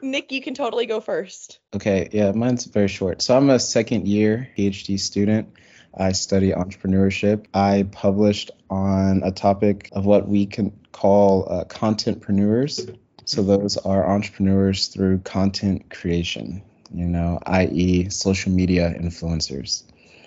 Nick, 0.00 0.30
you 0.30 0.40
can 0.40 0.54
totally 0.54 0.86
go 0.86 1.00
first. 1.00 1.58
Okay, 1.74 2.08
yeah, 2.12 2.30
mine's 2.30 2.66
very 2.66 2.86
short. 2.86 3.20
So 3.20 3.36
I'm 3.36 3.50
a 3.50 3.58
second 3.58 4.06
year 4.06 4.48
PhD 4.56 5.00
student. 5.00 5.54
I 5.96 6.12
study 6.12 6.52
entrepreneurship. 6.52 7.46
I 7.54 7.86
published 7.90 8.50
on 8.70 9.22
a 9.24 9.32
topic 9.32 9.88
of 9.92 10.06
what 10.06 10.28
we 10.28 10.46
can 10.46 10.72
call 10.92 11.46
uh, 11.50 11.64
contentpreneurs. 11.64 12.96
So 13.24 13.42
those 13.42 13.76
are 13.76 14.08
entrepreneurs 14.08 14.88
through 14.88 15.18
content 15.18 15.90
creation, 15.90 16.62
you 16.94 17.06
know, 17.06 17.38
i.e., 17.46 18.08
social 18.10 18.52
media 18.52 18.94
influencers. 18.98 19.82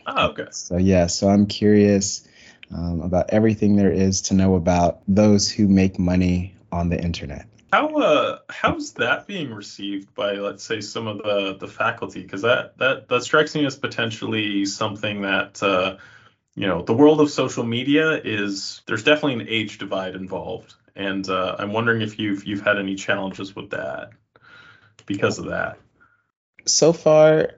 Oh, 0.06 0.28
okay. 0.30 0.48
So 0.52 0.78
yeah, 0.78 1.08
so 1.08 1.28
I'm 1.28 1.46
curious 1.46 2.28
um, 2.74 3.02
about 3.02 3.30
everything 3.30 3.76
there 3.76 3.92
is 3.92 4.22
to 4.24 4.34
know 4.34 4.56
about 4.56 5.02
those 5.08 5.50
who 5.50 5.68
make 5.68 6.00
money 6.00 6.56
on 6.72 6.90
the 6.90 7.02
internet. 7.02 7.46
How 7.72 7.88
uh 7.96 8.40
how's 8.50 8.94
that 8.94 9.28
being 9.28 9.54
received 9.54 10.14
by 10.14 10.34
let's 10.34 10.64
say 10.64 10.82
some 10.82 11.08
of 11.08 11.20
the 11.20 11.56
the 11.58 11.68
faculty? 11.68 12.22
Because 12.22 12.42
that 12.42 12.78
that 12.80 13.08
that 13.08 13.24
strikes 13.24 13.56
me 13.56 13.66
as 13.66 13.78
potentially 13.78 14.66
something 14.66 15.22
that 15.22 15.64
uh, 15.64 15.96
you 16.54 16.68
know 16.68 16.82
the 16.82 16.94
world 16.94 17.22
of 17.22 17.30
social 17.30 17.64
media 17.64 18.20
is 18.22 18.82
there's 18.88 19.04
definitely 19.04 19.42
an 19.42 19.48
age 19.48 19.78
divide 19.78 20.16
involved, 20.16 20.74
and 20.98 21.28
uh, 21.30 21.56
I'm 21.60 21.72
wondering 21.72 22.02
if 22.02 22.20
you've 22.20 22.44
you've 22.44 22.62
had 22.62 22.78
any 22.78 22.96
challenges 22.96 23.56
with 23.56 23.70
that 23.70 24.12
because 25.06 25.40
of 25.40 25.46
that. 25.46 25.78
So 26.66 26.92
far, 26.92 27.52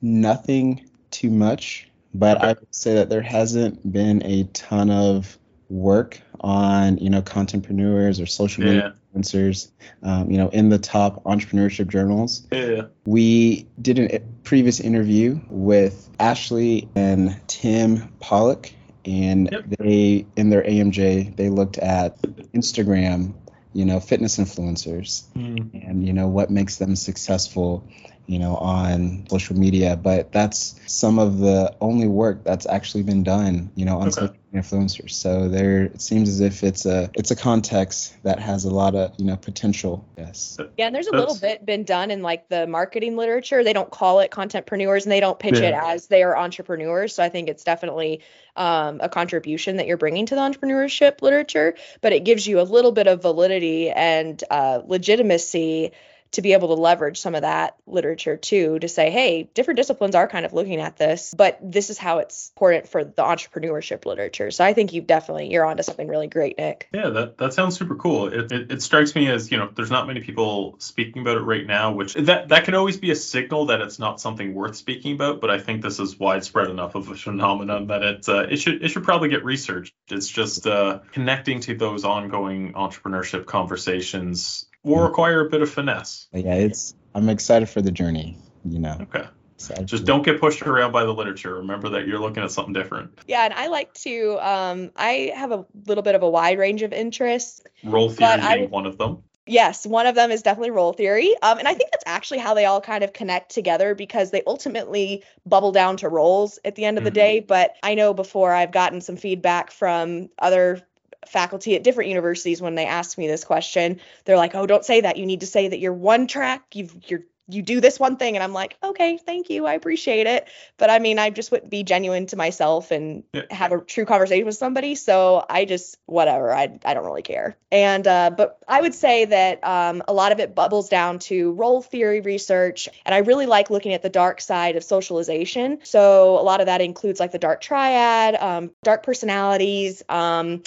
nothing 0.00 0.88
too 1.10 1.30
much, 1.30 1.88
but. 2.14 2.40
I 2.40 2.48
would 2.48 2.74
say 2.74 2.94
that 2.94 3.10
there 3.10 3.22
hasn't 3.22 3.92
been 3.92 4.22
a 4.24 4.44
ton 4.44 4.90
of 4.90 5.36
work 5.68 6.20
on 6.40 6.98
you 6.98 7.10
know 7.10 7.22
contentpreneurs 7.22 8.22
or 8.22 8.26
social 8.26 8.64
media. 8.64 8.94
Influencers 9.18 9.70
um, 10.02 10.30
you 10.30 10.36
know 10.36 10.48
in 10.48 10.68
the 10.68 10.78
top 10.78 11.22
entrepreneurship 11.24 11.88
journals 11.88 12.46
yeah 12.52 12.82
we 13.06 13.66
did 13.80 13.98
a 13.98 14.20
previous 14.44 14.80
interview 14.80 15.40
with 15.48 16.08
ashley 16.18 16.88
and 16.94 17.38
tim 17.48 18.08
pollock 18.20 18.72
and 19.04 19.48
yep. 19.50 19.64
they 19.78 20.26
in 20.36 20.50
their 20.50 20.62
amj 20.62 21.36
they 21.36 21.48
looked 21.48 21.78
at 21.78 22.20
instagram 22.52 23.34
you 23.72 23.84
know 23.84 24.00
fitness 24.00 24.38
influencers 24.38 25.24
mm. 25.34 25.88
and 25.88 26.06
you 26.06 26.12
know 26.12 26.28
what 26.28 26.50
makes 26.50 26.76
them 26.76 26.96
successful 26.96 27.86
you 28.26 28.38
know 28.38 28.56
on 28.56 29.26
social 29.28 29.56
media 29.56 29.96
but 29.96 30.32
that's 30.32 30.78
some 30.86 31.18
of 31.18 31.38
the 31.38 31.74
only 31.80 32.06
work 32.06 32.44
that's 32.44 32.66
actually 32.66 33.02
been 33.02 33.22
done 33.22 33.70
you 33.74 33.84
know 33.84 33.98
on 33.98 34.08
okay. 34.08 34.20
social 34.20 34.36
influencers. 34.54 35.10
So 35.10 35.48
there, 35.48 35.84
it 35.84 36.00
seems 36.00 36.28
as 36.28 36.40
if 36.40 36.64
it's 36.64 36.86
a 36.86 37.10
it's 37.14 37.30
a 37.30 37.36
context 37.36 38.16
that 38.22 38.38
has 38.38 38.64
a 38.64 38.70
lot 38.70 38.94
of 38.94 39.12
you 39.18 39.26
know 39.26 39.36
potential. 39.36 40.04
Yes. 40.16 40.58
Yeah, 40.76 40.86
and 40.86 40.94
there's 40.94 41.06
a 41.06 41.12
little 41.12 41.36
bit 41.36 41.64
been 41.66 41.84
done 41.84 42.10
in 42.10 42.22
like 42.22 42.48
the 42.48 42.66
marketing 42.66 43.16
literature. 43.16 43.62
They 43.62 43.72
don't 43.72 43.90
call 43.90 44.20
it 44.20 44.30
contentpreneurs, 44.30 45.02
and 45.02 45.12
they 45.12 45.20
don't 45.20 45.38
pitch 45.38 45.60
yeah. 45.60 45.68
it 45.68 45.74
as 45.74 46.06
they 46.06 46.22
are 46.22 46.36
entrepreneurs. 46.36 47.14
So 47.14 47.22
I 47.22 47.28
think 47.28 47.48
it's 47.48 47.64
definitely 47.64 48.22
um, 48.56 49.00
a 49.02 49.08
contribution 49.08 49.76
that 49.76 49.86
you're 49.86 49.96
bringing 49.96 50.26
to 50.26 50.34
the 50.34 50.40
entrepreneurship 50.40 51.22
literature, 51.22 51.74
but 52.00 52.12
it 52.12 52.24
gives 52.24 52.46
you 52.46 52.60
a 52.60 52.62
little 52.62 52.92
bit 52.92 53.06
of 53.06 53.22
validity 53.22 53.90
and 53.90 54.42
uh, 54.50 54.80
legitimacy 54.86 55.92
to 56.32 56.42
be 56.42 56.52
able 56.52 56.68
to 56.68 56.80
leverage 56.80 57.18
some 57.18 57.34
of 57.34 57.42
that 57.42 57.76
literature 57.86 58.36
too 58.36 58.78
to 58.78 58.88
say, 58.88 59.10
hey, 59.10 59.48
different 59.54 59.76
disciplines 59.76 60.14
are 60.14 60.28
kind 60.28 60.44
of 60.44 60.52
looking 60.52 60.80
at 60.80 60.96
this, 60.96 61.34
but 61.36 61.58
this 61.62 61.90
is 61.90 61.98
how 61.98 62.18
it's 62.18 62.50
important 62.54 62.88
for 62.88 63.04
the 63.04 63.22
entrepreneurship 63.22 64.04
literature. 64.04 64.50
So 64.50 64.64
I 64.64 64.72
think 64.72 64.92
you 64.92 65.00
definitely 65.00 65.50
you're 65.50 65.64
onto 65.64 65.82
something 65.82 66.08
really 66.08 66.26
great, 66.26 66.58
Nick. 66.58 66.88
Yeah, 66.92 67.10
that, 67.10 67.38
that 67.38 67.52
sounds 67.54 67.78
super 67.78 67.96
cool. 67.96 68.28
It, 68.28 68.52
it, 68.52 68.72
it 68.72 68.82
strikes 68.82 69.14
me 69.14 69.30
as 69.30 69.50
you 69.50 69.58
know 69.58 69.70
there's 69.74 69.90
not 69.90 70.06
many 70.06 70.20
people 70.20 70.76
speaking 70.78 71.22
about 71.22 71.36
it 71.36 71.42
right 71.42 71.66
now, 71.66 71.92
which 71.92 72.14
that 72.14 72.48
that 72.48 72.64
can 72.64 72.74
always 72.74 72.96
be 72.96 73.10
a 73.10 73.16
signal 73.16 73.66
that 73.66 73.80
it's 73.80 73.98
not 73.98 74.20
something 74.20 74.54
worth 74.54 74.76
speaking 74.76 75.14
about. 75.14 75.40
But 75.40 75.50
I 75.50 75.58
think 75.58 75.82
this 75.82 75.98
is 75.98 76.18
widespread 76.18 76.68
enough 76.68 76.94
of 76.94 77.08
a 77.08 77.14
phenomenon 77.14 77.88
that 77.88 78.02
it 78.02 78.28
uh, 78.28 78.46
it 78.50 78.56
should 78.56 78.82
it 78.82 78.88
should 78.88 79.04
probably 79.04 79.28
get 79.28 79.44
researched. 79.44 79.94
It's 80.08 80.28
just 80.28 80.66
uh, 80.66 81.00
connecting 81.12 81.60
to 81.60 81.74
those 81.74 82.04
ongoing 82.04 82.72
entrepreneurship 82.72 83.46
conversations 83.46 84.67
will 84.84 85.00
require 85.00 85.46
a 85.46 85.50
bit 85.50 85.62
of 85.62 85.70
finesse. 85.70 86.28
Yeah, 86.32 86.54
it's. 86.54 86.94
I'm 87.14 87.28
excited 87.28 87.68
for 87.68 87.82
the 87.82 87.90
journey. 87.90 88.38
You 88.64 88.78
know. 88.78 88.98
Okay. 89.00 89.26
So 89.58 89.74
just 89.82 90.04
don't 90.04 90.22
get 90.22 90.40
pushed 90.40 90.62
around 90.62 90.92
by 90.92 91.04
the 91.04 91.12
literature. 91.12 91.56
Remember 91.56 91.88
that 91.88 92.06
you're 92.06 92.20
looking 92.20 92.44
at 92.44 92.50
something 92.52 92.72
different. 92.72 93.18
Yeah, 93.26 93.44
and 93.44 93.52
I 93.52 93.66
like 93.66 93.92
to. 93.94 94.38
Um, 94.40 94.92
I 94.94 95.32
have 95.34 95.50
a 95.50 95.66
little 95.86 96.02
bit 96.02 96.14
of 96.14 96.22
a 96.22 96.30
wide 96.30 96.58
range 96.58 96.82
of 96.82 96.92
interests. 96.92 97.62
Role 97.82 98.08
theory 98.08 98.40
being 98.40 98.70
one 98.70 98.86
of 98.86 98.98
them. 98.98 99.24
Yes, 99.48 99.86
one 99.86 100.06
of 100.06 100.14
them 100.14 100.30
is 100.30 100.42
definitely 100.42 100.70
role 100.70 100.92
theory. 100.92 101.34
Um, 101.42 101.58
and 101.58 101.66
I 101.66 101.74
think 101.74 101.90
that's 101.90 102.04
actually 102.06 102.38
how 102.38 102.52
they 102.54 102.66
all 102.66 102.82
kind 102.82 103.02
of 103.02 103.14
connect 103.14 103.50
together 103.50 103.94
because 103.94 104.30
they 104.30 104.42
ultimately 104.46 105.24
bubble 105.46 105.72
down 105.72 105.96
to 105.98 106.08
roles 106.08 106.58
at 106.66 106.74
the 106.74 106.84
end 106.84 106.98
of 106.98 107.02
mm-hmm. 107.02 107.06
the 107.06 107.10
day. 107.12 107.40
But 107.40 107.74
I 107.82 107.94
know 107.94 108.12
before 108.12 108.52
I've 108.52 108.72
gotten 108.72 109.00
some 109.00 109.16
feedback 109.16 109.70
from 109.70 110.28
other 110.38 110.86
faculty 111.26 111.74
at 111.74 111.82
different 111.82 112.08
universities 112.08 112.62
when 112.62 112.74
they 112.74 112.86
ask 112.86 113.18
me 113.18 113.26
this 113.26 113.44
question 113.44 114.00
they're 114.24 114.36
like 114.36 114.54
oh 114.54 114.66
don't 114.66 114.84
say 114.84 115.00
that. 115.00 115.16
You 115.16 115.26
need 115.26 115.40
to 115.40 115.46
say 115.46 115.68
that 115.68 115.78
you're 115.78 115.92
one 115.92 116.26
track. 116.26 116.64
You've 116.74 116.94
you're 117.06 117.24
you 117.50 117.62
do 117.62 117.80
this 117.80 117.98
one 117.98 118.18
thing. 118.18 118.36
And 118.36 118.44
i'm 118.44 118.52
like 118.52 118.76
okay 118.82 119.16
thank 119.16 119.48
you. 119.48 119.66
I 119.66 119.72
appreciate 119.72 120.26
it. 120.26 120.48
But 120.76 120.90
i 120.90 120.98
mean 120.98 121.18
i 121.18 121.30
just 121.30 121.50
wouldn't 121.50 121.70
be 121.70 121.82
genuine 121.82 122.26
to 122.26 122.36
myself 122.36 122.90
and 122.90 123.24
yeah. 123.32 123.42
have 123.50 123.72
a 123.72 123.80
true 123.80 124.04
conversation 124.04 124.44
with 124.44 124.56
somebody. 124.56 124.94
So 124.94 125.44
i 125.48 125.64
just 125.64 125.98
whatever. 126.06 126.52
I, 126.52 126.78
I 126.84 126.94
don't 126.94 127.04
really 127.04 127.22
care. 127.22 127.56
And 127.72 128.06
uh, 128.06 128.30
but 128.36 128.58
i 128.68 128.80
would 128.80 128.94
say 128.94 129.24
that 129.24 129.64
um, 129.64 130.02
a 130.06 130.12
lot 130.12 130.32
of 130.32 130.40
it 130.40 130.54
bubbles 130.54 130.88
down 130.88 131.18
to 131.20 131.52
role 131.52 131.80
theory 131.80 132.20
research. 132.20 132.88
And 133.06 133.14
i 133.14 133.18
really 133.18 133.46
like 133.46 133.70
looking 133.70 133.94
at 133.94 134.02
the 134.02 134.10
dark 134.10 134.40
side 134.42 134.76
of 134.76 134.84
socialization. 134.84 135.78
So 135.84 136.38
a 136.38 136.42
lot 136.42 136.60
of 136.60 136.66
that 136.66 136.82
includes 136.82 137.18
like 137.18 137.32
the 137.32 137.38
dark 137.38 137.62
triad 137.62 138.34
um, 138.34 138.72
dark 138.82 139.02
personalities 139.02 140.02
um, 140.10 140.62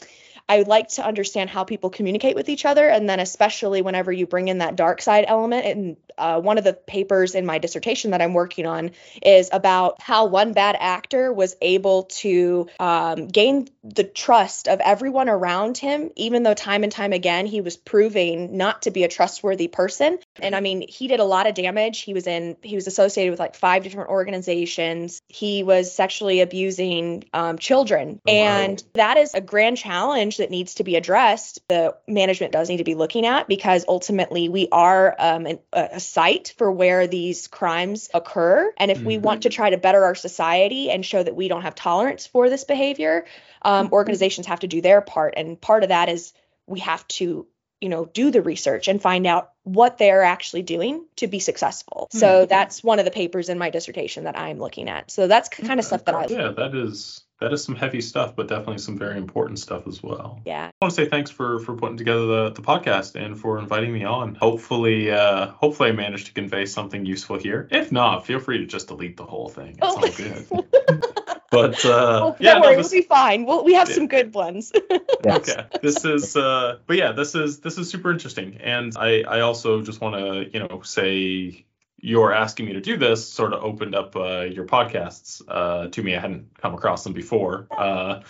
I 0.51 0.57
would 0.57 0.67
like 0.67 0.89
to 0.89 1.05
understand 1.05 1.49
how 1.49 1.63
people 1.63 1.89
communicate 1.89 2.35
with 2.35 2.49
each 2.49 2.65
other. 2.65 2.89
And 2.89 3.09
then, 3.09 3.21
especially 3.21 3.81
whenever 3.81 4.11
you 4.11 4.27
bring 4.27 4.49
in 4.49 4.57
that 4.57 4.75
dark 4.75 5.01
side 5.01 5.23
element, 5.25 5.65
and 5.65 5.97
uh, 6.17 6.41
one 6.41 6.57
of 6.57 6.65
the 6.65 6.73
papers 6.73 7.35
in 7.35 7.45
my 7.45 7.57
dissertation 7.57 8.11
that 8.11 8.21
I'm 8.21 8.33
working 8.33 8.65
on 8.65 8.91
is 9.23 9.49
about 9.53 10.01
how 10.01 10.25
one 10.25 10.51
bad 10.51 10.75
actor 10.77 11.31
was 11.31 11.55
able 11.61 12.03
to 12.03 12.67
um, 12.81 13.29
gain 13.29 13.69
the 13.83 14.03
trust 14.03 14.67
of 14.67 14.79
everyone 14.79 15.27
around 15.27 15.77
him, 15.77 16.11
even 16.15 16.43
though 16.43 16.53
time 16.53 16.83
and 16.83 16.91
time 16.91 17.13
again 17.13 17.47
he 17.47 17.61
was 17.61 17.77
proving 17.77 18.55
not 18.57 18.83
to 18.83 18.91
be 18.91 19.03
a 19.03 19.07
trustworthy 19.07 19.67
person. 19.67 20.19
And 20.39 20.55
I 20.55 20.59
mean, 20.59 20.85
he 20.87 21.07
did 21.07 21.19
a 21.19 21.23
lot 21.25 21.47
of 21.47 21.55
damage. 21.55 22.01
He 22.01 22.13
was 22.13 22.27
in, 22.27 22.57
he 22.61 22.75
was 22.75 22.85
associated 22.85 23.31
with 23.31 23.39
like 23.39 23.55
five 23.55 23.83
different 23.83 24.09
organizations. 24.09 25.21
He 25.27 25.63
was 25.63 25.93
sexually 25.93 26.41
abusing 26.41 27.23
um, 27.33 27.57
children. 27.57 28.21
Oh, 28.27 28.31
and 28.31 28.79
wow. 28.79 28.89
that 28.93 29.17
is 29.17 29.33
a 29.33 29.41
grand 29.41 29.77
challenge 29.77 30.37
that 30.37 30.51
needs 30.51 30.75
to 30.75 30.83
be 30.83 30.95
addressed, 30.95 31.59
the 31.67 31.95
management 32.07 32.53
does 32.53 32.69
need 32.69 32.77
to 32.77 32.83
be 32.83 32.95
looking 32.95 33.25
at 33.25 33.47
because 33.47 33.83
ultimately 33.87 34.47
we 34.47 34.67
are 34.71 35.15
um, 35.17 35.47
an, 35.47 35.59
a 35.73 35.99
site 35.99 36.53
for 36.57 36.71
where 36.71 37.07
these 37.07 37.47
crimes 37.47 38.09
occur. 38.13 38.71
And 38.77 38.91
if 38.91 38.99
mm-hmm. 38.99 39.07
we 39.07 39.17
want 39.17 39.43
to 39.43 39.49
try 39.49 39.71
to 39.71 39.77
better 39.77 40.03
our 40.03 40.15
society 40.15 40.91
and 40.91 41.03
show 41.03 41.23
that 41.23 41.35
we 41.35 41.47
don't 41.47 41.63
have 41.63 41.73
tolerance 41.73 42.27
for 42.27 42.49
this 42.49 42.63
behavior, 42.63 43.25
um, 43.63 43.70
mm-hmm. 43.71 43.93
organizations 43.93 44.47
have 44.47 44.61
to 44.61 44.67
do 44.67 44.81
their 44.81 45.01
part. 45.01 45.33
And 45.37 45.59
part 45.59 45.83
of 45.83 45.89
that 45.89 46.09
is 46.09 46.33
we 46.67 46.79
have 46.79 47.07
to 47.09 47.47
you 47.81 47.89
know 47.89 48.05
do 48.05 48.31
the 48.31 48.41
research 48.41 48.87
and 48.87 49.01
find 49.01 49.25
out 49.25 49.51
what 49.63 49.97
they're 49.97 50.23
actually 50.23 50.61
doing 50.61 51.03
to 51.15 51.27
be 51.27 51.39
successful 51.39 52.07
so 52.11 52.27
mm-hmm. 52.27 52.47
that's 52.47 52.83
one 52.83 52.99
of 52.99 53.05
the 53.05 53.11
papers 53.11 53.49
in 53.49 53.57
my 53.57 53.71
dissertation 53.71 54.25
that 54.25 54.37
i'm 54.37 54.59
looking 54.59 54.87
at 54.87 55.09
so 55.09 55.27
that's 55.27 55.49
kind 55.49 55.79
of 55.79 55.85
stuff 55.85 56.05
that 56.05 56.13
i 56.13 56.27
yeah 56.27 56.51
that 56.51 56.75
is 56.75 57.23
that 57.41 57.51
is 57.51 57.63
some 57.63 57.75
heavy 57.75 58.01
stuff, 58.01 58.35
but 58.35 58.47
definitely 58.47 58.77
some 58.77 58.99
very 58.99 59.17
important 59.17 59.57
stuff 59.57 59.87
as 59.87 60.01
well. 60.01 60.39
Yeah. 60.45 60.67
I 60.67 60.85
want 60.85 60.93
to 60.93 61.03
say 61.03 61.09
thanks 61.09 61.31
for 61.31 61.59
for 61.59 61.75
putting 61.75 61.97
together 61.97 62.27
the, 62.27 62.51
the 62.51 62.61
podcast 62.61 63.15
and 63.15 63.37
for 63.37 63.57
inviting 63.57 63.91
me 63.91 64.03
on. 64.03 64.35
Hopefully, 64.35 65.09
uh, 65.09 65.47
hopefully 65.47 65.89
I 65.89 65.91
managed 65.91 66.27
to 66.27 66.33
convey 66.33 66.67
something 66.67 67.03
useful 67.03 67.39
here. 67.39 67.67
If 67.71 67.91
not, 67.91 68.27
feel 68.27 68.39
free 68.39 68.59
to 68.59 68.67
just 68.67 68.89
delete 68.89 69.17
the 69.17 69.25
whole 69.25 69.49
thing. 69.49 69.71
It's 69.71 69.77
oh. 69.81 69.95
all 69.95 70.11
good. 70.11 71.00
but 71.51 71.83
uh, 71.85 71.89
well, 71.89 72.37
yeah, 72.39 72.53
don't 72.53 72.61
worry, 72.61 72.71
no, 72.71 72.81
this, 72.81 72.91
we'll 72.91 73.01
be 73.01 73.07
fine. 73.07 73.45
We'll, 73.45 73.65
we 73.65 73.73
have 73.73 73.89
yeah. 73.89 73.95
some 73.95 74.07
good 74.07 74.33
ones. 74.33 74.71
yes. 75.23 75.49
Okay. 75.49 75.65
This 75.81 76.05
is, 76.05 76.35
uh, 76.37 76.77
but 76.87 76.95
yeah, 76.95 77.11
this 77.11 77.35
is 77.35 77.59
this 77.59 77.77
is 77.77 77.89
super 77.89 78.09
interesting, 78.09 78.57
and 78.61 78.95
I 78.97 79.23
I 79.23 79.41
also 79.41 79.81
just 79.81 79.99
want 79.99 80.15
to 80.15 80.49
you 80.49 80.65
know 80.65 80.81
say 80.83 81.65
your 81.97 82.33
asking 82.33 82.67
me 82.67 82.73
to 82.73 82.81
do 82.81 82.97
this 82.97 83.27
sort 83.27 83.53
of 83.53 83.63
opened 83.63 83.95
up 83.95 84.15
uh, 84.15 84.41
your 84.41 84.65
podcasts 84.65 85.41
uh, 85.47 85.87
to 85.89 86.01
me. 86.01 86.15
I 86.15 86.21
hadn't 86.21 86.57
come 86.57 86.73
across 86.73 87.03
them 87.03 87.13
before. 87.13 87.67
Uh, 87.69 88.21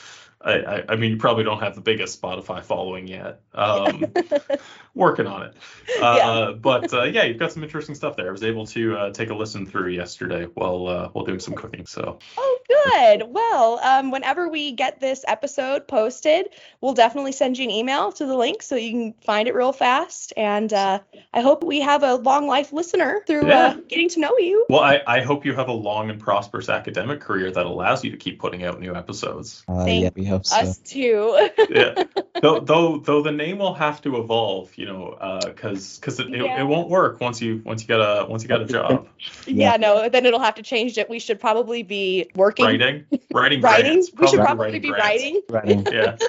I, 0.44 0.84
I, 0.90 0.96
mean, 0.96 1.12
you 1.12 1.18
probably 1.18 1.44
don't 1.44 1.60
have 1.60 1.76
the 1.76 1.82
biggest 1.82 2.20
Spotify 2.22 2.64
following 2.64 3.08
yet. 3.08 3.42
Um, 3.54 4.06
working 4.96 5.28
on 5.28 5.44
it. 5.44 5.56
Uh, 6.02 6.16
yeah. 6.18 6.52
but 6.54 6.94
uh, 6.94 7.04
yeah, 7.04 7.24
you've 7.24 7.38
got 7.38 7.52
some 7.52 7.64
interesting 7.64 7.96
stuff 7.96 8.16
there. 8.16 8.28
I 8.28 8.32
was 8.32 8.44
able 8.44 8.66
to 8.68 8.98
uh, 8.98 9.12
take 9.12 9.30
a 9.30 9.36
listen 9.36 9.66
through 9.66 9.90
yesterday 9.90 10.46
while 10.46 10.88
uh, 10.88 11.10
while 11.10 11.26
doing 11.26 11.40
some 11.40 11.54
cooking. 11.54 11.86
So. 11.86 12.20
Oh, 12.38 12.51
good. 12.68 13.24
Well, 13.28 13.80
um, 13.80 14.12
whenever 14.12 14.50
we 14.50 14.72
get 14.72 15.00
this 15.00 15.24
episode 15.28 15.88
posted, 15.88 16.50
we'll 16.82 16.94
definitely 16.94 17.32
send 17.32 17.58
you 17.58 17.66
an 17.66 17.72
email 17.72 18.12
to 18.14 18.26
the 18.26 18.36
link 18.36 18.62
so 18.62 18.76
you 18.76 18.92
can 18.92 19.14
find 19.26 19.48
it 19.48 19.56
real 19.56 19.74
fast. 19.74 20.34
And 20.36 20.72
uh, 20.74 21.00
I 21.34 21.42
hope 21.42 21.64
we 21.64 21.82
have 21.82 22.04
a 22.04 22.16
long 22.16 22.48
life 22.48 22.74
listener 22.74 23.24
through 23.28 23.50
uh, 23.50 23.76
getting 23.88 24.10
to 24.10 24.20
know 24.20 24.38
you. 24.38 24.66
Well, 24.70 24.82
I, 24.82 25.02
I 25.06 25.22
hope 25.22 25.46
you 25.46 25.54
have 25.54 25.68
a 25.68 25.74
long 25.74 26.10
and 26.10 26.20
prosperous 26.20 26.70
academic 26.70 27.22
career 27.22 27.52
that 27.52 27.66
allows 27.66 28.04
you 28.04 28.12
to 28.12 28.18
keep 28.18 28.40
putting 28.40 28.64
out 28.64 28.80
new 28.80 28.96
episodes. 28.96 29.64
yeah, 29.68 30.10
we 30.16 30.26
hope 30.26 30.46
so. 30.46 30.58
Us 30.58 30.78
too. 30.80 31.50
yeah. 31.70 32.04
Though, 32.42 32.60
though 32.60 32.98
though 32.98 33.22
the 33.22 33.32
name 33.32 33.60
will 33.60 33.76
have 33.76 34.02
to 34.02 34.18
evolve 34.18 34.72
you 34.76 34.86
know, 34.86 35.40
because 35.46 35.98
uh, 35.98 36.00
because 36.00 36.20
it, 36.20 36.30
yeah. 36.30 36.58
it, 36.58 36.62
it, 36.62 36.64
won't 36.64 36.90
work 36.90 37.20
once 37.22 37.42
you 37.42 37.62
once 37.66 37.82
you 37.82 37.88
got 37.88 38.00
a 38.00 38.26
once 38.28 38.44
you 38.44 38.50
got 38.50 38.62
a 38.62 38.66
job. 38.66 39.08
yeah. 39.46 39.72
yeah, 39.72 39.78
no, 39.78 40.10
then 40.10 40.26
it'll 40.26 40.40
have 40.40 40.56
to 40.56 40.64
change 40.64 40.98
it. 40.98 41.10
We 41.10 41.20
should 41.20 41.40
probably 41.40 41.84
be 41.84 42.30
working. 42.36 42.51
Writing, 42.60 43.06
writing, 43.34 43.62
writing. 43.62 44.00
we 44.00 44.12
probably 44.12 44.28
should 44.28 44.46
probably 44.46 44.80
be 44.80 44.92
writing. 44.92 45.42
Writing. 45.50 45.88
yeah. 45.92 46.18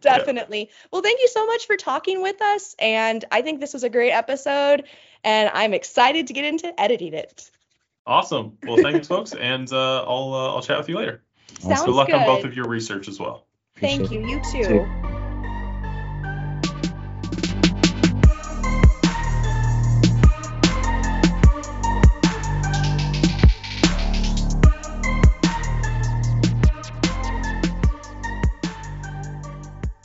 Definitely. 0.00 0.60
Yeah. 0.60 0.88
Well, 0.92 1.02
thank 1.02 1.20
you 1.20 1.28
so 1.28 1.46
much 1.46 1.66
for 1.66 1.76
talking 1.76 2.22
with 2.22 2.40
us, 2.42 2.74
and 2.78 3.24
I 3.30 3.42
think 3.42 3.60
this 3.60 3.72
was 3.72 3.84
a 3.84 3.88
great 3.88 4.12
episode, 4.12 4.84
and 5.24 5.50
I'm 5.52 5.74
excited 5.74 6.28
to 6.28 6.32
get 6.32 6.44
into 6.44 6.80
editing 6.80 7.14
it. 7.14 7.50
Awesome. 8.06 8.58
Well, 8.66 8.78
thanks, 8.78 9.08
folks, 9.08 9.32
and 9.32 9.70
uh, 9.72 10.02
I'll 10.02 10.34
uh, 10.34 10.54
I'll 10.54 10.62
chat 10.62 10.78
with 10.78 10.88
you 10.88 10.96
later. 10.96 11.22
Sounds 11.60 11.82
good 11.82 11.94
luck 11.94 12.08
good. 12.08 12.16
on 12.16 12.26
both 12.26 12.44
of 12.44 12.54
your 12.54 12.66
research 12.66 13.08
as 13.08 13.20
well. 13.20 13.46
Appreciate 13.76 13.98
thank 13.98 14.10
you. 14.10 14.26
You 14.26 14.42
too. 14.50 14.64
too. 14.64 15.19